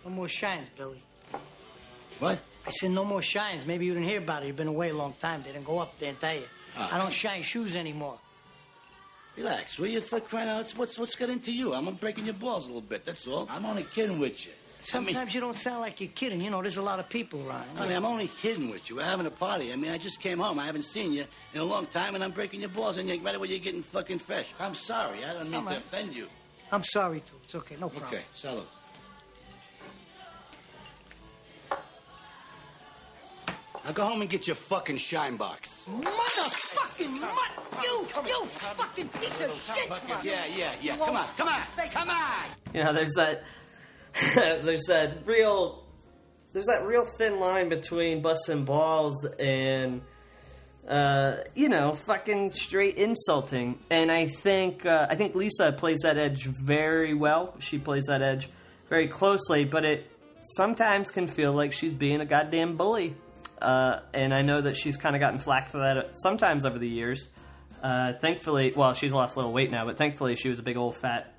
No 0.04 0.10
more 0.12 0.28
shines, 0.28 0.68
Billy. 0.76 1.02
What? 2.20 2.38
I 2.64 2.70
said 2.70 2.92
no 2.92 3.04
more 3.04 3.20
shines. 3.20 3.66
Maybe 3.66 3.84
you 3.86 3.92
didn't 3.92 4.06
hear 4.08 4.18
about 4.20 4.44
it. 4.44 4.46
You've 4.46 4.54
been 4.54 4.68
away 4.68 4.90
a 4.90 4.94
long 4.94 5.14
time. 5.20 5.42
They 5.42 5.50
didn't 5.50 5.64
go 5.66 5.80
up 5.80 5.98
there 5.98 6.10
and 6.10 6.20
tell 6.20 6.36
you. 6.36 6.44
Ah. 6.76 6.94
I 6.94 6.98
don't 6.98 7.12
shine 7.12 7.42
shoes 7.42 7.74
anymore. 7.74 8.20
Relax, 9.36 9.80
will 9.80 9.88
you? 9.88 10.00
For 10.00 10.20
crying 10.20 10.48
out, 10.48 10.70
what's 10.76 10.96
what's 10.96 11.16
got 11.16 11.28
into 11.28 11.52
you? 11.52 11.74
I'm 11.74 11.92
breaking 11.96 12.26
your 12.26 12.34
balls 12.34 12.66
a 12.66 12.68
little 12.68 12.80
bit. 12.80 13.04
That's 13.04 13.26
all. 13.26 13.48
I'm 13.50 13.66
only 13.66 13.82
kidding 13.82 14.20
with 14.20 14.46
you. 14.46 14.52
Sometimes 14.78 15.34
you 15.34 15.40
don't 15.40 15.56
sound 15.56 15.80
like 15.80 16.00
you're 16.00 16.10
kidding. 16.14 16.40
You 16.40 16.50
know, 16.50 16.62
there's 16.62 16.76
a 16.76 16.82
lot 16.82 17.00
of 17.00 17.08
people 17.08 17.44
around. 17.48 17.66
I 17.76 17.82
mean, 17.88 17.96
I'm 17.96 18.04
only 18.04 18.28
kidding 18.28 18.70
with 18.70 18.88
you. 18.88 18.94
We're 18.94 19.02
having 19.02 19.26
a 19.26 19.30
party. 19.30 19.72
I 19.72 19.76
mean, 19.76 19.90
I 19.90 19.98
just 19.98 20.20
came 20.20 20.38
home. 20.38 20.60
I 20.60 20.66
haven't 20.66 20.84
seen 20.84 21.12
you 21.12 21.24
in 21.52 21.60
a 21.60 21.64
long 21.64 21.86
time, 21.86 22.14
and 22.14 22.22
I'm 22.22 22.30
breaking 22.30 22.60
your 22.60 22.70
balls, 22.70 22.96
and 22.96 23.08
you're 23.08 23.18
right 23.18 23.34
away 23.34 23.48
you're 23.48 23.58
getting 23.58 23.82
fucking 23.82 24.20
fresh. 24.20 24.46
I'm 24.60 24.76
sorry. 24.76 25.24
I 25.24 25.32
don't 25.32 25.50
mean 25.50 25.54
Come 25.54 25.66
to 25.66 25.70
on. 25.72 25.78
offend 25.78 26.14
you. 26.14 26.28
I'm 26.70 26.82
sorry, 26.82 27.20
too. 27.20 27.36
It's 27.44 27.54
okay. 27.54 27.76
No 27.80 27.88
problem. 27.88 28.12
Okay, 28.12 28.22
salute. 28.34 28.66
Now 33.84 33.92
go 33.94 34.04
home 34.04 34.20
and 34.20 34.28
get 34.28 34.46
your 34.46 34.56
fucking 34.56 34.98
shine 34.98 35.36
box. 35.36 35.88
Motherfucking 35.88 37.20
mutt! 37.20 37.82
You, 37.82 38.06
you 38.26 38.44
fucking 38.44 39.08
piece 39.08 39.40
of 39.40 39.50
shit! 39.62 39.90
Yeah, 40.22 40.44
yeah, 40.54 40.72
yeah. 40.82 40.96
Come 40.98 41.16
on, 41.16 41.26
come 41.38 41.48
on, 41.48 41.60
come 41.90 42.10
on. 42.10 42.44
You 42.74 42.84
know, 42.84 42.92
there's 42.92 43.14
that 43.16 43.44
there's 44.34 44.84
that 44.88 45.26
real 45.26 45.84
there's 46.52 46.66
that 46.66 46.84
real 46.84 47.06
thin 47.18 47.40
line 47.40 47.70
between 47.70 48.20
busting 48.20 48.66
balls 48.66 49.24
and 49.38 50.02
uh, 50.88 51.36
you 51.54 51.68
know, 51.68 51.94
fucking 52.06 52.52
straight 52.54 52.96
insulting. 52.96 53.78
And 53.90 54.10
I 54.10 54.26
think 54.26 54.86
uh, 54.86 55.06
I 55.10 55.16
think 55.16 55.34
Lisa 55.34 55.72
plays 55.72 55.98
that 56.02 56.16
edge 56.16 56.44
very 56.46 57.14
well. 57.14 57.54
She 57.58 57.78
plays 57.78 58.04
that 58.06 58.22
edge 58.22 58.48
very 58.88 59.08
closely, 59.08 59.64
but 59.64 59.84
it 59.84 60.10
sometimes 60.56 61.10
can 61.10 61.26
feel 61.26 61.52
like 61.52 61.72
she's 61.72 61.92
being 61.92 62.20
a 62.20 62.26
goddamn 62.26 62.76
bully. 62.76 63.16
Uh, 63.60 64.00
and 64.14 64.32
I 64.32 64.42
know 64.42 64.60
that 64.60 64.76
she's 64.76 64.96
kind 64.96 65.14
of 65.14 65.20
gotten 65.20 65.38
flack 65.38 65.70
for 65.70 65.78
that 65.78 66.14
sometimes 66.14 66.64
over 66.64 66.78
the 66.78 66.88
years. 66.88 67.28
Uh, 67.82 68.14
thankfully, 68.14 68.72
well, 68.74 68.94
she's 68.94 69.12
lost 69.12 69.36
a 69.36 69.40
little 69.40 69.52
weight 69.52 69.70
now, 69.70 69.84
but 69.84 69.98
thankfully 69.98 70.36
she 70.36 70.48
was 70.48 70.58
a 70.58 70.62
big 70.62 70.76
old 70.76 70.96
fat, 70.96 71.34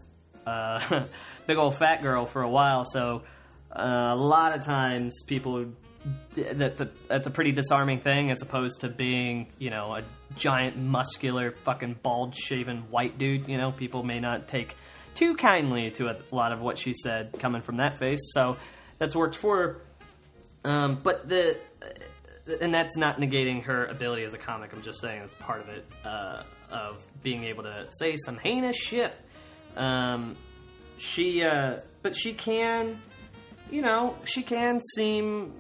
uh, 0.46 1.06
big 1.48 1.58
old 1.58 1.76
fat 1.78 2.02
girl 2.02 2.26
for 2.26 2.42
a 2.42 2.50
while. 2.50 2.84
So 2.86 3.24
uh, 3.76 4.14
a 4.14 4.16
lot 4.16 4.56
of 4.56 4.64
times 4.64 5.24
people 5.28 5.54
would 5.54 5.76
that's 6.36 6.82
a 6.82 6.90
that's 7.08 7.28
a 7.28 7.32
pretty 7.32 7.52
disarming 7.52 8.00
thing 8.00 8.32
as 8.32 8.42
opposed 8.42 8.82
to 8.82 8.90
being 8.90 9.48
you 9.58 9.70
know 9.70 9.96
a 9.96 10.04
giant 10.36 10.78
muscular 10.78 11.52
fucking 11.64 11.98
bald 12.02 12.36
shaven 12.36 12.90
white 12.90 13.18
dude 13.18 13.48
you 13.48 13.58
know? 13.58 13.72
People 13.72 14.04
may 14.04 14.20
not 14.20 14.48
take 14.48 14.76
too 15.16 15.36
kindly 15.36 15.92
to 15.92 16.08
a 16.08 16.18
lot 16.32 16.52
of 16.52 16.62
what 16.62 16.78
she 16.78 16.94
said 16.94 17.34
coming 17.40 17.62
from 17.62 17.78
that 17.78 17.98
face 17.98 18.32
so 18.34 18.58
that's 18.98 19.16
worked 19.16 19.36
for 19.36 19.58
her. 19.58 19.82
Um, 20.70 21.00
but 21.02 21.28
the 21.28 21.58
and 22.62 22.74
that's 22.74 22.98
not 22.98 23.18
negating 23.20 23.64
her 23.64 23.86
ability 23.86 24.24
as 24.24 24.34
a 24.34 24.38
comic 24.38 24.74
i'm 24.74 24.82
just 24.82 25.00
saying 25.00 25.22
it's 25.22 25.36
part 25.36 25.62
of 25.62 25.70
it 25.70 25.86
uh, 26.04 26.44
of 26.72 27.04
being 27.24 27.44
able 27.44 27.64
to 27.64 27.88
say 27.90 28.16
some 28.18 28.38
heinous 28.38 28.78
shit. 28.78 29.16
Um, 29.76 30.36
she 30.98 31.44
uh, 31.44 31.78
but 32.02 32.16
she 32.16 32.34
can 32.34 33.00
you 33.72 33.82
know 33.82 34.16
she 34.26 34.42
can 34.42 34.80
seem 34.96 35.54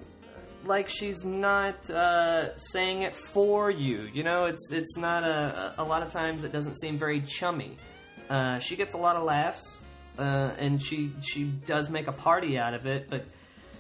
like 0.66 0.90
she's 0.90 1.26
not 1.26 1.90
uh, 1.90 2.56
saying 2.56 3.04
it 3.04 3.16
for 3.16 3.70
you. 3.70 4.10
You 4.14 4.24
know, 4.24 4.46
it's 4.46 4.72
it's 4.72 4.98
not 4.98 5.24
a 5.24 5.74
a 5.78 5.84
lot 5.84 6.04
of 6.04 6.10
times 6.10 6.44
it 6.44 6.52
doesn't 6.52 6.80
seem 6.80 6.98
very 6.98 7.22
chummy. 7.22 7.78
Uh, 8.30 8.60
she 8.60 8.76
gets 8.76 8.94
a 8.94 8.98
lot 8.98 9.16
of 9.16 9.24
laughs, 9.24 9.82
uh, 10.18 10.52
and 10.58 10.82
she 10.82 11.12
she 11.22 11.46
does 11.66 11.90
make 11.90 12.08
a 12.08 12.12
party 12.12 12.58
out 12.58 12.74
of 12.74 12.86
it, 12.86 13.08
but 13.10 13.26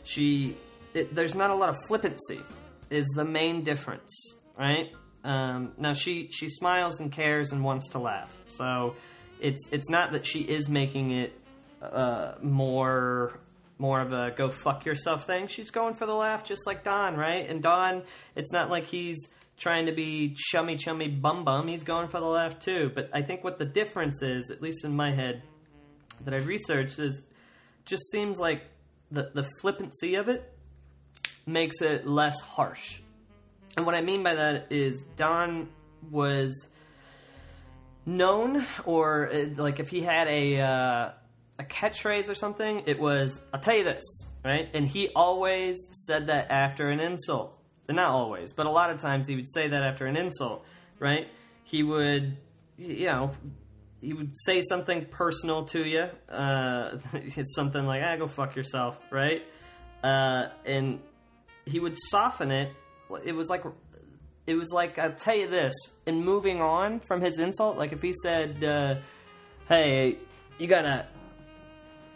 she 0.04 0.56
it, 0.94 1.14
there's 1.14 1.36
not 1.36 1.50
a 1.50 1.56
lot 1.56 1.70
of 1.70 1.78
flippancy. 1.88 2.42
Is 2.90 3.06
the 3.16 3.26
main 3.26 3.64
difference, 3.64 4.12
right? 4.58 4.88
Um, 5.24 5.74
now 5.78 5.94
she 5.94 6.30
she 6.32 6.50
smiles 6.50 7.00
and 7.00 7.12
cares 7.12 7.52
and 7.52 7.64
wants 7.64 7.90
to 7.90 8.00
laugh, 8.00 8.36
so 8.48 8.96
it's 9.40 9.70
it's 9.72 9.90
not 9.90 10.14
that 10.14 10.26
she 10.26 10.40
is 10.40 10.70
making 10.70 11.12
it 11.12 11.40
uh, 11.82 12.34
more 12.42 13.40
more 13.80 14.02
of 14.02 14.12
a 14.12 14.32
go 14.36 14.50
fuck 14.50 14.86
yourself 14.86 15.26
thing. 15.26 15.48
She's 15.48 15.72
going 15.72 15.96
for 15.96 16.06
the 16.06 16.14
laugh, 16.14 16.44
just 16.44 16.68
like 16.68 16.84
Don, 16.84 17.16
right? 17.16 17.50
And 17.50 17.64
Don, 17.64 18.04
it's 18.36 18.52
not 18.52 18.70
like 18.70 18.86
he's 18.86 19.18
trying 19.58 19.88
to 19.88 19.92
be 19.92 20.36
chummy, 20.36 20.76
chummy 20.76 21.08
bum 21.08 21.44
bum. 21.44 21.68
He's 21.68 21.84
going 21.84 22.10
for 22.10 22.20
the 22.20 22.28
laugh 22.28 22.60
too. 22.60 22.92
But 22.94 23.10
I 23.14 23.22
think 23.22 23.44
what 23.44 23.58
the 23.58 23.66
difference 23.66 24.22
is, 24.22 24.52
at 24.52 24.62
least 24.62 24.86
in 24.86 24.96
my 24.96 25.12
head, 25.12 25.42
that 26.26 26.34
I've 26.34 26.48
researched, 26.48 27.00
is 27.00 27.22
just 27.86 28.04
seems 28.12 28.38
like 28.38 28.64
the 29.10 29.32
the 29.34 29.48
flippancy 29.62 30.16
of 30.16 30.30
it 30.30 30.54
makes 31.46 31.82
it 31.82 32.06
less 32.06 32.40
harsh. 32.42 33.02
And 33.78 33.86
what 33.86 33.96
I 33.96 34.02
mean 34.02 34.24
by 34.24 34.36
that 34.36 34.68
is 34.72 35.06
Don 35.16 35.70
was 36.12 36.68
known, 38.06 38.66
or 38.86 39.30
uh, 39.34 39.46
like 39.56 39.80
if 39.80 39.90
he 39.90 40.02
had 40.02 40.28
a 40.28 40.60
uh, 40.60 41.12
a 41.60 41.64
catchphrase 41.64 42.30
or 42.30 42.36
something, 42.36 42.84
it 42.88 42.99
was 42.99 43.39
"I'll 43.53 43.60
tell 43.60 43.76
you 43.76 43.84
this," 43.84 44.03
right? 44.43 44.70
And 44.74 44.88
he 44.88 45.10
always 45.10 45.78
said 46.07 46.28
that 46.28 46.49
after 46.49 46.89
an 46.89 46.99
insult. 46.99 47.55
And 47.88 47.95
not 47.95 48.12
always, 48.12 48.53
but 48.53 48.66
a 48.68 48.70
lot 48.70 48.91
of 48.91 48.99
times 48.99 49.28
he 49.28 49.36
would 49.36 49.51
say 49.51 49.68
that 49.68 49.84
after 49.84 50.05
an 50.05 50.16
insult, 50.16 50.64
right? 50.99 51.28
He 51.64 51.82
would, 51.82 52.38
you 52.78 53.07
know, 53.07 53.32
he 53.99 54.14
would 54.14 54.32
say 54.45 54.62
something 54.62 55.05
personal 55.05 55.66
to 55.66 55.84
you. 55.84 56.07
Uh, 56.32 56.99
it's 57.14 57.55
something 57.55 57.86
like, 57.86 58.03
"Ah, 58.05 58.16
go 58.16 58.28
fuck 58.28 58.55
yourself," 58.55 58.97
right? 59.12 59.43
Uh, 60.03 60.49
and 60.66 60.99
he 61.66 61.80
would 61.80 61.95
soften 62.10 62.51
it. 62.51 62.72
It 63.24 63.34
was 63.34 63.49
like 63.49 63.64
it 64.47 64.55
was 64.55 64.72
like 64.72 64.97
I'll 64.97 65.14
tell 65.14 65.36
you 65.36 65.47
this. 65.47 65.74
and 66.05 66.24
moving 66.24 66.62
on 66.62 66.99
from 67.01 67.22
his 67.22 67.39
insult, 67.39 67.78
like 67.78 67.91
if 67.91 68.01
he 68.01 68.14
said, 68.24 68.64
uh, 68.64 68.95
"Hey, 69.68 70.18
you 70.60 70.68
gotta, 70.68 71.07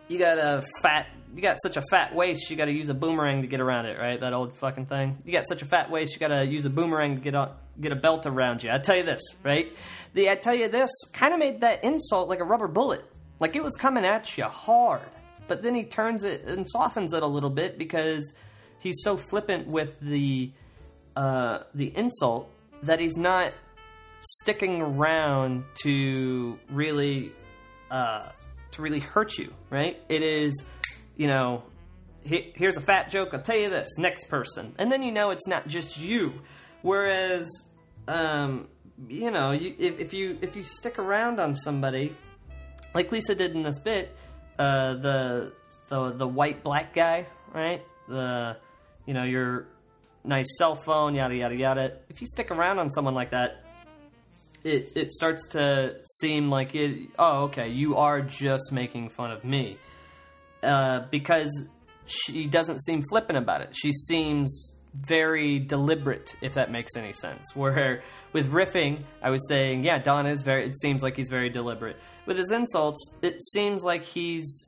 you 0.07 0.19
got 0.19 0.37
a 0.37 0.63
fat, 0.81 1.07
you 1.35 1.41
got 1.41 1.57
such 1.61 1.77
a 1.77 1.83
fat 1.89 2.13
waist, 2.15 2.49
you 2.49 2.55
got 2.55 2.65
to 2.65 2.71
use 2.71 2.89
a 2.89 2.93
boomerang 2.93 3.41
to 3.41 3.47
get 3.47 3.59
around 3.59 3.85
it," 3.85 3.97
right? 3.97 4.19
That 4.19 4.33
old 4.33 4.55
fucking 4.57 4.87
thing. 4.87 5.17
You 5.25 5.31
got 5.31 5.47
such 5.47 5.61
a 5.61 5.65
fat 5.65 5.89
waist, 5.89 6.13
you 6.13 6.19
got 6.19 6.29
to 6.29 6.45
use 6.45 6.65
a 6.65 6.69
boomerang 6.69 7.15
to 7.15 7.21
get 7.21 7.35
a, 7.35 7.51
get 7.79 7.91
a 7.91 7.95
belt 7.95 8.25
around 8.25 8.63
you. 8.63 8.71
I 8.71 8.79
tell 8.79 8.95
you 8.95 9.03
this, 9.03 9.21
right? 9.43 9.75
The 10.13 10.29
I 10.29 10.35
tell 10.35 10.55
you 10.55 10.67
this 10.67 10.91
kind 11.13 11.33
of 11.33 11.39
made 11.39 11.61
that 11.61 11.83
insult 11.83 12.29
like 12.29 12.39
a 12.39 12.45
rubber 12.45 12.67
bullet, 12.67 13.03
like 13.39 13.55
it 13.55 13.63
was 13.63 13.75
coming 13.75 14.05
at 14.05 14.37
you 14.37 14.45
hard. 14.45 15.01
But 15.47 15.61
then 15.61 15.75
he 15.75 15.83
turns 15.83 16.23
it 16.23 16.45
and 16.45 16.69
softens 16.69 17.13
it 17.13 17.21
a 17.21 17.27
little 17.27 17.49
bit 17.49 17.77
because 17.77 18.33
he's 18.79 19.01
so 19.03 19.17
flippant 19.17 19.67
with 19.67 19.99
the 19.99 20.51
uh, 21.15 21.59
the 21.73 21.95
insult 21.95 22.49
that 22.83 22.99
he's 22.99 23.17
not 23.17 23.53
sticking 24.19 24.81
around 24.81 25.63
to 25.75 26.57
really 26.69 27.31
uh, 27.91 28.29
to 28.73 28.81
really 28.81 28.99
hurt 28.99 29.37
you, 29.37 29.53
right? 29.69 29.99
It 30.09 30.21
is, 30.21 30.63
you 31.15 31.27
know, 31.27 31.63
he, 32.23 32.51
here's 32.55 32.77
a 32.77 32.81
fat 32.81 33.09
joke. 33.09 33.29
I'll 33.33 33.41
tell 33.41 33.57
you 33.57 33.69
this. 33.69 33.97
Next 33.97 34.29
person, 34.29 34.75
and 34.77 34.91
then 34.91 35.03
you 35.03 35.11
know 35.11 35.31
it's 35.31 35.47
not 35.47 35.67
just 35.67 35.97
you. 35.97 36.33
Whereas, 36.81 37.49
um, 38.07 38.67
you 39.07 39.31
know, 39.31 39.51
you, 39.51 39.75
if, 39.77 39.99
if 39.99 40.13
you 40.13 40.37
if 40.41 40.55
you 40.55 40.63
stick 40.63 40.99
around 40.99 41.39
on 41.39 41.55
somebody, 41.55 42.15
like 42.93 43.11
Lisa 43.11 43.35
did 43.35 43.55
in 43.55 43.63
this 43.63 43.79
bit, 43.79 44.15
uh, 44.59 44.95
the 44.95 45.53
the 45.89 46.11
the 46.13 46.27
white 46.27 46.63
black 46.63 46.93
guy, 46.93 47.25
right? 47.53 47.83
The 48.07 48.57
you 49.05 49.13
know 49.13 49.23
your 49.23 49.67
nice 50.23 50.57
cell 50.57 50.75
phone, 50.75 51.15
yada 51.15 51.35
yada 51.35 51.55
yada. 51.55 51.97
If 52.09 52.21
you 52.21 52.27
stick 52.27 52.51
around 52.51 52.79
on 52.79 52.89
someone 52.89 53.13
like 53.13 53.31
that, 53.31 53.62
it 54.63 54.91
it 54.95 55.11
starts 55.11 55.47
to 55.49 55.95
seem 56.19 56.49
like 56.49 56.75
it. 56.75 57.09
Oh, 57.19 57.43
okay, 57.45 57.69
you 57.69 57.97
are 57.97 58.21
just 58.21 58.71
making 58.71 59.09
fun 59.09 59.31
of 59.31 59.43
me, 59.43 59.77
uh, 60.61 61.01
because 61.11 61.67
she 62.05 62.47
doesn't 62.47 62.79
seem 62.83 63.01
flippant 63.09 63.37
about 63.37 63.61
it. 63.61 63.75
She 63.75 63.91
seems 63.91 64.77
very 64.93 65.59
deliberate, 65.59 66.35
if 66.41 66.53
that 66.53 66.71
makes 66.71 66.95
any 66.95 67.13
sense. 67.13 67.55
Where 67.55 68.03
with 68.31 68.51
riffing, 68.51 69.03
I 69.21 69.29
was 69.29 69.47
saying, 69.47 69.83
yeah, 69.83 69.99
Don 69.99 70.25
is 70.25 70.43
very. 70.43 70.65
It 70.65 70.79
seems 70.79 71.03
like 71.03 71.15
he's 71.15 71.29
very 71.29 71.49
deliberate. 71.49 71.97
With 72.25 72.37
his 72.37 72.51
insults, 72.51 73.13
it 73.21 73.41
seems 73.41 73.83
like 73.83 74.03
he's 74.03 74.67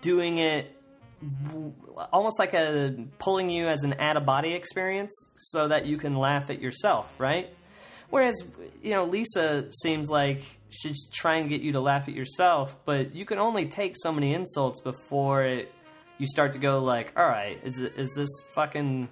doing 0.00 0.38
it 0.38 0.72
almost 2.12 2.38
like 2.38 2.54
a 2.54 2.94
pulling 3.18 3.50
you 3.50 3.66
as 3.66 3.82
an 3.82 3.94
out 3.98 4.16
of 4.16 4.26
body 4.26 4.52
experience 4.52 5.12
so 5.36 5.68
that 5.68 5.86
you 5.86 5.96
can 5.96 6.14
laugh 6.14 6.50
at 6.50 6.60
yourself, 6.60 7.12
right? 7.18 7.54
Whereas, 8.10 8.36
you 8.82 8.92
know, 8.92 9.04
Lisa 9.04 9.66
seems 9.82 10.08
like 10.08 10.42
she's 10.70 11.06
trying 11.12 11.44
to 11.44 11.48
get 11.48 11.60
you 11.60 11.72
to 11.72 11.80
laugh 11.80 12.08
at 12.08 12.14
yourself, 12.14 12.76
but 12.84 13.14
you 13.14 13.24
can 13.24 13.38
only 13.38 13.66
take 13.66 13.94
so 13.96 14.12
many 14.12 14.34
insults 14.34 14.80
before 14.80 15.44
it, 15.44 15.72
you 16.18 16.26
start 16.26 16.52
to 16.52 16.58
go 16.58 16.78
like, 16.78 17.12
all 17.16 17.28
right, 17.28 17.58
is 17.62 17.80
is 17.80 18.14
this 18.14 18.30
fucking 18.54 19.08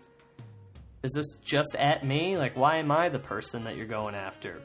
is 1.03 1.12
this 1.12 1.32
just 1.45 1.76
at 1.78 2.05
me? 2.05 2.38
Like, 2.38 2.57
why 2.57 2.76
am 2.76 2.90
I 2.90 3.09
the 3.09 3.18
person 3.18 3.64
that 3.64 3.76
you're 3.76 3.86
going 3.86 4.14
after? 4.14 4.62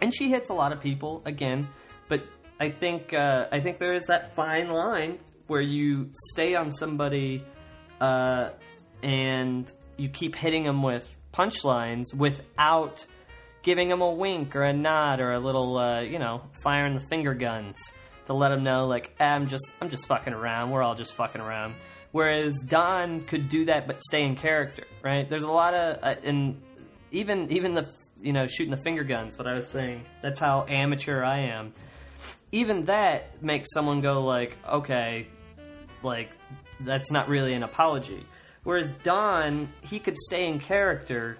And 0.00 0.12
she 0.14 0.28
hits 0.28 0.48
a 0.48 0.54
lot 0.54 0.72
of 0.72 0.80
people 0.80 1.22
again, 1.24 1.68
but 2.08 2.22
I 2.58 2.70
think 2.70 3.14
uh, 3.14 3.46
I 3.52 3.60
think 3.60 3.78
there 3.78 3.94
is 3.94 4.06
that 4.06 4.34
fine 4.34 4.70
line 4.70 5.18
where 5.46 5.60
you 5.60 6.10
stay 6.30 6.54
on 6.54 6.72
somebody 6.72 7.44
uh, 8.00 8.50
and 9.02 9.72
you 9.96 10.08
keep 10.08 10.34
hitting 10.34 10.64
them 10.64 10.82
with 10.82 11.16
punchlines 11.32 12.14
without 12.14 13.04
giving 13.62 13.90
him 13.90 14.00
a 14.00 14.10
wink 14.10 14.54
or 14.56 14.64
a 14.64 14.72
nod 14.72 15.20
or 15.20 15.32
a 15.32 15.38
little, 15.38 15.78
uh, 15.78 16.00
you 16.00 16.18
know, 16.18 16.42
firing 16.62 16.94
the 16.94 17.06
finger 17.08 17.34
guns 17.34 17.92
to 18.26 18.34
let 18.34 18.52
him 18.52 18.62
know, 18.62 18.86
like, 18.86 19.14
eh, 19.18 19.24
I'm 19.24 19.46
just, 19.46 19.74
I'm 19.80 19.88
just 19.88 20.06
fucking 20.06 20.32
around. 20.32 20.70
We're 20.70 20.82
all 20.82 20.94
just 20.94 21.14
fucking 21.14 21.40
around. 21.40 21.74
Whereas 22.12 22.54
Don 22.66 23.22
could 23.22 23.48
do 23.48 23.64
that, 23.66 23.86
but 23.86 24.02
stay 24.02 24.24
in 24.24 24.36
character, 24.36 24.84
right? 25.02 25.28
There's 25.28 25.44
a 25.44 25.50
lot 25.50 25.74
of, 25.74 25.98
uh, 26.02 26.14
and 26.22 26.60
even, 27.10 27.50
even 27.50 27.74
the, 27.74 27.88
you 28.20 28.32
know, 28.32 28.46
shooting 28.46 28.70
the 28.70 28.82
finger 28.82 29.02
guns. 29.02 29.38
What 29.38 29.46
I 29.46 29.54
was 29.54 29.68
saying, 29.68 30.04
that's 30.20 30.38
how 30.38 30.66
amateur 30.68 31.24
I 31.24 31.40
am. 31.40 31.72
Even 32.52 32.84
that 32.84 33.42
makes 33.42 33.72
someone 33.72 34.02
go 34.02 34.22
like, 34.24 34.56
okay, 34.68 35.26
like 36.02 36.30
that's 36.80 37.10
not 37.10 37.28
really 37.28 37.54
an 37.54 37.62
apology. 37.62 38.26
Whereas 38.64 38.92
Don, 39.02 39.72
he 39.82 39.98
could 39.98 40.16
stay 40.16 40.46
in 40.46 40.60
character 40.60 41.38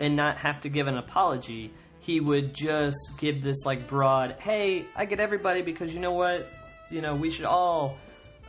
and 0.00 0.16
not 0.16 0.38
have 0.38 0.60
to 0.60 0.68
give 0.68 0.86
an 0.86 0.96
apology. 0.96 1.72
He 2.00 2.20
would 2.20 2.54
just 2.54 2.96
give 3.18 3.42
this 3.42 3.64
like 3.64 3.86
broad, 3.86 4.36
"Hey, 4.38 4.86
I 4.94 5.04
get 5.06 5.20
everybody 5.20 5.62
because 5.62 5.92
you 5.92 6.00
know 6.00 6.12
what? 6.12 6.48
You 6.90 7.00
know, 7.00 7.14
we 7.14 7.30
should 7.30 7.46
all 7.46 7.96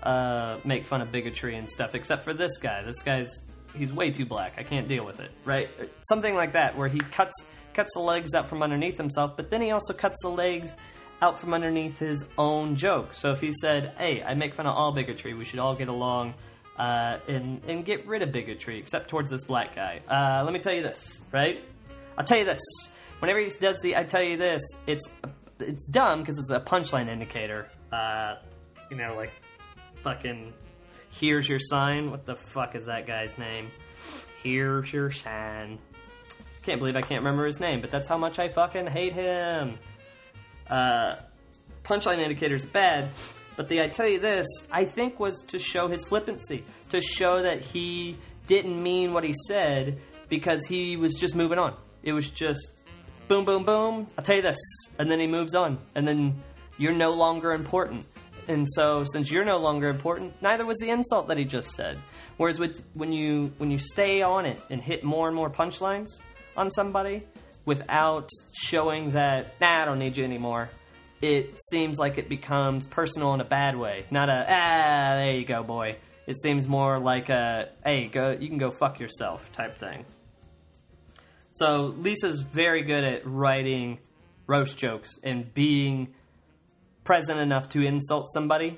uh, 0.03 0.57
make 0.63 0.85
fun 0.85 1.01
of 1.01 1.11
bigotry 1.11 1.55
and 1.55 1.69
stuff, 1.69 1.95
except 1.95 2.23
for 2.23 2.33
this 2.33 2.57
guy. 2.57 2.83
This 2.83 3.01
guy's 3.01 3.41
he's 3.75 3.91
way 3.91 4.11
too 4.11 4.25
black. 4.25 4.53
I 4.57 4.63
can't 4.63 4.87
deal 4.87 5.05
with 5.05 5.19
it. 5.19 5.31
Right? 5.45 5.69
Something 6.07 6.35
like 6.35 6.53
that, 6.53 6.77
where 6.77 6.87
he 6.87 6.99
cuts 6.99 7.33
cuts 7.73 7.93
the 7.93 8.01
legs 8.01 8.33
out 8.33 8.49
from 8.49 8.63
underneath 8.63 8.97
himself, 8.97 9.37
but 9.37 9.49
then 9.49 9.61
he 9.61 9.71
also 9.71 9.93
cuts 9.93 10.17
the 10.21 10.29
legs 10.29 10.73
out 11.21 11.39
from 11.39 11.53
underneath 11.53 11.99
his 11.99 12.25
own 12.37 12.75
joke. 12.75 13.13
So 13.13 13.31
if 13.31 13.41
he 13.41 13.51
said, 13.51 13.93
"Hey, 13.97 14.23
I 14.23 14.35
make 14.35 14.53
fun 14.53 14.67
of 14.67 14.75
all 14.75 14.91
bigotry. 14.91 15.33
We 15.33 15.45
should 15.45 15.59
all 15.59 15.75
get 15.75 15.87
along." 15.87 16.35
Uh, 16.77 17.17
and 17.27 17.61
and 17.67 17.83
get 17.83 18.05
rid 18.05 18.21
of 18.21 18.31
bigotry, 18.31 18.77
except 18.77 19.09
towards 19.09 19.31
this 19.31 19.43
black 19.45 19.75
guy. 19.75 19.99
Uh, 20.07 20.43
let 20.43 20.53
me 20.53 20.59
tell 20.59 20.73
you 20.73 20.83
this, 20.83 21.21
right? 21.31 21.59
I'll 22.17 22.25
tell 22.25 22.37
you 22.37 22.45
this. 22.45 22.61
Whenever 23.19 23.39
he 23.39 23.49
does 23.59 23.77
the 23.81 23.95
"I 23.97 24.03
tell 24.03 24.21
you 24.21 24.37
this," 24.37 24.61
it's 24.85 25.11
it's 25.59 25.87
dumb 25.87 26.21
because 26.21 26.37
it's 26.37 26.51
a 26.51 26.59
punchline 26.59 27.07
indicator. 27.07 27.69
Uh, 27.91 28.35
you 28.91 28.97
know, 28.97 29.15
like 29.15 29.31
fucking 30.03 30.53
here's 31.11 31.49
your 31.49 31.59
sign. 31.59 32.11
What 32.11 32.25
the 32.25 32.35
fuck 32.35 32.75
is 32.75 32.85
that 32.85 33.07
guy's 33.07 33.37
name? 33.37 33.71
Here's 34.43 34.93
your 34.93 35.11
sign. 35.11 35.79
Can't 36.63 36.79
believe 36.79 36.95
I 36.95 37.01
can't 37.01 37.21
remember 37.23 37.45
his 37.45 37.59
name, 37.59 37.81
but 37.81 37.91
that's 37.91 38.07
how 38.07 38.17
much 38.17 38.39
I 38.39 38.49
fucking 38.49 38.87
hate 38.87 39.13
him. 39.13 39.79
Uh, 40.69 41.15
punchline 41.83 42.19
indicators 42.19 42.65
bad, 42.65 43.09
but 43.57 43.67
the 43.67 43.81
I 43.81 43.87
tell 43.87 44.07
you 44.07 44.19
this, 44.19 44.47
I 44.71 44.85
think 44.85 45.19
was 45.19 45.43
to 45.47 45.59
show 45.59 45.87
his 45.87 46.05
flippancy, 46.05 46.63
to 46.89 47.01
show 47.01 47.41
that 47.41 47.61
he 47.61 48.15
didn't 48.45 48.81
mean 48.81 49.11
what 49.11 49.23
he 49.23 49.33
said 49.47 49.99
because 50.29 50.65
he 50.65 50.95
was 50.95 51.15
just 51.15 51.35
moving 51.35 51.59
on. 51.59 51.75
It 52.03 52.13
was 52.13 52.29
just 52.29 52.71
boom, 53.27 53.45
boom, 53.45 53.65
boom. 53.65 54.07
I'll 54.17 54.23
tell 54.23 54.37
you 54.37 54.43
this, 54.43 54.59
and 54.99 55.11
then 55.11 55.19
he 55.19 55.27
moves 55.27 55.55
on, 55.55 55.79
and 55.95 56.07
then 56.07 56.41
you're 56.77 56.93
no 56.93 57.11
longer 57.11 57.51
important. 57.51 58.05
And 58.47 58.65
so, 58.69 59.03
since 59.03 59.29
you're 59.29 59.43
no 59.43 59.57
longer 59.57 59.89
important, 59.89 60.41
neither 60.41 60.65
was 60.65 60.77
the 60.77 60.91
insult 60.91 61.27
that 61.27 61.37
he 61.37 61.43
just 61.43 61.71
said. 61.71 61.99
Whereas 62.37 62.59
with 62.59 62.83
when 62.93 63.11
you 63.11 63.51
when 63.57 63.71
you 63.71 63.79
stay 63.79 64.21
on 64.21 64.45
it 64.45 64.61
and 64.69 64.81
hit 64.81 65.03
more 65.03 65.27
and 65.27 65.35
more 65.35 65.49
punchlines 65.49 66.07
on 66.55 66.69
somebody 66.69 67.25
without 67.65 68.29
showing 68.53 69.09
that 69.11 69.59
nah, 69.59 69.81
I 69.81 69.85
don't 69.85 69.99
need 69.99 70.15
you 70.15 70.23
anymore, 70.23 70.69
it 71.21 71.61
seems 71.69 71.97
like 71.97 72.17
it 72.17 72.29
becomes 72.29 72.85
personal 72.85 73.33
in 73.33 73.41
a 73.41 73.45
bad 73.45 73.77
way, 73.77 74.05
not 74.11 74.29
a 74.29 74.45
ah, 74.47 75.15
there 75.15 75.35
you 75.35 75.45
go, 75.45 75.63
boy. 75.63 75.97
It 76.25 76.35
seems 76.35 76.67
more 76.67 76.99
like 76.99 77.29
a 77.29 77.69
hey, 77.83 78.07
go, 78.07 78.31
you 78.31 78.49
can 78.49 78.57
go 78.57 78.71
fuck 78.71 78.99
yourself 78.99 79.51
type 79.51 79.77
thing. 79.77 80.05
So 81.51 81.93
Lisa's 81.97 82.41
very 82.41 82.83
good 82.83 83.03
at 83.03 83.25
writing 83.25 83.99
roast 84.45 84.77
jokes 84.77 85.09
and 85.23 85.51
being 85.53 86.13
present 87.03 87.39
enough 87.39 87.69
to 87.69 87.81
insult 87.81 88.27
somebody, 88.31 88.77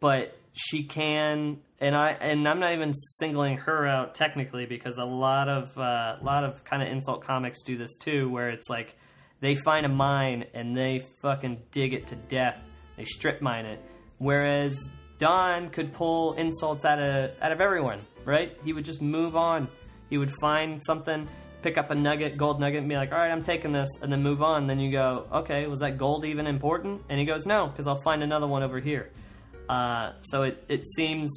but 0.00 0.36
she 0.52 0.84
can 0.84 1.58
and 1.80 1.94
I 1.96 2.12
and 2.12 2.48
I'm 2.48 2.60
not 2.60 2.72
even 2.72 2.94
singling 2.94 3.58
her 3.58 3.86
out 3.86 4.14
technically 4.14 4.64
because 4.64 4.96
a 4.98 5.04
lot 5.04 5.48
of 5.48 5.76
uh, 5.76 6.16
a 6.20 6.24
lot 6.24 6.44
of 6.44 6.64
kind 6.64 6.82
of 6.82 6.88
insult 6.88 7.24
comics 7.24 7.62
do 7.62 7.76
this 7.76 7.96
too, 7.96 8.30
where 8.30 8.48
it's 8.48 8.70
like 8.70 8.96
they 9.40 9.54
find 9.54 9.84
a 9.84 9.88
mine 9.88 10.44
and 10.54 10.76
they 10.76 11.02
fucking 11.22 11.62
dig 11.70 11.92
it 11.92 12.06
to 12.08 12.16
death. 12.16 12.58
They 12.96 13.04
strip 13.04 13.42
mine 13.42 13.66
it. 13.66 13.80
Whereas 14.18 14.78
Don 15.18 15.70
could 15.70 15.92
pull 15.92 16.34
insults 16.34 16.84
out 16.84 16.98
of 16.98 17.30
out 17.40 17.52
of 17.52 17.60
everyone, 17.60 18.00
right? 18.24 18.56
He 18.64 18.72
would 18.72 18.84
just 18.84 19.00
move 19.02 19.36
on. 19.36 19.68
He 20.10 20.18
would 20.18 20.32
find 20.40 20.80
something, 20.84 21.28
pick 21.62 21.78
up 21.78 21.90
a 21.90 21.94
nugget, 21.94 22.36
gold 22.36 22.60
nugget, 22.60 22.80
and 22.80 22.88
be 22.88 22.96
like, 22.96 23.12
"All 23.12 23.18
right, 23.18 23.30
I'm 23.30 23.42
taking 23.42 23.72
this," 23.72 23.88
and 24.02 24.12
then 24.12 24.22
move 24.22 24.42
on. 24.42 24.66
Then 24.66 24.78
you 24.80 24.90
go, 24.90 25.26
"Okay, 25.32 25.66
was 25.66 25.80
that 25.80 25.98
gold 25.98 26.24
even 26.24 26.46
important?" 26.46 27.02
And 27.08 27.18
he 27.18 27.24
goes, 27.24 27.46
"No, 27.46 27.68
because 27.68 27.86
I'll 27.86 28.02
find 28.02 28.22
another 28.22 28.46
one 28.46 28.62
over 28.62 28.80
here." 28.80 29.10
Uh, 29.68 30.12
so 30.22 30.42
it, 30.42 30.64
it 30.68 30.86
seems 30.96 31.30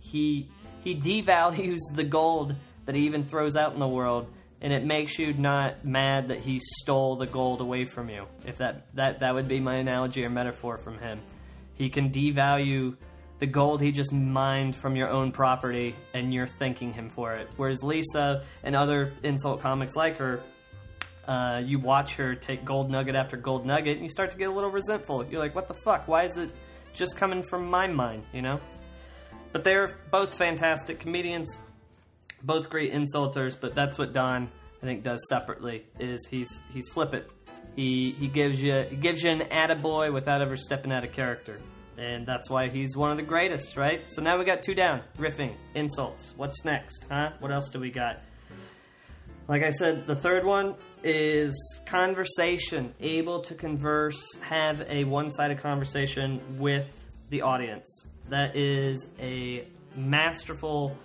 he 0.00 0.48
he 0.82 0.94
devalues 0.94 1.80
the 1.94 2.04
gold 2.04 2.54
that 2.86 2.94
he 2.94 3.06
even 3.06 3.24
throws 3.24 3.56
out 3.56 3.72
in 3.72 3.80
the 3.80 3.88
world, 3.88 4.26
and 4.64 4.72
it 4.72 4.82
makes 4.82 5.18
you 5.18 5.34
not 5.34 5.84
mad 5.84 6.28
that 6.28 6.40
he 6.40 6.58
stole 6.58 7.16
the 7.16 7.26
gold 7.26 7.60
away 7.60 7.84
from 7.84 8.08
you. 8.08 8.24
If 8.46 8.56
that 8.58 8.86
that 8.94 9.20
that 9.20 9.34
would 9.34 9.46
be 9.46 9.60
my 9.60 9.76
analogy 9.76 10.24
or 10.24 10.30
metaphor 10.30 10.78
from 10.78 10.98
him, 10.98 11.20
he 11.74 11.90
can 11.90 12.10
devalue 12.10 12.96
the 13.40 13.46
gold 13.46 13.82
he 13.82 13.92
just 13.92 14.10
mined 14.10 14.74
from 14.74 14.96
your 14.96 15.10
own 15.10 15.32
property, 15.32 15.94
and 16.14 16.32
you're 16.32 16.46
thanking 16.46 16.94
him 16.94 17.10
for 17.10 17.34
it. 17.34 17.50
Whereas 17.58 17.82
Lisa 17.82 18.44
and 18.62 18.74
other 18.74 19.12
insult 19.22 19.60
comics 19.60 19.94
like 19.94 20.16
her. 20.16 20.40
Uh, 21.28 21.62
you 21.64 21.78
watch 21.78 22.16
her 22.16 22.34
take 22.34 22.66
gold 22.66 22.90
nugget 22.90 23.14
after 23.14 23.36
gold 23.36 23.64
nugget, 23.64 23.94
and 23.94 24.02
you 24.02 24.10
start 24.10 24.30
to 24.30 24.36
get 24.36 24.48
a 24.48 24.52
little 24.52 24.70
resentful. 24.70 25.24
You're 25.26 25.40
like, 25.40 25.54
"What 25.54 25.68
the 25.68 25.76
fuck? 25.84 26.08
Why 26.08 26.24
is 26.24 26.36
it 26.36 26.50
just 26.94 27.16
coming 27.16 27.42
from 27.42 27.68
my 27.68 27.86
mind?" 27.86 28.24
You 28.32 28.42
know. 28.42 28.60
But 29.52 29.62
they're 29.64 29.98
both 30.10 30.34
fantastic 30.34 31.00
comedians, 31.00 31.60
both 32.44 32.70
great 32.70 32.92
insulters. 32.92 33.56
But 33.60 33.74
that's 33.74 33.98
what 33.98 34.12
Don 34.12 34.50
I 34.82 34.86
think 34.86 35.02
does 35.02 35.26
separately 35.28 35.86
is 35.98 36.26
he's 36.30 36.60
he's 36.72 36.88
flippant. 36.88 37.24
He 37.74 38.12
he 38.18 38.28
gives 38.28 38.60
you 38.60 38.82
he 38.88 38.96
gives 38.96 39.22
you 39.22 39.30
an 39.30 39.40
attaboy 39.40 40.12
without 40.12 40.42
ever 40.42 40.56
stepping 40.56 40.92
out 40.92 41.04
of 41.04 41.12
character, 41.12 41.58
and 41.96 42.26
that's 42.26 42.50
why 42.50 42.68
he's 42.68 42.96
one 42.96 43.10
of 43.10 43.16
the 43.16 43.22
greatest, 43.22 43.76
right? 43.76 44.08
So 44.08 44.22
now 44.22 44.38
we 44.38 44.44
got 44.44 44.62
two 44.62 44.74
down: 44.74 45.02
riffing, 45.18 45.54
insults. 45.74 46.34
What's 46.36 46.64
next, 46.64 47.06
huh? 47.10 47.30
What 47.40 47.50
else 47.50 47.70
do 47.70 47.80
we 47.80 47.90
got? 47.90 48.20
Like 49.48 49.62
I 49.62 49.70
said, 49.70 50.06
the 50.06 50.14
third 50.14 50.44
one 50.44 50.74
is 51.02 51.54
conversation, 51.84 52.94
able 53.00 53.40
to 53.42 53.54
converse, 53.54 54.36
have 54.40 54.80
a 54.88 55.04
one 55.04 55.30
sided 55.30 55.58
conversation 55.58 56.40
with 56.58 57.10
the 57.28 57.42
audience. 57.42 58.06
That 58.30 58.56
is 58.56 59.08
a 59.20 59.66
masterful 59.94 60.96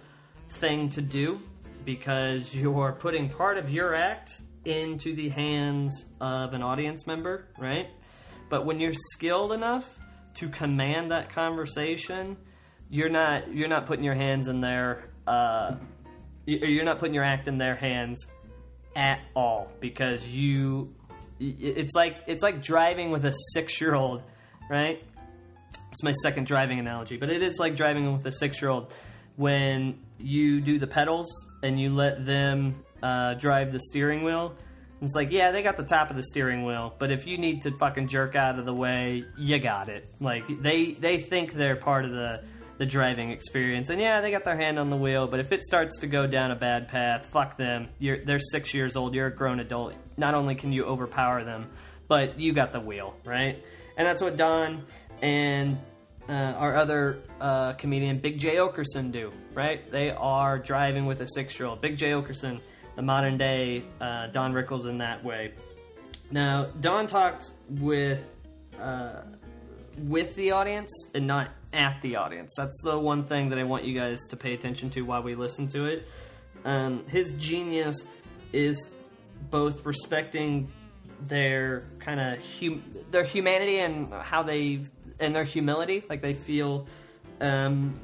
thing 0.49 0.89
to 0.89 1.01
do 1.01 1.39
because 1.85 2.53
you're 2.53 2.91
putting 2.93 3.29
part 3.29 3.57
of 3.57 3.69
your 3.69 3.95
act 3.95 4.41
into 4.65 5.15
the 5.15 5.29
hands 5.29 6.05
of 6.19 6.53
an 6.53 6.61
audience 6.61 7.07
member, 7.07 7.47
right? 7.57 7.87
But 8.49 8.65
when 8.65 8.79
you're 8.79 8.93
skilled 9.13 9.53
enough 9.53 9.97
to 10.35 10.49
command 10.49 11.11
that 11.11 11.29
conversation, 11.29 12.37
you're 12.89 13.09
not 13.09 13.53
you're 13.53 13.67
not 13.67 13.85
putting 13.85 14.03
your 14.03 14.15
hands 14.15 14.47
in 14.47 14.61
their 14.61 15.09
uh, 15.27 15.75
you- 16.45 16.59
you're 16.59 16.85
not 16.85 16.99
putting 16.99 17.13
your 17.13 17.23
act 17.23 17.47
in 17.47 17.57
their 17.57 17.75
hands 17.75 18.25
at 18.95 19.19
all 19.35 19.71
because 19.79 20.27
you 20.27 20.93
it's 21.39 21.95
like 21.95 22.17
it's 22.27 22.43
like 22.43 22.61
driving 22.61 23.11
with 23.11 23.23
a 23.25 23.33
six 23.53 23.79
year 23.79 23.95
old, 23.95 24.23
right? 24.69 25.01
It's 25.91 26.03
my 26.03 26.11
second 26.23 26.45
driving 26.47 26.79
analogy, 26.79 27.17
but 27.17 27.29
it 27.29 27.41
is 27.41 27.57
like 27.59 27.75
driving 27.75 28.11
with 28.11 28.25
a 28.25 28.31
six 28.31 28.61
year 28.61 28.69
old 28.71 28.93
when 29.39 29.97
you 30.17 30.59
do 30.59 30.77
the 30.77 30.85
pedals 30.85 31.27
and 31.63 31.79
you 31.79 31.95
let 31.95 32.25
them 32.25 32.83
uh, 33.01 33.35
drive 33.35 33.71
the 33.71 33.79
steering 33.79 34.21
wheel. 34.21 34.53
It's 35.01 35.15
like, 35.15 35.31
yeah, 35.31 35.51
they 35.51 35.63
got 35.63 35.77
the 35.77 35.85
top 35.85 36.09
of 36.09 36.17
the 36.17 36.23
steering 36.23 36.65
wheel, 36.65 36.93
but 36.99 37.09
if 37.09 37.25
you 37.25 37.37
need 37.37 37.61
to 37.61 37.71
fucking 37.77 38.09
jerk 38.09 38.35
out 38.35 38.59
of 38.59 38.65
the 38.65 38.73
way, 38.73 39.23
you 39.37 39.57
got 39.59 39.87
it. 39.87 40.13
Like 40.19 40.43
they 40.61 40.91
they 40.91 41.19
think 41.19 41.53
they're 41.53 41.77
part 41.77 42.03
of 42.03 42.11
the 42.11 42.43
the 42.79 42.85
driving 42.85 43.31
experience, 43.31 43.89
and 43.89 44.01
yeah, 44.01 44.19
they 44.19 44.29
got 44.29 44.43
their 44.43 44.57
hand 44.57 44.77
on 44.77 44.89
the 44.89 44.97
wheel. 44.97 45.25
But 45.25 45.39
if 45.39 45.53
it 45.53 45.63
starts 45.63 45.99
to 45.99 46.07
go 46.07 46.27
down 46.27 46.51
a 46.51 46.55
bad 46.57 46.89
path, 46.89 47.27
fuck 47.31 47.55
them. 47.55 47.87
You're 47.97 48.25
they're 48.25 48.39
six 48.39 48.73
years 48.73 48.97
old. 48.97 49.15
You're 49.15 49.27
a 49.27 49.33
grown 49.33 49.61
adult. 49.61 49.93
Not 50.17 50.33
only 50.33 50.55
can 50.55 50.73
you 50.73 50.83
overpower 50.83 51.43
them, 51.43 51.69
but 52.09 52.37
you 52.37 52.51
got 52.51 52.73
the 52.73 52.81
wheel, 52.81 53.15
right? 53.23 53.63
And 53.95 54.05
that's 54.05 54.21
what 54.21 54.35
Don 54.35 54.83
and 55.21 55.77
uh, 56.29 56.53
our 56.57 56.75
other 56.75 57.19
uh, 57.41 57.73
comedian, 57.73 58.19
Big 58.19 58.37
Jay 58.37 58.57
Oakerson, 58.57 59.11
do, 59.11 59.31
right? 59.53 59.89
They 59.91 60.11
are 60.11 60.59
driving 60.59 61.05
with 61.05 61.21
a 61.21 61.27
six 61.27 61.59
year 61.59 61.67
old. 61.67 61.81
Big 61.81 61.97
Jay 61.97 62.11
Oakerson, 62.11 62.61
the 62.95 63.01
modern 63.01 63.37
day 63.37 63.83
uh, 63.99 64.27
Don 64.27 64.53
Rickles 64.53 64.85
in 64.85 64.99
that 64.99 65.23
way. 65.23 65.53
Now, 66.31 66.65
Don 66.79 67.07
talks 67.07 67.53
with 67.67 68.23
uh, 68.79 69.21
with 70.03 70.35
the 70.35 70.51
audience 70.51 70.91
and 71.13 71.25
not 71.25 71.49
at 71.73 72.01
the 72.01 72.15
audience. 72.15 72.53
That's 72.55 72.79
the 72.83 72.97
one 72.97 73.25
thing 73.25 73.49
that 73.49 73.59
I 73.59 73.63
want 73.63 73.83
you 73.83 73.97
guys 73.97 74.19
to 74.29 74.37
pay 74.37 74.53
attention 74.53 74.89
to 74.91 75.01
while 75.01 75.23
we 75.23 75.35
listen 75.35 75.67
to 75.69 75.85
it. 75.85 76.07
Um, 76.65 77.05
his 77.07 77.33
genius 77.33 78.05
is 78.53 78.91
both 79.49 79.85
respecting 79.85 80.69
their 81.27 81.83
kind 81.99 82.19
of 82.19 82.39
hum- 82.59 82.83
their 83.11 83.23
humanity 83.23 83.79
and 83.79 84.13
how 84.13 84.43
they 84.43 84.85
and 85.19 85.35
their 85.35 85.43
humility, 85.43 86.03
like 86.09 86.21
they 86.21 86.33
feel, 86.33 86.87
um, 87.41 87.99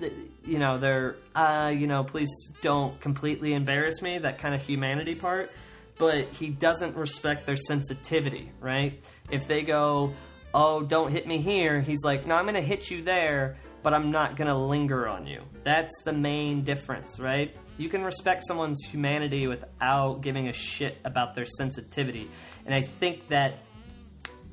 th- 0.00 0.12
you 0.44 0.58
know, 0.58 0.78
they're 0.78 1.16
uh, 1.34 1.72
you 1.74 1.86
know, 1.86 2.04
please 2.04 2.28
don't 2.62 3.00
completely 3.00 3.52
embarrass 3.52 4.02
me. 4.02 4.18
That 4.18 4.38
kind 4.38 4.54
of 4.54 4.62
humanity 4.62 5.14
part, 5.14 5.50
but 5.96 6.28
he 6.32 6.48
doesn't 6.48 6.96
respect 6.96 7.46
their 7.46 7.56
sensitivity, 7.56 8.50
right? 8.60 9.04
If 9.30 9.46
they 9.46 9.62
go, 9.62 10.14
oh, 10.54 10.82
don't 10.82 11.10
hit 11.10 11.26
me 11.26 11.38
here, 11.38 11.80
he's 11.80 12.04
like, 12.04 12.26
no, 12.26 12.34
I'm 12.34 12.46
gonna 12.46 12.60
hit 12.60 12.90
you 12.90 13.02
there, 13.02 13.56
but 13.82 13.94
I'm 13.94 14.10
not 14.10 14.36
gonna 14.36 14.58
linger 14.58 15.08
on 15.08 15.26
you. 15.26 15.42
That's 15.64 15.94
the 16.04 16.12
main 16.12 16.62
difference, 16.62 17.18
right? 17.20 17.54
You 17.76 17.88
can 17.88 18.02
respect 18.02 18.42
someone's 18.46 18.82
humanity 18.84 19.46
without 19.46 20.20
giving 20.20 20.48
a 20.48 20.52
shit 20.52 20.98
about 21.04 21.34
their 21.36 21.44
sensitivity. 21.44 22.28
And 22.66 22.74
I 22.74 22.80
think 22.80 23.28
that 23.28 23.60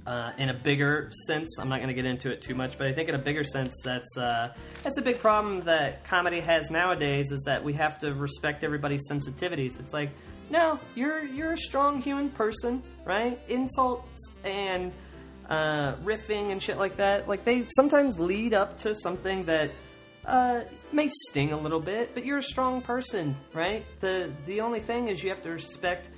uh, 0.06 0.32
in 0.38 0.50
a 0.50 0.54
bigger 0.54 1.12
sense, 1.26 1.58
I'm 1.60 1.70
not 1.70 1.78
going 1.78 1.88
to 1.88 1.94
get 1.94 2.06
into 2.06 2.32
it 2.32 2.42
too 2.42 2.56
much, 2.56 2.78
but 2.78 2.88
I 2.88 2.94
think 2.94 3.10
in 3.10 3.16
a 3.16 3.20
bigger 3.20 3.44
sense, 3.44 3.74
that's 3.84 4.18
uh, 4.18 4.54
that's 4.84 4.98
a 4.98 5.02
big 5.02 5.20
problem 5.20 5.62
that 5.62 6.04
comedy 6.04 6.42
has 6.42 6.70
nowadays. 6.70 7.32
Is 7.32 7.44
that 7.46 7.64
we 7.64 7.74
have 7.74 8.00
to 8.00 8.14
respect 8.14 8.64
everybody's 8.64 9.10
sensitivities. 9.10 9.80
It's 9.80 9.94
like, 9.94 10.12
no, 10.50 10.80
you're 10.94 11.24
you're 11.24 11.54
a 11.54 11.58
strong 11.58 12.02
human 12.02 12.30
person, 12.30 12.84
right? 13.04 13.40
Insults 13.48 14.34
and 14.44 14.94
uh, 15.50 15.96
riffing 16.04 16.52
and 16.52 16.62
shit 16.62 16.78
like 16.78 16.98
that, 16.98 17.28
like 17.28 17.44
they 17.44 17.66
sometimes 17.76 18.20
lead 18.20 18.54
up 18.54 18.78
to 18.80 18.96
something 18.96 19.44
that 19.46 19.72
uh, 20.26 20.62
may 20.92 21.10
sting 21.30 21.52
a 21.52 21.58
little 21.58 21.80
bit, 21.80 22.14
but 22.14 22.26
you're 22.26 22.40
a 22.40 22.44
strong 22.44 22.82
person, 22.82 23.36
right? 23.54 23.86
The 24.00 24.32
the 24.46 24.62
only 24.62 24.80
thing 24.80 25.08
is 25.08 25.24
you 25.24 25.30
have 25.30 25.42
to 25.44 25.52
respect 25.52 26.10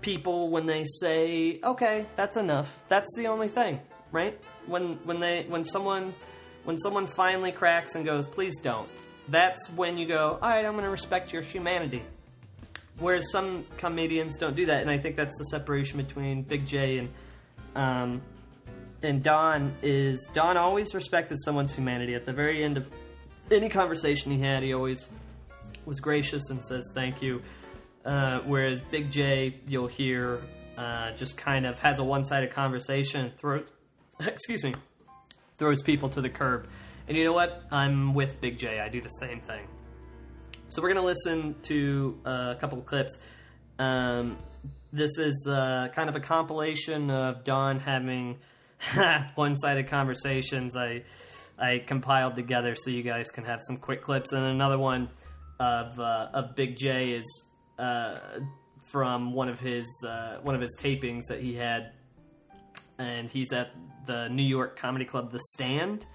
people 0.00 0.50
when 0.50 0.66
they 0.66 0.84
say, 0.84 1.60
"Okay, 1.62 2.06
that's 2.16 2.36
enough." 2.36 2.78
That's 2.88 3.08
the 3.16 3.26
only 3.26 3.48
thing, 3.48 3.80
right? 4.12 4.38
When 4.66 4.94
when 5.04 5.20
they 5.20 5.44
when 5.48 5.64
someone 5.64 6.14
when 6.64 6.78
someone 6.78 7.06
finally 7.06 7.52
cracks 7.52 7.94
and 7.94 8.04
goes, 8.04 8.26
"Please 8.26 8.56
don't." 8.62 8.88
That's 9.28 9.68
when 9.70 9.98
you 9.98 10.06
go, 10.06 10.38
"All 10.40 10.48
right, 10.48 10.64
I'm 10.64 10.72
going 10.72 10.84
to 10.84 10.90
respect 10.90 11.32
your 11.32 11.42
humanity." 11.42 12.02
Whereas 12.98 13.30
some 13.30 13.66
comedians 13.76 14.38
don't 14.38 14.56
do 14.56 14.66
that, 14.66 14.80
and 14.80 14.90
I 14.90 14.98
think 14.98 15.16
that's 15.16 15.36
the 15.38 15.44
separation 15.44 15.98
between 15.98 16.42
Big 16.42 16.64
Jay 16.64 16.98
and 16.98 17.08
um, 17.74 18.22
and 19.02 19.22
Don 19.22 19.74
is 19.82 20.26
Don 20.32 20.56
always 20.56 20.94
respected 20.94 21.38
someone's 21.44 21.74
humanity. 21.74 22.14
At 22.14 22.24
the 22.24 22.32
very 22.32 22.64
end 22.64 22.76
of 22.76 22.88
any 23.50 23.68
conversation 23.68 24.32
he 24.32 24.40
had, 24.40 24.62
he 24.62 24.72
always 24.72 25.08
was 25.84 26.00
gracious 26.00 26.50
and 26.50 26.64
says 26.64 26.90
thank 26.94 27.22
you. 27.22 27.42
Uh, 28.06 28.40
whereas 28.46 28.80
Big 28.80 29.10
Jay, 29.10 29.60
you'll 29.66 29.88
hear, 29.88 30.40
uh, 30.78 31.10
just 31.12 31.36
kind 31.36 31.66
of 31.66 31.78
has 31.80 31.98
a 31.98 32.04
one-sided 32.04 32.52
conversation, 32.52 33.32
throws, 33.36 33.66
excuse 34.20 34.62
me, 34.62 34.74
throws 35.58 35.82
people 35.82 36.08
to 36.10 36.20
the 36.20 36.30
curb. 36.30 36.68
And 37.08 37.16
you 37.16 37.24
know 37.24 37.32
what? 37.32 37.64
I'm 37.72 38.14
with 38.14 38.40
Big 38.40 38.58
Jay. 38.58 38.78
I 38.78 38.88
do 38.88 39.00
the 39.00 39.08
same 39.08 39.40
thing. 39.40 39.66
So 40.68 40.82
we're 40.82 40.88
gonna 40.88 41.06
listen 41.06 41.56
to 41.62 42.18
uh, 42.24 42.54
a 42.56 42.56
couple 42.60 42.78
of 42.78 42.86
clips. 42.86 43.16
Um, 43.78 44.38
this 44.92 45.18
is 45.18 45.46
uh, 45.48 45.88
kind 45.94 46.08
of 46.08 46.16
a 46.16 46.20
compilation 46.20 47.10
of 47.10 47.44
Don 47.44 47.78
having 47.80 48.38
one-sided 49.34 49.88
conversations. 49.88 50.76
I 50.76 51.02
I 51.58 51.82
compiled 51.86 52.36
together 52.36 52.74
so 52.74 52.90
you 52.90 53.02
guys 53.02 53.30
can 53.30 53.44
have 53.44 53.60
some 53.62 53.78
quick 53.78 54.02
clips, 54.02 54.32
and 54.32 54.44
another 54.44 54.78
one 54.78 55.08
of 55.58 55.98
uh, 55.98 56.28
of 56.34 56.56
Big 56.56 56.76
Jay 56.76 57.12
is 57.12 57.24
uh, 57.78 58.18
from 58.84 59.32
one 59.32 59.48
of 59.48 59.60
his 59.60 59.86
uh, 60.06 60.38
one 60.42 60.54
of 60.54 60.60
his 60.60 60.76
tapings 60.80 61.22
that 61.28 61.40
he 61.40 61.54
had, 61.54 61.92
and 62.98 63.28
he's 63.28 63.52
at 63.52 63.70
the 64.06 64.28
New 64.28 64.42
York 64.42 64.78
Comedy 64.78 65.04
Club, 65.04 65.32
The 65.32 65.40
Stand, 65.54 66.06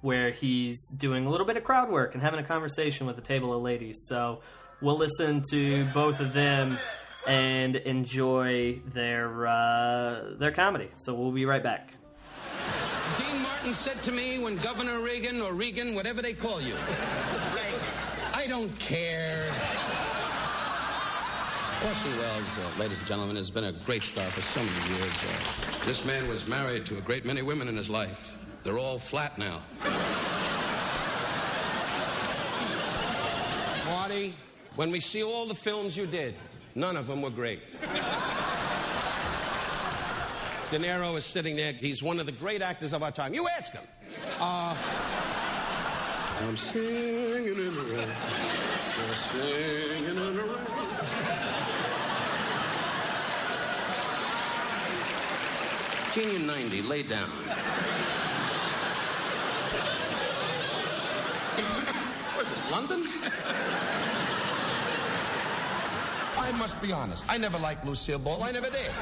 where 0.00 0.30
he's 0.30 0.88
doing 0.88 1.26
a 1.26 1.30
little 1.30 1.46
bit 1.46 1.56
of 1.56 1.64
crowd 1.64 1.90
work 1.90 2.14
and 2.14 2.22
having 2.22 2.40
a 2.40 2.44
conversation 2.44 3.06
with 3.06 3.18
a 3.18 3.22
table 3.22 3.54
of 3.54 3.62
ladies. 3.62 4.04
So 4.08 4.40
we'll 4.80 4.98
listen 4.98 5.42
to 5.50 5.84
both 5.86 6.20
of 6.20 6.32
them 6.32 6.78
and 7.26 7.76
enjoy 7.76 8.80
their 8.92 9.46
uh, 9.46 10.34
their 10.38 10.52
comedy. 10.52 10.88
So 10.96 11.14
we'll 11.14 11.32
be 11.32 11.46
right 11.46 11.62
back. 11.62 11.94
Dean 13.16 13.42
Martin 13.42 13.72
said 13.72 14.02
to 14.02 14.12
me 14.12 14.38
when 14.38 14.56
Governor 14.56 15.00
Reagan 15.00 15.40
or 15.40 15.52
Regan, 15.52 15.94
whatever 15.94 16.22
they 16.22 16.34
call 16.34 16.60
you, 16.60 16.74
I 18.34 18.46
don't 18.48 18.76
care. 18.78 19.50
Orson 21.84 22.18
Welles, 22.18 22.58
uh, 22.58 22.80
ladies 22.80 22.98
and 22.98 23.06
gentlemen, 23.06 23.36
has 23.36 23.50
been 23.50 23.64
a 23.64 23.72
great 23.72 24.02
star 24.02 24.30
for 24.30 24.40
so 24.40 24.60
many 24.62 24.96
years. 24.96 25.12
Uh, 25.12 25.84
this 25.84 26.02
man 26.06 26.26
was 26.28 26.48
married 26.48 26.86
to 26.86 26.96
a 26.96 27.00
great 27.02 27.26
many 27.26 27.42
women 27.42 27.68
in 27.68 27.76
his 27.76 27.90
life. 27.90 28.38
They're 28.62 28.78
all 28.78 28.98
flat 28.98 29.36
now. 29.36 29.60
Marty, 33.84 34.34
when 34.76 34.90
we 34.90 34.98
see 34.98 35.22
all 35.22 35.46
the 35.46 35.54
films 35.54 35.94
you 35.94 36.06
did, 36.06 36.36
none 36.74 36.96
of 36.96 37.06
them 37.06 37.20
were 37.20 37.28
great. 37.28 37.60
De 40.70 40.78
Niro 40.78 41.18
is 41.18 41.26
sitting 41.26 41.54
there. 41.54 41.74
He's 41.74 42.02
one 42.02 42.18
of 42.18 42.24
the 42.24 42.32
great 42.32 42.62
actors 42.62 42.94
of 42.94 43.02
our 43.02 43.12
time. 43.12 43.34
You 43.34 43.46
ask 43.46 43.72
him. 43.72 43.84
Uh, 44.40 44.74
I'm 46.40 46.56
singing 46.56 47.46
in 47.46 47.76
the 47.76 47.82
rain. 47.82 48.08
I'm 49.10 49.16
singing 49.16 50.04
in 50.06 50.16
the 50.16 50.42
rain. 50.42 50.64
Genie 56.14 56.38
90, 56.38 56.82
lay 56.82 57.02
down. 57.02 57.28
What's 62.36 62.50
this, 62.50 62.70
London? 62.70 63.08
I 66.38 66.52
must 66.52 66.80
be 66.80 66.92
honest. 66.92 67.24
I 67.28 67.36
never 67.36 67.58
liked 67.58 67.84
Lucille 67.84 68.20
Ball. 68.20 68.44
I 68.44 68.52
never 68.52 68.70
did. 68.70 68.92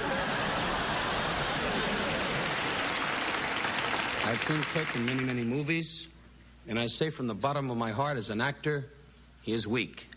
I've 4.24 4.42
seen 4.44 4.62
Kirk 4.72 4.96
in 4.96 5.04
many, 5.04 5.22
many 5.22 5.44
movies, 5.44 6.08
and 6.66 6.78
I 6.78 6.86
say 6.86 7.10
from 7.10 7.26
the 7.26 7.34
bottom 7.34 7.70
of 7.70 7.76
my 7.76 7.90
heart, 7.90 8.16
as 8.16 8.30
an 8.30 8.40
actor, 8.40 8.88
he 9.42 9.52
is 9.52 9.68
weak. 9.68 10.08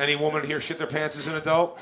Any 0.00 0.16
woman 0.16 0.46
here 0.46 0.62
shit 0.62 0.78
their 0.78 0.86
pants 0.86 1.18
as 1.18 1.26
an 1.26 1.36
adult? 1.36 1.78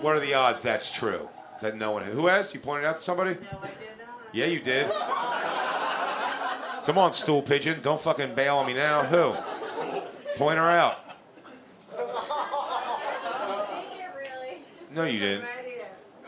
What 0.00 0.14
are 0.14 0.20
the 0.20 0.32
odds 0.32 0.62
that's 0.62 0.92
true? 0.92 1.28
That 1.60 1.76
no 1.76 1.90
one. 1.90 2.04
Who 2.04 2.28
has? 2.28 2.54
You 2.54 2.60
pointed 2.60 2.86
out 2.86 2.98
to 2.98 3.02
somebody? 3.02 3.32
No, 3.32 3.58
I 3.60 3.66
did 3.66 3.98
not. 3.98 4.28
Yeah, 4.32 4.46
you 4.46 4.60
did. 4.60 4.88
Come 6.86 6.98
on, 6.98 7.12
stool 7.12 7.42
pigeon. 7.42 7.80
Don't 7.82 8.00
fucking 8.00 8.36
bail 8.36 8.58
on 8.58 8.66
me 8.66 8.74
now. 8.74 9.02
Who? 9.02 9.34
Point 10.36 10.58
her 10.58 10.70
out. 10.70 10.98
No, 14.92 15.02
you 15.04 15.18
didn't. 15.18 15.46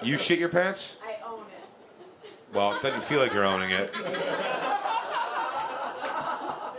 You 0.02 0.18
shit 0.18 0.40
your 0.40 0.48
pants? 0.48 0.98
I 1.06 1.16
own 1.24 1.42
it. 1.42 2.30
Well, 2.52 2.74
it 2.74 2.82
doesn't 2.82 3.04
feel 3.04 3.20
like 3.20 3.32
you're 3.32 3.44
owning 3.44 3.70
it. 3.70 3.94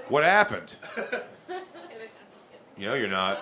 What 0.10 0.26
happened? 0.26 0.76
Know 2.84 2.96
you're 2.96 3.08
not. 3.08 3.40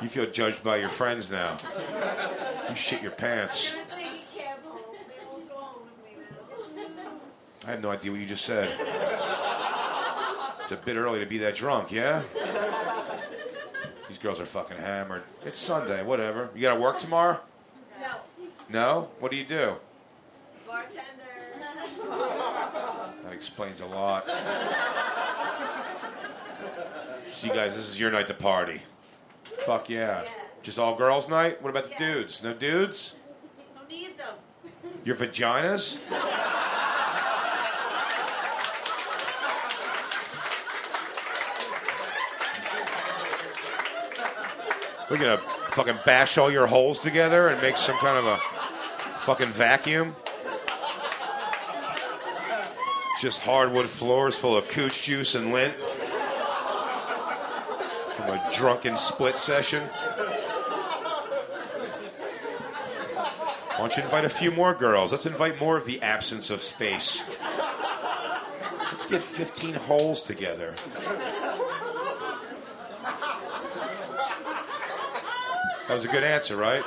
You 0.00 0.08
feel 0.08 0.30
judged 0.30 0.62
by 0.62 0.76
your 0.76 0.88
friends 0.88 1.32
now. 1.32 1.56
You 2.70 2.76
shit 2.76 3.02
your 3.02 3.10
pants. 3.10 3.74
I 7.66 7.70
have 7.70 7.82
no 7.82 7.90
idea 7.90 8.12
what 8.12 8.20
you 8.20 8.26
just 8.26 8.44
said. 8.44 8.70
It's 10.62 10.70
a 10.70 10.76
bit 10.76 10.94
early 10.94 11.18
to 11.18 11.26
be 11.26 11.38
that 11.38 11.56
drunk, 11.56 11.90
yeah? 11.90 12.22
These 14.06 14.18
girls 14.18 14.38
are 14.38 14.46
fucking 14.46 14.76
hammered. 14.76 15.24
It's 15.44 15.58
Sunday, 15.58 16.04
whatever. 16.04 16.50
You 16.54 16.62
gotta 16.62 16.80
work 16.80 17.00
tomorrow? 17.00 17.40
No. 18.00 18.20
No? 18.68 19.08
What 19.18 19.32
do 19.32 19.36
you 19.36 19.44
do? 19.44 19.74
Bartender. 20.68 21.02
That 23.24 23.32
explains 23.32 23.80
a 23.80 23.86
lot. 23.86 24.24
See, 27.36 27.48
guys, 27.48 27.76
this 27.76 27.86
is 27.86 28.00
your 28.00 28.10
night 28.10 28.28
to 28.28 28.34
party. 28.34 28.80
Fuck 29.66 29.90
yeah. 29.90 30.24
Just 30.62 30.78
all 30.78 30.96
girls' 30.96 31.28
night? 31.28 31.60
What 31.60 31.68
about 31.68 31.84
the 31.84 31.94
dudes? 31.98 32.42
No 32.42 32.54
dudes? 32.54 33.14
Who 33.74 33.94
needs 33.94 34.16
them? 34.16 34.36
Your 35.04 35.16
vaginas? 35.16 35.98
We're 45.10 45.18
gonna 45.18 45.36
fucking 45.72 45.98
bash 46.06 46.38
all 46.38 46.50
your 46.50 46.66
holes 46.66 47.00
together 47.00 47.48
and 47.48 47.60
make 47.60 47.76
some 47.76 47.98
kind 47.98 48.16
of 48.16 48.24
a 48.24 48.38
fucking 49.26 49.52
vacuum. 49.52 50.16
Just 53.20 53.42
hardwood 53.42 53.90
floors 53.90 54.38
full 54.38 54.56
of 54.56 54.68
cooch 54.68 55.02
juice 55.02 55.34
and 55.34 55.52
lint 55.52 55.74
from 58.16 58.30
a 58.30 58.50
drunken 58.54 58.96
split 58.96 59.36
session. 59.36 59.82
Why 63.76 63.76
don't 63.78 63.96
you 63.96 64.02
invite 64.02 64.24
a 64.24 64.30
few 64.30 64.50
more 64.50 64.72
girls? 64.72 65.12
Let's 65.12 65.26
invite 65.26 65.60
more 65.60 65.76
of 65.76 65.84
the 65.84 66.00
absence 66.00 66.48
of 66.48 66.62
space. 66.62 67.22
Let's 68.90 69.06
get 69.06 69.22
15 69.22 69.74
holes 69.74 70.22
together. 70.22 70.74
That 75.86 75.94
was 75.94 76.06
a 76.06 76.08
good 76.08 76.24
answer, 76.24 76.56
right? 76.56 76.82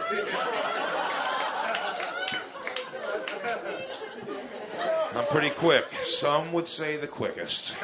I'm 5.15 5.25
pretty 5.27 5.51
quick. 5.51 5.85
Some 6.03 6.51
would 6.53 6.67
say 6.67 6.97
the 6.97 7.07
quickest. 7.07 7.75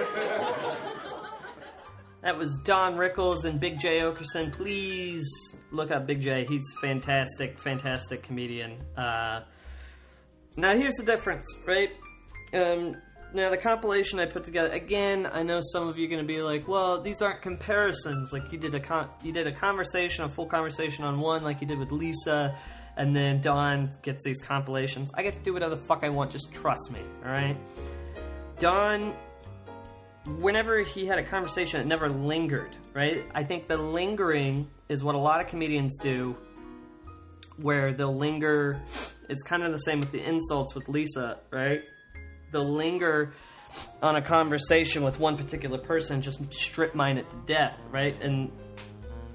That 2.26 2.40
was 2.40 2.58
Don 2.58 2.96
Rickles 2.96 3.46
and 3.46 3.60
Big 3.60 3.78
Jay 3.80 4.00
Oakerson. 4.00 4.52
Please 4.52 5.30
look 5.70 5.92
up 5.92 6.08
Big 6.08 6.22
Jay. 6.22 6.44
He's 6.44 6.64
fantastic, 6.82 7.60
fantastic 7.60 8.24
comedian. 8.24 8.80
Uh, 8.98 9.42
now 10.58 10.76
here's 10.76 10.96
the 10.96 11.04
difference, 11.04 11.46
right? 11.68 11.92
Um, 12.52 12.96
now 13.36 13.52
the 13.52 13.58
compilation 13.58 14.20
I 14.20 14.26
put 14.26 14.44
together 14.44 14.70
again. 14.70 15.30
I 15.32 15.44
know 15.44 15.60
some 15.72 15.88
of 15.88 16.00
you 16.00 16.08
are 16.08 16.10
going 16.10 16.24
to 16.24 16.28
be 16.28 16.42
like, 16.42 16.68
"Well, 16.68 17.00
these 17.00 17.22
aren't 17.22 17.44
comparisons." 17.44 18.34
Like 18.34 18.52
you 18.52 18.58
did 18.58 18.74
a 18.74 18.80
con- 18.80 19.10
you 19.22 19.32
did 19.32 19.46
a 19.46 19.52
conversation, 19.52 20.26
a 20.26 20.30
full 20.30 20.48
conversation 20.48 21.06
on 21.06 21.20
one, 21.20 21.44
like 21.44 21.62
you 21.62 21.68
did 21.68 21.78
with 21.78 21.92
Lisa, 21.92 22.58
and 22.98 23.16
then 23.16 23.40
Don 23.40 23.92
gets 24.02 24.24
these 24.24 24.42
compilations. 24.42 25.12
I 25.14 25.22
get 25.22 25.36
to 25.36 25.40
do 25.42 25.54
whatever 25.54 25.76
the 25.76 25.84
fuck 25.84 26.04
I 26.04 26.10
want. 26.10 26.32
Just 26.32 26.52
trust 26.52 26.90
me, 26.92 27.02
all 27.24 27.30
right? 27.30 27.56
Don 28.58 29.14
whenever 30.26 30.82
he 30.82 31.06
had 31.06 31.20
a 31.20 31.24
conversation, 31.24 31.82
it 31.82 31.88
never 31.88 32.10
lingered, 32.10 32.76
right? 32.94 33.26
I 33.34 33.44
think 33.44 33.68
the 33.68 33.78
lingering 33.78 34.70
is 34.90 35.04
what 35.04 35.16
a 35.16 35.20
lot 35.20 35.42
of 35.42 35.48
comedians 35.48 35.98
do, 35.98 36.36
where 37.58 37.94
they'll 37.94 38.16
linger. 38.16 38.82
It's 39.30 39.44
kind 39.44 39.64
of 39.64 39.72
the 39.72 39.80
same 39.80 40.00
with 40.00 40.12
the 40.12 40.22
insults 40.22 40.76
with 40.76 40.90
Lisa, 40.90 41.40
right? 41.52 41.84
They'll 42.52 42.74
linger 42.74 43.34
on 44.02 44.16
a 44.16 44.22
conversation 44.22 45.04
with 45.04 45.20
one 45.20 45.38
particular 45.38 45.78
person, 45.78 46.22
just 46.22 46.54
strip 46.54 46.96
mine 46.96 47.18
it 47.18 47.30
to 47.30 47.38
death, 47.46 47.78
right? 47.92 48.20
And 48.22 48.52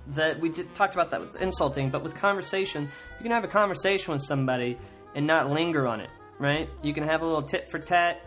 that 0.08 0.40
we 0.40 0.48
did, 0.48 0.74
talked 0.74 0.94
about 0.94 1.10
that 1.10 1.20
with 1.20 1.40
insulting, 1.40 1.90
but 1.90 2.02
with 2.02 2.14
conversation, 2.14 2.88
you 3.18 3.22
can 3.22 3.32
have 3.32 3.44
a 3.44 3.48
conversation 3.48 4.12
with 4.12 4.22
somebody 4.22 4.78
and 5.14 5.26
not 5.26 5.50
linger 5.50 5.86
on 5.86 6.00
it, 6.00 6.10
right? 6.38 6.68
You 6.82 6.94
can 6.94 7.04
have 7.04 7.22
a 7.22 7.26
little 7.26 7.42
tit 7.42 7.68
for 7.70 7.78
tat 7.78 8.24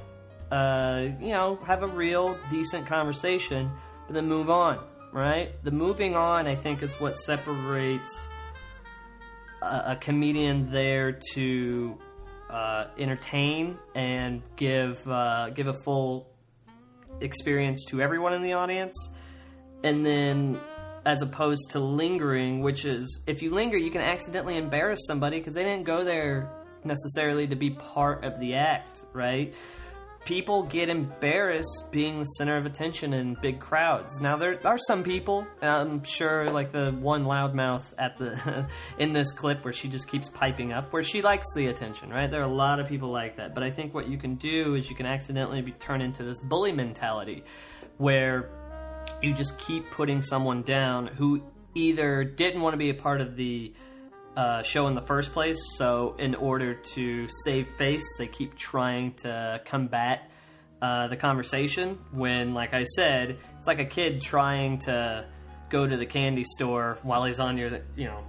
uh, 0.52 1.08
you 1.20 1.30
know, 1.30 1.60
have 1.66 1.84
a 1.84 1.88
real 1.88 2.38
decent 2.50 2.88
conversation, 2.88 3.72
but 4.08 4.14
then 4.14 4.28
move 4.28 4.50
on, 4.50 4.84
right? 5.12 5.52
The 5.64 5.72
moving 5.72 6.16
on, 6.16 6.48
I 6.48 6.56
think, 6.56 6.84
is 6.84 6.94
what 6.96 7.18
separates 7.18 8.28
a, 9.62 9.92
a 9.92 9.98
comedian 10.00 10.72
there 10.72 11.20
to 11.34 11.98
uh, 12.50 12.86
entertain 12.98 13.78
and 13.96 14.42
give 14.56 15.08
uh, 15.08 15.50
give 15.50 15.68
a 15.68 15.74
full 15.84 16.30
experience 17.22 17.86
to 17.86 18.02
everyone 18.02 18.34
in 18.34 18.42
the 18.42 18.54
audience, 18.54 18.96
and 19.84 20.06
then 20.06 20.60
as 21.06 21.22
opposed 21.22 21.72
to 21.72 21.80
lingering, 21.80 22.62
which 22.62 22.86
is 22.86 23.22
if 23.28 23.42
you 23.42 23.54
linger, 23.54 23.78
you 23.78 23.92
can 23.92 24.02
accidentally 24.02 24.58
embarrass 24.58 25.00
somebody 25.06 25.40
because 25.40 25.54
they 25.54 25.64
didn't 25.64 25.86
go 25.86 26.04
there 26.04 26.50
necessarily 26.84 27.48
to 27.48 27.56
be 27.56 27.72
part 27.72 28.24
of 28.24 28.40
the 28.40 28.56
act, 28.56 29.04
right? 29.14 29.54
People 30.26 30.64
get 30.64 30.90
embarrassed 30.90 31.86
being 31.92 32.20
the 32.20 32.26
center 32.26 32.58
of 32.58 32.66
attention 32.66 33.14
in 33.14 33.36
big 33.42 33.60
crowds. 33.60 34.22
Now 34.22 34.38
there 34.38 34.60
are 34.66 34.78
some 34.78 35.04
people, 35.04 35.46
I'm 35.62 36.04
sure 36.04 36.48
like 36.48 36.72
the 36.72 36.92
one 36.92 37.26
loudmouth 37.26 37.94
at 37.98 38.18
the 38.18 38.68
in 38.98 39.14
this 39.14 39.32
clip 39.32 39.64
where 39.66 39.74
she 39.74 39.88
just 39.88 40.08
keeps 40.08 40.30
piping 40.30 40.72
up, 40.72 40.94
where 40.94 41.04
she 41.04 41.22
likes 41.22 41.48
the 41.56 41.68
attention, 41.68 42.10
right? 42.10 42.30
There 42.30 42.42
are 42.42 42.50
a 42.50 42.54
lot 42.54 42.80
of 42.80 42.88
people 42.88 43.12
like 43.12 43.38
that. 43.38 43.54
But 43.54 43.64
I 43.64 43.72
think 43.72 43.94
what 43.94 44.08
you 44.08 44.18
can 44.18 44.36
do 44.36 44.76
is 44.76 44.90
you 44.90 44.96
can 44.96 45.06
accidentally 45.06 45.62
be 45.62 45.72
turn 45.74 46.02
into 46.02 46.24
this 46.24 46.40
bully 46.40 46.72
mentality 46.72 47.44
where 47.98 48.50
you 49.22 49.34
just 49.34 49.58
keep 49.58 49.90
putting 49.92 50.22
someone 50.22 50.64
down 50.64 51.08
who 51.08 51.42
either 51.76 52.24
didn't 52.24 52.62
want 52.62 52.74
to 52.74 52.78
be 52.78 52.90
a 52.90 52.94
part 52.94 53.22
of 53.22 53.36
the 53.36 53.74
uh, 54.36 54.64
show 54.64 54.88
in 54.88 54.96
the 54.96 55.02
first 55.02 55.32
place. 55.32 55.58
So, 55.78 56.16
in 56.18 56.36
order 56.36 56.74
to 56.74 57.28
save 57.46 57.68
face, 57.78 58.06
they 58.18 58.28
keep 58.28 58.56
trying 58.56 59.14
to 59.18 59.62
combat 59.66 60.30
uh, 60.82 61.08
the 61.08 61.18
conversation. 61.18 62.00
When, 62.12 62.54
like 62.54 62.74
I 62.74 62.84
said, 62.84 63.38
it's 63.58 63.68
like 63.68 63.80
a 63.80 63.86
kid 63.86 64.22
trying 64.22 64.80
to 64.80 65.26
go 65.70 65.88
to 65.88 65.98
the 65.98 66.06
candy 66.06 66.44
store 66.44 67.00
while 67.04 67.24
he's 67.26 67.40
on 67.40 67.58
your, 67.58 67.80
you 67.96 68.06
know, 68.06 68.24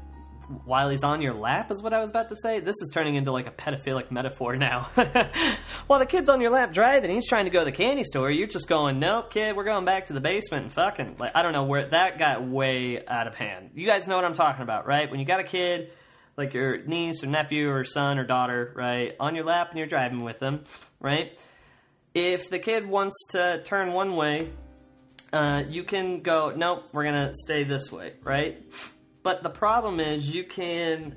while 0.64 0.88
he's 0.88 1.02
on 1.02 1.20
your 1.20 1.34
lap 1.34 1.70
is 1.70 1.82
what 1.82 1.92
I 1.92 1.98
was 1.98 2.10
about 2.10 2.28
to 2.28 2.36
say. 2.36 2.60
This 2.60 2.76
is 2.80 2.90
turning 2.92 3.14
into 3.14 3.32
like 3.32 3.46
a 3.46 3.50
pedophilic 3.50 4.10
metaphor 4.10 4.56
now. 4.56 4.90
while 5.86 5.98
the 5.98 6.06
kid's 6.06 6.28
on 6.28 6.40
your 6.40 6.50
lap 6.50 6.72
driving, 6.72 7.10
he's 7.10 7.28
trying 7.28 7.44
to 7.44 7.50
go 7.50 7.60
to 7.60 7.64
the 7.64 7.72
candy 7.72 8.04
store. 8.04 8.30
You're 8.30 8.46
just 8.46 8.68
going, 8.68 8.98
nope, 8.98 9.30
kid, 9.30 9.56
we're 9.56 9.64
going 9.64 9.84
back 9.84 10.06
to 10.06 10.12
the 10.12 10.20
basement 10.20 10.64
and 10.64 10.72
fucking. 10.72 11.16
Like 11.18 11.32
I 11.34 11.42
don't 11.42 11.52
know 11.52 11.64
where 11.64 11.86
that 11.88 12.18
got 12.18 12.46
way 12.46 13.04
out 13.06 13.26
of 13.26 13.34
hand. 13.34 13.70
You 13.74 13.86
guys 13.86 14.06
know 14.06 14.16
what 14.16 14.24
I'm 14.24 14.34
talking 14.34 14.62
about, 14.62 14.86
right? 14.86 15.10
When 15.10 15.20
you 15.20 15.26
got 15.26 15.40
a 15.40 15.44
kid, 15.44 15.92
like 16.36 16.54
your 16.54 16.78
niece 16.84 17.22
or 17.22 17.26
nephew 17.26 17.70
or 17.70 17.84
son 17.84 18.18
or 18.18 18.24
daughter, 18.24 18.72
right, 18.76 19.14
on 19.20 19.34
your 19.34 19.44
lap 19.44 19.70
and 19.70 19.78
you're 19.78 19.86
driving 19.86 20.22
with 20.22 20.38
them, 20.38 20.64
right? 21.00 21.38
If 22.14 22.50
the 22.50 22.58
kid 22.58 22.86
wants 22.86 23.16
to 23.30 23.62
turn 23.64 23.90
one 23.90 24.16
way, 24.16 24.50
uh, 25.32 25.64
you 25.68 25.82
can 25.82 26.20
go, 26.20 26.52
nope, 26.54 26.84
we're 26.92 27.04
gonna 27.04 27.32
stay 27.34 27.64
this 27.64 27.90
way, 27.90 28.12
right? 28.22 28.62
But 29.24 29.42
the 29.42 29.50
problem 29.50 30.00
is, 30.00 30.28
you 30.28 30.44
can, 30.44 31.16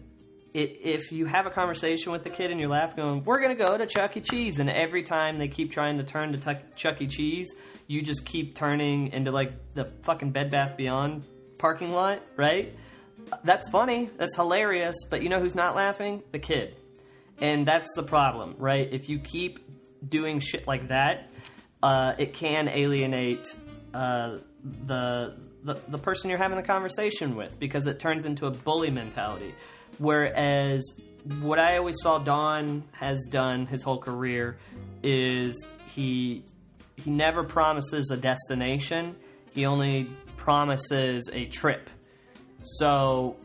if 0.53 1.11
you 1.11 1.25
have 1.25 1.45
a 1.45 1.49
conversation 1.51 2.13
with 2.13 2.23
the 2.23 2.29
kid 2.29 2.51
in 2.51 2.57
your 2.57 2.69
lap 2.69 2.95
going, 2.95 3.21
we're 3.25 3.39
going 3.39 3.55
to 3.55 3.63
go 3.63 3.77
to 3.77 3.85
Chuck 3.85 4.15
E. 4.15 4.21
Cheese, 4.21 4.59
and 4.59 4.69
every 4.69 5.03
time 5.03 5.37
they 5.37 5.49
keep 5.49 5.71
trying 5.71 5.97
to 5.97 6.05
turn 6.05 6.31
to 6.31 6.59
Chuck 6.75 7.01
E. 7.01 7.07
Cheese, 7.07 7.53
you 7.85 8.01
just 8.01 8.25
keep 8.25 8.55
turning 8.55 9.11
into 9.11 9.31
like 9.31 9.51
the 9.73 9.91
fucking 10.03 10.31
Bed 10.31 10.49
Bath 10.49 10.77
Beyond 10.77 11.25
parking 11.57 11.89
lot, 11.89 12.21
right? 12.37 12.73
That's 13.43 13.67
funny, 13.69 14.09
that's 14.17 14.37
hilarious, 14.37 14.95
but 15.09 15.21
you 15.21 15.27
know 15.27 15.41
who's 15.41 15.55
not 15.55 15.75
laughing? 15.75 16.23
The 16.31 16.39
kid. 16.39 16.77
And 17.39 17.67
that's 17.67 17.89
the 17.95 18.03
problem, 18.03 18.55
right? 18.57 18.87
If 18.89 19.09
you 19.09 19.19
keep 19.19 19.59
doing 20.07 20.39
shit 20.39 20.65
like 20.65 20.87
that, 20.87 21.29
uh, 21.83 22.13
it 22.17 22.33
can 22.33 22.69
alienate 22.69 23.53
uh, 23.93 24.37
the 24.63 25.35
the, 25.68 25.80
the 25.89 25.97
person 25.97 26.30
you're 26.30 26.39
having 26.39 26.57
the 26.57 26.63
conversation 26.63 27.36
with 27.36 27.59
because 27.59 27.86
it 27.88 27.99
turns 27.99 28.26
into 28.26 28.47
a 28.47 28.51
bully 28.51 28.89
mentality. 28.89 29.53
Whereas 29.97 30.82
what 31.41 31.59
I 31.59 31.78
always 31.78 31.97
saw 32.01 32.20
Don 32.20 32.86
has 32.93 33.28
done 33.30 33.65
his 33.65 33.84
whole 33.84 33.99
career 33.99 34.57
is 35.03 35.68
he 35.93 36.45
he 37.03 37.11
never 37.11 37.43
promises 37.43 38.09
a 38.11 38.18
destination. 38.18 39.15
He 39.53 39.65
only 39.65 40.07
promises 40.38 41.30
a 41.32 41.45
trip. 41.45 41.89
So 42.61 43.36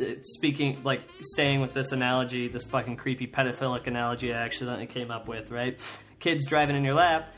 uh, 0.00 0.04
speaking 0.22 0.78
like 0.84 1.02
staying 1.20 1.60
with 1.60 1.74
this 1.74 1.90
analogy, 1.90 2.46
this 2.48 2.64
fucking 2.64 2.96
creepy 2.96 3.26
pedophilic 3.26 3.88
analogy 3.88 4.32
I 4.32 4.44
accidentally 4.44 4.86
came 4.86 5.10
up 5.10 5.26
with, 5.26 5.50
right? 5.50 5.78
Kids 6.20 6.46
driving 6.46 6.76
in 6.76 6.84
your 6.84 6.94
lap, 6.94 7.34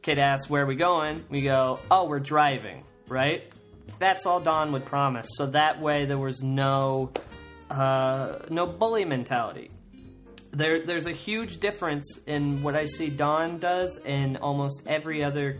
kid 0.00 0.18
asks 0.18 0.48
where 0.48 0.62
are 0.62 0.66
we 0.66 0.76
going? 0.76 1.22
We 1.28 1.42
go, 1.42 1.80
"Oh, 1.90 2.06
we're 2.06 2.18
driving." 2.18 2.84
Right? 3.08 3.52
That's 3.98 4.26
all 4.26 4.40
Don 4.40 4.72
would 4.72 4.84
promise. 4.84 5.28
So 5.36 5.46
that 5.46 5.80
way 5.80 6.04
there 6.04 6.18
was 6.18 6.42
no 6.42 7.12
uh, 7.70 8.38
no 8.50 8.66
bully 8.66 9.04
mentality. 9.04 9.70
There, 10.52 10.84
there's 10.84 11.06
a 11.06 11.12
huge 11.12 11.58
difference 11.58 12.18
in 12.26 12.62
what 12.62 12.76
I 12.76 12.86
see 12.86 13.10
Don 13.10 13.58
does 13.58 13.98
and 14.04 14.38
almost 14.38 14.84
every 14.86 15.22
other 15.22 15.58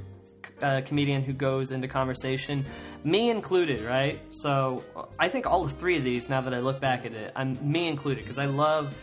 uh, 0.62 0.80
comedian 0.86 1.22
who 1.22 1.32
goes 1.32 1.70
into 1.70 1.88
conversation, 1.88 2.64
me 3.05 3.30
included, 3.30 3.82
right? 3.84 4.20
So 4.30 4.82
I 5.18 5.28
think 5.28 5.47
all 5.47 5.68
three 5.68 5.99
of 5.99 6.05
these, 6.05 6.28
now 6.28 6.40
that 6.40 6.55
I 6.55 6.61
look 6.61 6.80
back 6.80 7.05
at 7.05 7.12
it, 7.12 7.32
I'm 7.36 7.59
me 7.61 7.88
included 7.88 8.24
because 8.24 8.38
I 8.38 8.47
love 8.47 8.97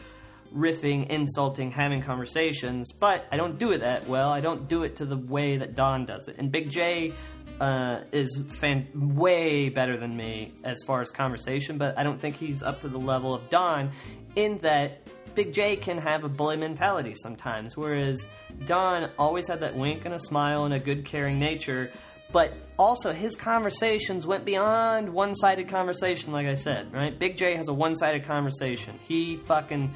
riffing, 0.55 1.07
insulting, 1.09 1.71
having 1.71 2.01
conversations, 2.01 2.91
but 2.91 3.25
I 3.31 3.37
don't 3.37 3.57
do 3.57 3.71
it 3.71 3.79
that 3.79 4.07
well. 4.07 4.29
I 4.29 4.39
don't 4.39 4.67
do 4.67 4.83
it 4.83 4.97
to 4.97 5.05
the 5.05 5.17
way 5.17 5.57
that 5.57 5.75
Don 5.75 6.05
does 6.05 6.27
it. 6.27 6.37
And 6.37 6.51
Big 6.51 6.69
Jay 6.69 7.13
uh, 7.59 8.01
is 8.11 8.43
fan- 8.59 8.87
way 8.93 9.69
better 9.69 9.97
than 9.97 10.15
me 10.15 10.53
as 10.63 10.81
far 10.85 11.01
as 11.01 11.11
conversation, 11.11 11.77
but 11.77 11.97
I 11.97 12.03
don't 12.03 12.19
think 12.19 12.35
he's 12.35 12.63
up 12.63 12.81
to 12.81 12.87
the 12.87 12.97
level 12.97 13.33
of 13.33 13.49
Don 13.49 13.91
in 14.35 14.57
that 14.59 15.07
Big 15.35 15.53
Jay 15.53 15.75
can 15.75 15.97
have 15.97 16.23
a 16.23 16.29
bully 16.29 16.57
mentality 16.57 17.15
sometimes, 17.15 17.75
whereas 17.75 18.27
Don 18.65 19.09
always 19.17 19.47
had 19.47 19.59
that 19.61 19.75
wink 19.75 20.05
and 20.05 20.13
a 20.13 20.19
smile 20.19 20.65
and 20.65 20.73
a 20.73 20.79
good, 20.79 21.05
caring 21.05 21.39
nature. 21.39 21.91
But 22.31 22.53
also, 22.77 23.11
his 23.11 23.35
conversations 23.35 24.25
went 24.25 24.43
beyond 24.45 25.09
one 25.09 25.35
sided 25.35 25.67
conversation, 25.69 26.33
like 26.33 26.47
I 26.47 26.55
said, 26.55 26.91
right? 26.91 27.17
Big 27.17 27.37
Jay 27.37 27.55
has 27.55 27.67
a 27.67 27.73
one 27.73 27.95
sided 27.95 28.25
conversation. 28.25 28.99
He 29.07 29.37
fucking 29.37 29.93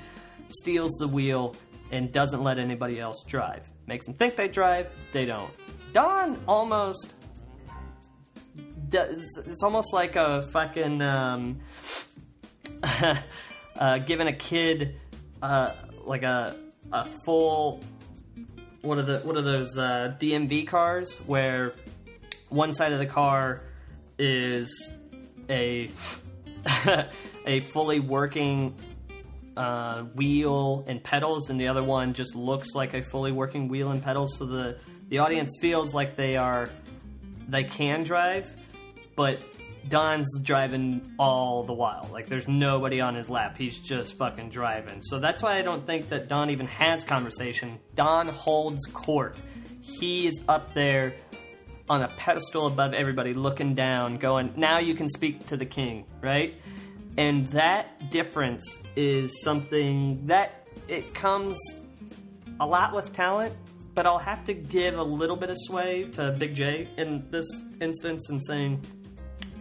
steals 0.50 0.92
the 1.00 1.08
wheel 1.08 1.56
and 1.92 2.12
doesn't 2.12 2.44
let 2.44 2.60
anybody 2.60 3.00
else 3.00 3.24
drive. 3.26 3.70
Makes 3.88 4.06
them 4.06 4.16
think 4.16 4.36
they 4.36 4.48
drive, 4.48 4.88
they 5.14 5.26
don't. 5.26 5.52
Don 5.94 6.40
almost 6.48 7.16
it's 8.92 9.64
almost 9.64 9.94
like 9.94 10.16
a 10.16 10.44
fucking 10.54 11.02
um, 11.02 11.60
uh, 13.78 13.98
giving 14.00 14.28
a 14.28 14.34
kid 14.34 14.96
uh, 15.42 15.72
like 16.06 16.24
a 16.24 16.56
a 16.92 17.06
full 17.26 17.82
what 18.82 18.98
are 18.98 19.04
the 19.04 19.18
what 19.20 19.36
are 19.36 19.42
those 19.42 19.78
uh, 19.78 20.16
DMV 20.20 20.68
cars 20.68 21.18
where 21.26 21.74
one 22.50 22.74
side 22.74 22.94
of 22.94 23.00
the 23.00 23.06
car 23.06 23.64
is 24.18 24.92
a 25.50 25.90
a 27.46 27.60
fully 27.60 28.00
working 28.00 28.74
uh, 29.56 30.04
wheel 30.04 30.86
and 30.88 31.04
pedals, 31.04 31.50
and 31.50 31.60
the 31.60 31.68
other 31.68 31.84
one 31.84 32.14
just 32.14 32.36
looks 32.36 32.76
like 32.76 32.94
a 32.94 33.02
fully 33.04 33.32
working 33.32 33.68
wheel 33.68 33.92
and 33.92 34.02
pedals. 34.04 34.38
So 34.38 34.46
the 34.46 34.78
the 35.10 35.20
audience 35.20 35.58
feels 35.60 35.94
like 35.94 36.16
they 36.16 36.38
are 36.38 36.70
they 37.48 37.64
can 37.64 38.04
drive, 38.04 38.46
but 39.18 39.42
Don's 39.90 40.28
driving 40.42 41.14
all 41.20 41.64
the 41.64 41.74
while. 41.74 42.08
Like 42.14 42.28
there's 42.28 42.48
nobody 42.48 43.02
on 43.02 43.16
his 43.16 43.30
lap. 43.30 43.58
He's 43.58 43.80
just 43.80 44.14
fucking 44.14 44.50
driving. 44.50 45.02
So 45.02 45.20
that's 45.20 45.42
why 45.42 45.58
I 45.58 45.62
don't 45.62 45.86
think 45.86 46.10
that 46.10 46.30
Don 46.30 46.50
even 46.50 46.68
has 46.68 47.04
conversation. 47.04 47.80
Don 47.96 48.28
holds 48.28 48.86
court. 48.86 49.42
He 49.82 50.28
is 50.28 50.40
up 50.48 50.74
there 50.74 51.14
on 51.90 52.04
a 52.04 52.08
pedestal 52.10 52.68
above 52.68 52.94
everybody, 52.94 53.34
looking 53.34 53.74
down, 53.74 54.18
going, 54.18 54.54
now 54.56 54.80
you 54.80 54.94
can 54.94 55.08
speak 55.08 55.48
to 55.48 55.58
the 55.58 55.66
king, 55.66 56.06
right? 56.22 56.56
And 57.18 57.48
that 57.48 58.12
difference 58.12 58.64
is 58.96 59.42
something 59.42 60.28
that 60.28 60.68
it 60.88 61.14
comes 61.14 61.58
a 62.60 62.66
lot 62.66 62.94
with 62.94 63.14
talent, 63.14 63.56
but 63.96 64.06
I'll 64.06 64.20
have 64.20 64.44
to 64.46 64.54
give 64.54 65.00
a 65.00 65.04
little 65.04 65.38
bit 65.38 65.50
of 65.50 65.56
sway 65.60 66.04
to 66.14 66.34
Big 66.34 66.54
Jay 66.54 66.88
in 66.98 67.26
this 67.32 67.48
instance 67.82 68.30
and 68.30 68.44
saying 68.46 68.82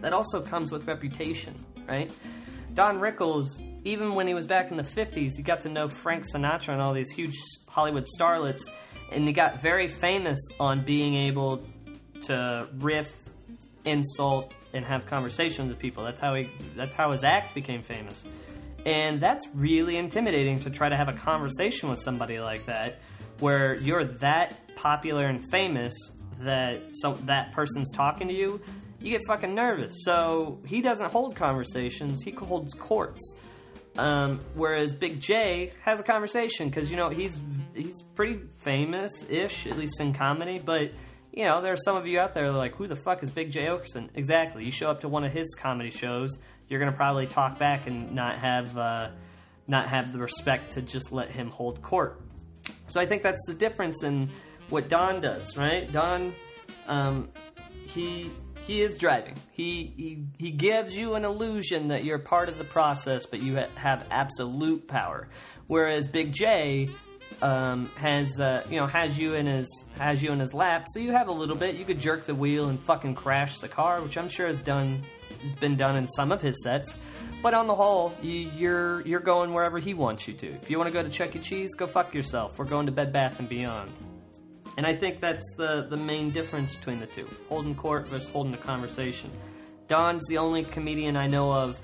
that 0.01 0.13
also 0.13 0.41
comes 0.41 0.71
with 0.71 0.87
reputation, 0.87 1.53
right? 1.87 2.11
Don 2.73 2.99
Rickles, 2.99 3.59
even 3.85 4.13
when 4.13 4.27
he 4.27 4.33
was 4.33 4.45
back 4.45 4.69
in 4.69 4.77
the 4.77 4.83
50s, 4.83 5.31
he 5.35 5.41
got 5.41 5.61
to 5.61 5.69
know 5.69 5.87
Frank 5.87 6.25
Sinatra 6.31 6.73
and 6.73 6.81
all 6.81 6.93
these 6.93 7.09
huge 7.09 7.35
Hollywood 7.67 8.05
starlets, 8.19 8.69
and 9.11 9.25
he 9.25 9.33
got 9.33 9.61
very 9.61 9.87
famous 9.87 10.39
on 10.59 10.81
being 10.81 11.15
able 11.15 11.63
to 12.21 12.67
riff, 12.77 13.07
insult, 13.85 14.53
and 14.73 14.85
have 14.85 15.07
conversations 15.07 15.69
with 15.69 15.79
people. 15.79 16.03
That's 16.03 16.19
how 16.19 16.35
he. 16.35 16.47
That's 16.75 16.93
how 16.93 17.11
his 17.11 17.23
act 17.23 17.55
became 17.55 17.81
famous, 17.81 18.23
and 18.85 19.19
that's 19.19 19.47
really 19.55 19.97
intimidating 19.97 20.59
to 20.59 20.69
try 20.69 20.89
to 20.89 20.95
have 20.95 21.07
a 21.07 21.13
conversation 21.13 21.89
with 21.89 21.99
somebody 21.99 22.39
like 22.39 22.65
that, 22.67 22.99
where 23.39 23.75
you're 23.75 24.03
that 24.03 24.75
popular 24.75 25.25
and 25.25 25.43
famous 25.49 25.95
that 26.41 26.81
some 27.01 27.15
that 27.25 27.53
person's 27.53 27.91
talking 27.91 28.27
to 28.27 28.33
you. 28.33 28.61
You 28.99 29.11
get 29.11 29.21
fucking 29.27 29.53
nervous. 29.53 30.03
So 30.03 30.59
he 30.65 30.81
doesn't 30.81 31.11
hold 31.11 31.35
conversations. 31.35 32.21
He 32.23 32.31
holds 32.31 32.73
courts. 32.73 33.35
Um, 33.97 34.41
whereas 34.53 34.93
Big 34.93 35.19
Jay 35.19 35.73
has 35.81 35.99
a 35.99 36.03
conversation 36.03 36.69
because 36.69 36.91
you 36.91 36.97
know 36.97 37.09
he's 37.09 37.39
he's 37.73 38.03
pretty 38.15 38.39
famous 38.63 39.25
ish, 39.27 39.65
at 39.65 39.77
least 39.77 39.99
in 39.99 40.13
comedy. 40.13 40.61
But 40.63 40.91
you 41.33 41.45
know, 41.45 41.61
there 41.61 41.73
are 41.73 41.77
some 41.77 41.95
of 41.95 42.05
you 42.07 42.19
out 42.19 42.33
there 42.33 42.51
like, 42.51 42.75
who 42.75 42.87
the 42.87 42.95
fuck 42.95 43.23
is 43.23 43.29
Big 43.29 43.51
Jay 43.51 43.65
Oakerson? 43.65 44.09
Exactly. 44.15 44.65
You 44.65 44.71
show 44.71 44.89
up 44.89 45.01
to 45.01 45.07
one 45.07 45.23
of 45.23 45.31
his 45.31 45.55
comedy 45.55 45.91
shows, 45.91 46.37
you're 46.67 46.79
gonna 46.79 46.91
probably 46.91 47.27
talk 47.27 47.57
back 47.57 47.87
and 47.87 48.13
not 48.13 48.37
have 48.37 48.77
uh, 48.77 49.09
not 49.67 49.87
have 49.87 50.13
the 50.13 50.19
respect 50.19 50.73
to 50.73 50.81
just 50.81 51.11
let 51.11 51.31
him 51.31 51.49
hold 51.49 51.81
court. 51.81 52.21
So 52.87 52.99
I 52.99 53.05
think 53.05 53.23
that's 53.23 53.43
the 53.47 53.53
difference 53.53 54.03
in 54.03 54.29
what 54.69 54.89
Don 54.89 55.21
does, 55.21 55.57
right? 55.57 55.91
Don, 55.91 56.33
um, 56.87 57.29
he 57.85 58.31
he 58.67 58.81
is 58.81 58.97
driving. 58.97 59.33
He, 59.51 59.93
he 59.95 60.25
he 60.37 60.51
gives 60.51 60.95
you 60.95 61.15
an 61.15 61.23
illusion 61.23 61.87
that 61.87 62.03
you're 62.03 62.19
part 62.19 62.49
of 62.49 62.57
the 62.57 62.65
process, 62.65 63.25
but 63.25 63.41
you 63.41 63.55
ha- 63.55 63.69
have 63.75 64.05
absolute 64.11 64.87
power. 64.87 65.29
Whereas 65.67 66.07
Big 66.07 66.33
Jay 66.33 66.89
um, 67.41 67.89
has 67.95 68.39
uh, 68.39 68.65
you 68.69 68.77
know 68.79 68.85
has 68.85 69.17
you 69.17 69.35
in 69.35 69.45
his 69.45 69.85
has 69.97 70.21
you 70.21 70.31
in 70.33 70.39
his 70.39 70.53
lap, 70.53 70.85
so 70.89 70.99
you 70.99 71.13
have 71.13 71.29
a 71.29 71.31
little 71.31 71.55
bit. 71.55 71.75
You 71.75 71.85
could 71.85 71.99
jerk 71.99 72.25
the 72.25 72.35
wheel 72.35 72.67
and 72.67 72.79
fucking 72.79 73.15
crash 73.15 73.59
the 73.59 73.69
car, 73.69 74.01
which 74.01 74.17
I'm 74.17 74.29
sure 74.29 74.47
has 74.47 74.61
done 74.61 75.01
has 75.41 75.55
been 75.55 75.77
done 75.77 75.95
in 75.95 76.07
some 76.09 76.31
of 76.33 76.41
his 76.41 76.61
sets. 76.61 76.97
But 77.41 77.53
on 77.53 77.67
the 77.67 77.75
whole, 77.75 78.13
you, 78.21 78.49
you're 78.57 79.01
you're 79.07 79.19
going 79.21 79.53
wherever 79.53 79.79
he 79.79 79.93
wants 79.93 80.27
you 80.27 80.33
to. 80.33 80.47
If 80.47 80.69
you 80.69 80.77
want 80.77 80.87
to 80.87 80.93
go 80.93 81.01
to 81.01 81.09
Chuck 81.09 81.35
E. 81.35 81.39
Cheese, 81.39 81.73
go 81.75 81.87
fuck 81.87 82.13
yourself. 82.13 82.59
We're 82.59 82.65
going 82.65 82.87
to 82.87 82.91
Bed 82.91 83.13
Bath 83.13 83.39
and 83.39 83.47
Beyond. 83.47 83.91
And 84.77 84.85
I 84.85 84.95
think 84.95 85.19
that's 85.19 85.55
the, 85.57 85.87
the 85.89 85.97
main 85.97 86.29
difference 86.29 86.77
between 86.77 86.99
the 86.99 87.07
two 87.07 87.27
holding 87.49 87.75
court 87.75 88.07
versus 88.07 88.29
holding 88.29 88.53
a 88.53 88.57
conversation. 88.57 89.31
Don's 89.87 90.25
the 90.27 90.37
only 90.37 90.63
comedian 90.63 91.17
I 91.17 91.27
know 91.27 91.51
of 91.51 91.81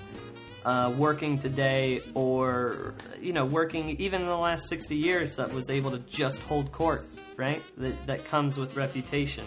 uh, 0.64 0.94
working 0.96 1.38
today 1.38 2.02
or, 2.14 2.94
you 3.20 3.32
know, 3.32 3.44
working 3.46 3.90
even 4.00 4.22
in 4.22 4.28
the 4.28 4.36
last 4.36 4.68
60 4.68 4.96
years 4.96 5.36
that 5.36 5.52
was 5.52 5.70
able 5.70 5.90
to 5.90 5.98
just 5.98 6.40
hold 6.42 6.70
court, 6.70 7.06
right? 7.36 7.62
That, 7.78 8.06
that 8.06 8.24
comes 8.26 8.56
with 8.56 8.76
reputation. 8.76 9.44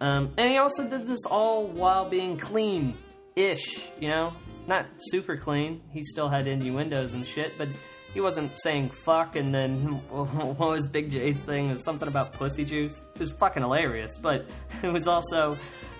Um, 0.00 0.32
and 0.36 0.50
he 0.50 0.58
also 0.58 0.88
did 0.88 1.06
this 1.06 1.24
all 1.24 1.66
while 1.66 2.08
being 2.08 2.36
clean 2.36 2.94
ish, 3.34 3.88
you 3.98 4.08
know? 4.08 4.34
Not 4.66 4.86
super 4.98 5.36
clean. 5.36 5.80
He 5.90 6.04
still 6.04 6.28
had 6.28 6.46
innuendos 6.46 7.14
and 7.14 7.26
shit, 7.26 7.52
but 7.58 7.68
he 8.14 8.20
wasn't 8.20 8.58
saying 8.58 8.90
fuck 8.90 9.36
and 9.36 9.54
then 9.54 9.78
what 10.08 10.58
was 10.58 10.88
Big 10.88 11.10
Jay's 11.10 11.38
thing? 11.38 11.68
It 11.68 11.72
was 11.72 11.84
something 11.84 12.08
about 12.08 12.32
pussy 12.32 12.64
juice. 12.64 13.02
It 13.14 13.20
was 13.20 13.30
fucking 13.30 13.62
hilarious, 13.62 14.18
but 14.18 14.46
it 14.82 14.92
was 14.92 15.06
also 15.06 15.58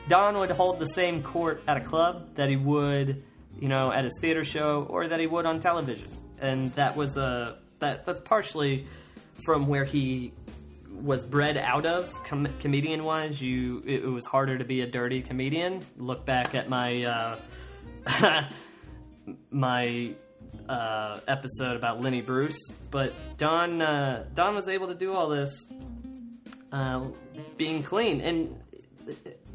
Don 0.08 0.38
would 0.38 0.50
hold 0.50 0.78
the 0.78 0.88
same 0.88 1.22
court 1.22 1.62
at 1.68 1.76
a 1.76 1.80
club 1.80 2.34
that 2.34 2.50
he 2.50 2.56
would, 2.56 3.22
you 3.58 3.68
know, 3.68 3.92
at 3.92 4.04
his 4.04 4.14
theater 4.20 4.44
show 4.44 4.86
or 4.90 5.06
that 5.06 5.20
he 5.20 5.26
would 5.26 5.46
on 5.46 5.60
television, 5.60 6.08
and 6.40 6.72
that 6.74 6.96
was 6.96 7.16
a 7.16 7.58
that 7.78 8.04
that's 8.04 8.20
partially 8.20 8.86
from 9.44 9.66
where 9.66 9.84
he 9.84 10.32
was 10.90 11.24
bred 11.24 11.56
out 11.56 11.86
of 11.86 12.12
com- 12.24 12.48
comedian 12.60 13.04
wise. 13.04 13.40
You 13.40 13.82
it, 13.86 14.04
it 14.04 14.08
was 14.08 14.24
harder 14.24 14.58
to 14.58 14.64
be 14.64 14.80
a 14.82 14.86
dirty 14.86 15.22
comedian. 15.22 15.80
Look 15.96 16.26
back 16.26 16.54
at 16.54 16.68
my 16.68 17.04
uh, 17.04 18.44
my 19.50 20.14
uh, 20.68 21.18
episode 21.28 21.76
about 21.76 22.00
Lenny 22.00 22.20
Bruce, 22.20 22.58
but 22.90 23.12
Don 23.36 23.82
uh, 23.82 24.24
Don 24.34 24.54
was 24.54 24.68
able 24.68 24.88
to 24.88 24.94
do 24.94 25.12
all 25.12 25.28
this 25.28 25.50
uh, 26.72 27.06
being 27.56 27.82
clean, 27.82 28.20
and 28.20 28.60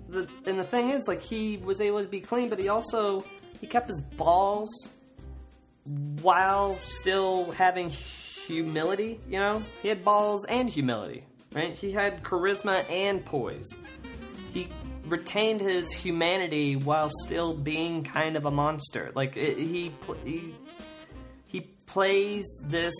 the 0.09 0.27
and 0.45 0.59
the 0.59 0.63
thing 0.63 0.89
is, 0.89 1.07
like 1.07 1.21
he 1.21 1.57
was 1.57 1.81
able 1.81 2.01
to 2.01 2.07
be 2.07 2.19
clean, 2.19 2.49
but 2.49 2.59
he 2.59 2.69
also 2.69 3.23
he 3.59 3.67
kept 3.67 3.87
his 3.87 4.01
balls 4.01 4.69
while 6.21 6.77
still 6.79 7.51
having 7.51 7.89
humility. 7.89 9.19
You 9.27 9.39
know, 9.39 9.63
he 9.81 9.87
had 9.87 10.03
balls 10.03 10.45
and 10.45 10.69
humility, 10.69 11.23
right? 11.53 11.73
He 11.73 11.91
had 11.91 12.23
charisma 12.23 12.89
and 12.89 13.23
poise. 13.23 13.69
He 14.53 14.69
retained 15.05 15.61
his 15.61 15.91
humanity 15.91 16.75
while 16.75 17.09
still 17.25 17.53
being 17.53 18.03
kind 18.03 18.35
of 18.35 18.45
a 18.45 18.51
monster. 18.51 19.11
Like 19.15 19.37
it, 19.37 19.57
he, 19.57 19.91
he 20.25 20.53
plays 21.97 22.61
this 22.65 22.93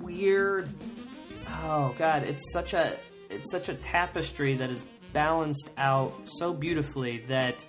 weird. 0.00 0.68
Oh 1.62 1.94
god, 1.96 2.24
it's 2.24 2.52
such 2.52 2.74
a 2.74 2.96
it's 3.30 3.48
such 3.52 3.68
a 3.68 3.74
tapestry 3.74 4.56
that 4.56 4.70
is 4.70 4.84
balanced 5.12 5.70
out 5.78 6.12
so 6.24 6.52
beautifully 6.52 7.18
that 7.28 7.64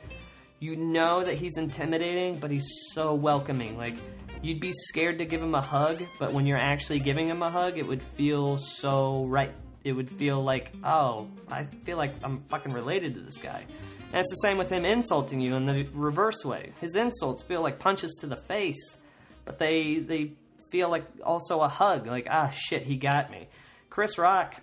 you 0.57 0.75
know 0.75 1.23
that 1.23 1.35
he's 1.35 1.59
intimidating, 1.59 2.35
but 2.39 2.49
he's 2.49 2.67
so 2.93 3.13
welcoming. 3.13 3.77
Like 3.77 3.93
you'd 4.41 4.59
be 4.59 4.73
scared 4.73 5.19
to 5.19 5.25
give 5.25 5.39
him 5.39 5.53
a 5.53 5.61
hug, 5.61 6.01
but 6.17 6.33
when 6.33 6.47
you're 6.47 6.57
actually 6.57 6.97
giving 6.97 7.27
him 7.27 7.43
a 7.43 7.51
hug, 7.51 7.77
it 7.77 7.85
would 7.85 8.01
feel 8.01 8.57
so 8.57 9.25
right. 9.25 9.53
It 9.83 9.91
would 9.91 10.09
feel 10.09 10.43
like, 10.43 10.71
oh, 10.83 11.27
I 11.51 11.65
feel 11.83 11.97
like 11.97 12.15
I'm 12.23 12.39
fucking 12.49 12.73
related 12.73 13.13
to 13.13 13.21
this 13.21 13.37
guy. 13.37 13.65
And 14.07 14.19
it's 14.19 14.31
the 14.31 14.47
same 14.47 14.57
with 14.57 14.71
him 14.71 14.83
insulting 14.83 15.39
you 15.39 15.53
in 15.53 15.67
the 15.67 15.87
reverse 15.93 16.43
way. 16.43 16.71
His 16.81 16.95
insults 16.95 17.43
feel 17.43 17.61
like 17.61 17.77
punches 17.77 18.17
to 18.21 18.25
the 18.25 18.37
face, 18.37 18.97
but 19.45 19.59
they 19.59 19.95
they 19.95 20.33
feel 20.69 20.89
like 20.89 21.05
also 21.23 21.61
a 21.61 21.67
hug. 21.67 22.07
Like, 22.07 22.27
ah, 22.29 22.49
shit, 22.49 22.83
he 22.83 22.95
got 22.95 23.29
me. 23.29 23.47
Chris 23.89 24.17
Rock, 24.17 24.55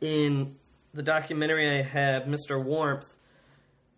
in 0.00 0.56
the 0.94 1.02
documentary 1.02 1.78
I 1.78 1.82
have, 1.82 2.22
Mr. 2.22 2.62
Warmth, 2.62 3.14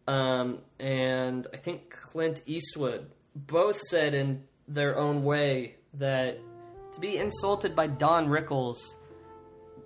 um, 0.09 0.59
and 0.81 1.47
I 1.55 1.57
think 1.57 1.91
Clint 1.91 2.43
Eastwood 2.45 3.07
both 3.35 3.81
said 3.81 4.15
in 4.15 4.43
their 4.67 4.99
own 4.99 5.23
way 5.23 5.77
that 5.95 6.39
to 6.95 7.01
be 7.01 7.19
insulted 7.19 7.77
by 7.77 7.87
Don 7.87 8.27
Rickles 8.27 8.79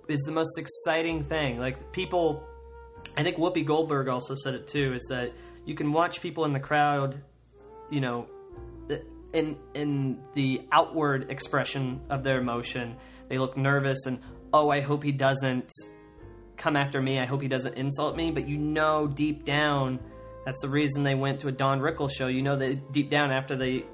is 0.07 0.21
the 0.21 0.31
most 0.31 0.57
exciting 0.57 1.21
thing. 1.23 1.59
Like 1.59 1.91
people, 1.91 2.43
I 3.15 3.23
think 3.23 3.37
Whoopi 3.37 3.65
Goldberg 3.65 4.07
also 4.07 4.35
said 4.35 4.55
it 4.55 4.67
too. 4.67 4.93
Is 4.93 5.05
that 5.09 5.33
you 5.65 5.75
can 5.75 5.91
watch 5.91 6.21
people 6.21 6.45
in 6.45 6.53
the 6.53 6.59
crowd, 6.59 7.21
you 7.89 8.01
know, 8.01 8.27
in 9.33 9.57
in 9.73 10.19
the 10.33 10.61
outward 10.71 11.29
expression 11.29 12.01
of 12.09 12.23
their 12.23 12.39
emotion. 12.39 12.95
They 13.29 13.37
look 13.37 13.57
nervous 13.57 14.05
and 14.05 14.19
oh, 14.53 14.69
I 14.69 14.81
hope 14.81 15.03
he 15.03 15.11
doesn't 15.11 15.69
come 16.55 16.75
after 16.75 17.01
me. 17.01 17.19
I 17.19 17.25
hope 17.25 17.41
he 17.41 17.47
doesn't 17.47 17.75
insult 17.75 18.15
me. 18.15 18.31
But 18.31 18.47
you 18.47 18.57
know 18.57 19.07
deep 19.07 19.45
down, 19.45 19.99
that's 20.45 20.61
the 20.61 20.69
reason 20.69 21.03
they 21.03 21.15
went 21.15 21.39
to 21.41 21.47
a 21.47 21.51
Don 21.51 21.79
Rickles 21.79 22.11
show. 22.11 22.27
You 22.27 22.41
know 22.41 22.55
that 22.55 22.91
deep 22.91 23.09
down 23.09 23.31
after 23.31 23.55
they 23.55 23.85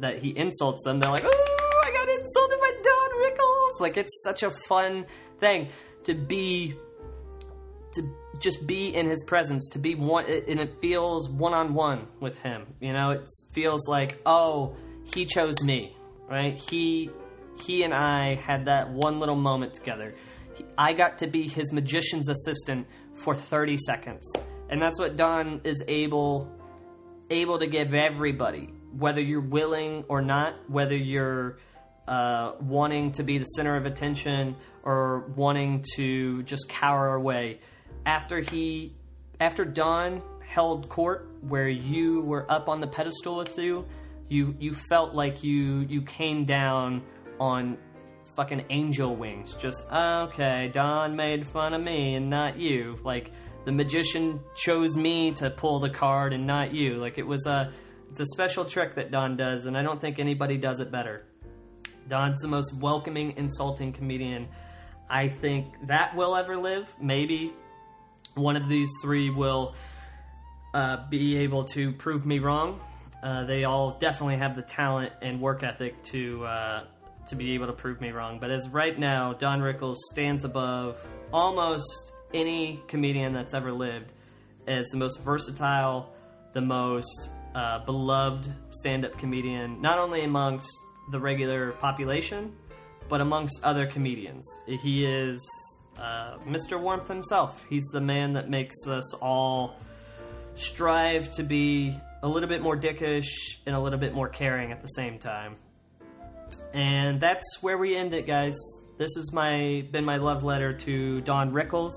that 0.00 0.20
he 0.20 0.36
insults 0.36 0.84
them, 0.84 1.00
they're 1.00 1.10
like, 1.10 1.24
oh, 1.24 1.82
I 1.84 1.90
got 1.90 2.08
insulted 2.08 2.60
by 2.60 2.72
Don 2.82 3.10
Rickles. 3.22 3.80
Like 3.80 3.96
it's 3.96 4.22
such 4.22 4.42
a 4.42 4.50
fun 4.68 5.06
thing 5.38 5.68
to 6.04 6.14
be 6.14 6.74
to 7.92 8.02
just 8.40 8.66
be 8.66 8.94
in 8.94 9.08
his 9.08 9.22
presence 9.24 9.68
to 9.68 9.78
be 9.78 9.94
one 9.94 10.24
and 10.26 10.60
it 10.60 10.80
feels 10.80 11.28
one 11.28 11.54
on 11.54 11.74
one 11.74 12.06
with 12.20 12.38
him. 12.40 12.66
You 12.80 12.92
know 12.92 13.10
it 13.10 13.28
feels 13.52 13.88
like 13.88 14.20
oh 14.26 14.76
he 15.14 15.24
chose 15.24 15.62
me 15.62 15.96
right? 16.28 16.54
He 16.54 17.10
he 17.60 17.82
and 17.82 17.92
i 17.92 18.36
had 18.36 18.66
that 18.66 18.90
one 18.90 19.18
little 19.18 19.36
moment 19.36 19.74
together. 19.74 20.14
He, 20.54 20.64
i 20.76 20.92
got 20.92 21.18
to 21.18 21.26
be 21.26 21.48
his 21.48 21.72
magician's 21.72 22.28
assistant 22.28 22.86
for 23.14 23.34
30 23.34 23.78
seconds. 23.78 24.32
And 24.70 24.80
that's 24.80 24.98
what 24.98 25.16
Don 25.16 25.62
is 25.64 25.82
able 25.88 26.52
able 27.30 27.58
to 27.58 27.66
give 27.66 27.94
everybody, 27.94 28.72
whether 28.96 29.20
you're 29.20 29.40
willing 29.40 30.04
or 30.08 30.22
not, 30.22 30.54
whether 30.68 30.96
you're 30.96 31.58
uh, 32.06 32.52
wanting 32.60 33.12
to 33.12 33.22
be 33.22 33.38
the 33.38 33.44
center 33.44 33.76
of 33.76 33.84
attention 33.84 34.56
or 34.82 35.30
wanting 35.36 35.84
to 35.96 36.42
just 36.44 36.68
cower 36.68 37.14
away. 37.14 37.60
After 38.06 38.40
he, 38.40 38.94
after 39.40 39.64
Don 39.64 40.22
held 40.46 40.88
court 40.88 41.28
where 41.42 41.68
you 41.68 42.22
were 42.22 42.50
up 42.50 42.68
on 42.68 42.80
the 42.80 42.86
pedestal 42.86 43.36
with 43.36 43.58
you, 43.58 43.86
you 44.28 44.54
you 44.58 44.74
felt 44.74 45.14
like 45.14 45.42
you 45.42 45.80
you 45.88 46.02
came 46.02 46.44
down 46.44 47.02
on 47.38 47.78
fucking 48.36 48.64
angel 48.70 49.16
wings. 49.16 49.54
Just 49.54 49.84
okay, 49.90 50.70
Don 50.72 51.16
made 51.16 51.46
fun 51.46 51.74
of 51.74 51.82
me 51.82 52.14
and 52.14 52.30
not 52.30 52.58
you. 52.58 52.98
Like 53.04 53.32
the 53.64 53.72
magician 53.72 54.40
chose 54.54 54.96
me 54.96 55.32
to 55.32 55.50
pull 55.50 55.80
the 55.80 55.90
card 55.90 56.32
and 56.32 56.46
not 56.46 56.72
you. 56.74 56.94
Like 56.94 57.18
it 57.18 57.26
was 57.26 57.46
a 57.46 57.72
it's 58.10 58.20
a 58.20 58.26
special 58.26 58.64
trick 58.64 58.94
that 58.94 59.10
Don 59.10 59.36
does, 59.36 59.66
and 59.66 59.76
I 59.76 59.82
don't 59.82 60.00
think 60.00 60.18
anybody 60.18 60.56
does 60.56 60.80
it 60.80 60.90
better. 60.90 61.24
Don's 62.08 62.40
the 62.40 62.48
most 62.48 62.74
welcoming, 62.74 63.34
insulting 63.36 63.92
comedian 63.92 64.48
I 65.10 65.28
think 65.28 65.66
that 65.86 66.14
will 66.14 66.36
ever 66.36 66.56
live. 66.56 66.94
Maybe 67.00 67.52
one 68.38 68.56
of 68.56 68.68
these 68.68 68.90
three 69.02 69.30
will 69.30 69.74
uh, 70.74 71.08
be 71.08 71.38
able 71.38 71.64
to 71.64 71.92
prove 71.92 72.24
me 72.24 72.38
wrong. 72.38 72.80
Uh, 73.22 73.44
they 73.44 73.64
all 73.64 73.98
definitely 73.98 74.36
have 74.36 74.54
the 74.54 74.62
talent 74.62 75.12
and 75.22 75.40
work 75.40 75.62
ethic 75.62 76.02
to 76.04 76.44
uh, 76.44 76.84
to 77.28 77.36
be 77.36 77.54
able 77.54 77.66
to 77.66 77.72
prove 77.72 78.00
me 78.00 78.10
wrong. 78.10 78.38
But 78.38 78.50
as 78.50 78.68
right 78.68 78.98
now, 78.98 79.34
Don 79.34 79.60
Rickles 79.60 79.96
stands 80.12 80.44
above 80.44 80.98
almost 81.32 82.12
any 82.32 82.80
comedian 82.88 83.32
that's 83.32 83.54
ever 83.54 83.72
lived 83.72 84.12
as 84.66 84.86
the 84.88 84.98
most 84.98 85.20
versatile, 85.20 86.12
the 86.52 86.60
most 86.60 87.30
uh, 87.54 87.84
beloved 87.84 88.46
stand-up 88.70 89.18
comedian, 89.18 89.80
not 89.80 89.98
only 89.98 90.22
amongst 90.22 90.70
the 91.10 91.18
regular 91.18 91.72
population, 91.72 92.54
but 93.08 93.20
amongst 93.20 93.60
other 93.62 93.86
comedians. 93.86 94.44
He 94.66 95.04
is 95.04 95.40
uh, 95.98 96.38
Mr. 96.46 96.80
Warmth 96.80 97.08
himself. 97.08 97.64
He's 97.68 97.86
the 97.92 98.00
man 98.00 98.34
that 98.34 98.48
makes 98.48 98.86
us 98.86 99.14
all 99.14 99.76
strive 100.54 101.30
to 101.32 101.42
be 101.42 101.98
a 102.22 102.28
little 102.28 102.48
bit 102.48 102.62
more 102.62 102.76
dickish 102.76 103.58
and 103.66 103.74
a 103.74 103.80
little 103.80 103.98
bit 103.98 104.14
more 104.14 104.28
caring 104.28 104.72
at 104.72 104.82
the 104.82 104.88
same 104.88 105.18
time. 105.18 105.56
And 106.72 107.20
that's 107.20 107.62
where 107.62 107.78
we 107.78 107.96
end 107.96 108.14
it, 108.14 108.26
guys. 108.26 108.56
This 108.96 109.14
has 109.16 109.32
my 109.32 109.86
been 109.90 110.04
my 110.04 110.16
love 110.16 110.44
letter 110.44 110.72
to 110.72 111.20
Don 111.20 111.52
Rickles. 111.52 111.92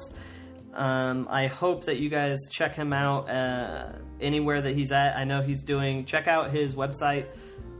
Um, 0.74 1.28
I 1.30 1.48
hope 1.48 1.86
that 1.86 1.98
you 1.98 2.10
guys 2.10 2.38
check 2.50 2.76
him 2.76 2.94
out 2.94 3.30
uh, 3.30 3.94
anywhere 4.22 4.62
that 4.62 4.76
he's 4.76 4.92
at. 4.92 5.18
I 5.18 5.26
know 5.26 5.42
he's 5.42 5.64
doing. 5.64 6.06
Check 6.06 6.28
out 6.28 6.52
his 6.52 6.76
website. 6.76 7.26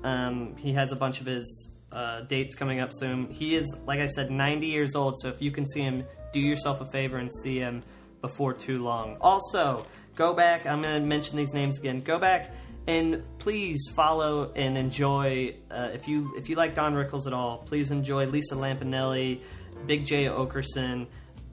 Um, 0.04 0.56
he 0.58 0.74
has 0.74 0.92
a 0.92 0.96
bunch 0.96 1.22
of 1.22 1.28
his 1.28 1.71
uh, 1.92 2.22
dates 2.22 2.56
coming 2.56 2.80
up 2.80 2.90
soon. 2.94 3.30
He 3.30 3.56
is, 3.56 3.66
like 3.86 4.00
I 4.00 4.06
said, 4.06 4.32
90 4.32 4.68
years 4.68 4.96
old. 4.96 5.20
So 5.20 5.30
if 5.30 5.42
you 5.42 5.52
can 5.52 5.66
see 5.66 5.82
him, 5.82 6.06
do 6.32 6.40
yourself 6.40 6.82
a 6.82 6.86
favor 6.86 7.18
and 7.18 7.30
see 7.44 7.58
him 7.60 7.84
before 8.22 8.54
too 8.54 8.82
long. 8.82 9.18
Also, 9.20 9.86
go 10.16 10.34
back. 10.34 10.66
I'm 10.66 10.82
going 10.82 11.02
to 11.02 11.08
mention 11.08 11.38
these 11.38 11.54
names 11.54 11.78
again. 11.78 12.00
Go 12.00 12.20
back 12.20 12.52
and 12.88 13.24
please 13.40 13.88
follow 13.96 14.52
and 14.56 14.78
enjoy. 14.78 15.56
Uh, 15.70 15.90
if 15.94 16.08
you 16.08 16.34
if 16.38 16.50
you 16.50 16.56
like 16.56 16.74
Don 16.74 16.94
Rickles 16.94 17.28
at 17.28 17.34
all, 17.34 17.60
please 17.60 17.92
enjoy 17.92 18.26
Lisa 18.26 18.56
Lampanelli, 18.56 19.42
Big 19.86 20.06
Jay 20.06 20.26
Oakerson, 20.26 21.08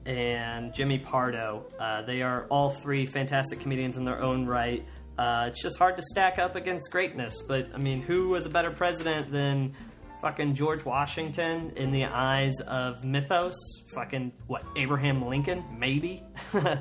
and 0.05 0.73
Jimmy 0.73 0.97
Pardo. 0.97 1.65
Uh, 1.79 2.01
they 2.03 2.21
are 2.21 2.45
all 2.49 2.71
three 2.71 3.05
fantastic 3.05 3.59
comedians 3.59 3.97
in 3.97 4.05
their 4.05 4.21
own 4.21 4.45
right. 4.45 4.85
Uh, 5.17 5.45
it's 5.47 5.61
just 5.61 5.77
hard 5.77 5.97
to 5.97 6.01
stack 6.03 6.39
up 6.39 6.55
against 6.55 6.89
greatness, 6.91 7.41
but 7.41 7.67
I 7.73 7.77
mean, 7.77 8.01
who 8.01 8.29
was 8.29 8.45
a 8.45 8.49
better 8.49 8.71
president 8.71 9.31
than 9.31 9.75
fucking 10.21 10.53
George 10.53 10.85
Washington 10.85 11.71
in 11.75 11.91
the 11.91 12.05
eyes 12.05 12.59
of 12.67 13.03
mythos? 13.03 13.55
Fucking 13.93 14.31
what? 14.47 14.63
Abraham 14.75 15.25
Lincoln? 15.25 15.63
Maybe. 15.77 16.23
so 16.51 16.79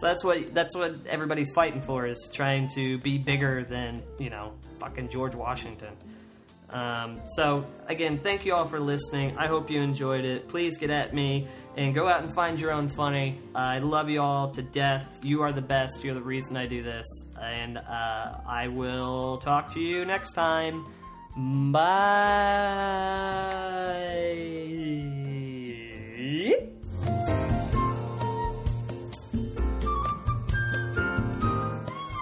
that's 0.00 0.24
what 0.24 0.54
that's 0.54 0.76
what 0.76 1.06
everybody's 1.06 1.50
fighting 1.52 1.82
for 1.82 2.06
is 2.06 2.28
trying 2.32 2.68
to 2.74 2.98
be 2.98 3.18
bigger 3.18 3.64
than 3.64 4.02
you 4.18 4.30
know 4.30 4.52
fucking 4.78 5.08
George 5.08 5.34
Washington. 5.34 5.94
Um, 6.72 7.20
so 7.26 7.66
again, 7.86 8.18
thank 8.18 8.46
you 8.46 8.54
all 8.54 8.66
for 8.66 8.80
listening. 8.80 9.36
I 9.36 9.46
hope 9.46 9.70
you 9.70 9.82
enjoyed 9.82 10.24
it. 10.24 10.48
Please 10.48 10.78
get 10.78 10.90
at 10.90 11.14
me 11.14 11.46
and 11.76 11.94
go 11.94 12.08
out 12.08 12.22
and 12.22 12.34
find 12.34 12.58
your 12.58 12.72
own 12.72 12.88
funny. 12.88 13.38
I 13.54 13.78
love 13.78 14.08
you 14.08 14.22
all 14.22 14.50
to 14.52 14.62
death. 14.62 15.20
You 15.22 15.42
are 15.42 15.52
the 15.52 15.60
best. 15.62 16.02
You're 16.02 16.14
the 16.14 16.22
reason 16.22 16.56
I 16.56 16.66
do 16.66 16.82
this, 16.82 17.06
and 17.40 17.76
uh, 17.76 18.38
I 18.48 18.68
will 18.68 19.36
talk 19.38 19.72
to 19.74 19.80
you 19.80 20.06
next 20.06 20.32
time. 20.32 20.86
Bye. 21.34 21.82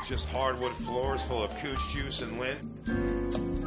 Just 0.07 0.29
hardwood 0.29 0.75
floors 0.75 1.23
full 1.23 1.43
of 1.43 1.57
cooch 1.57 1.81
juice 1.93 2.23
and 2.23 2.39
lint. 2.39 3.60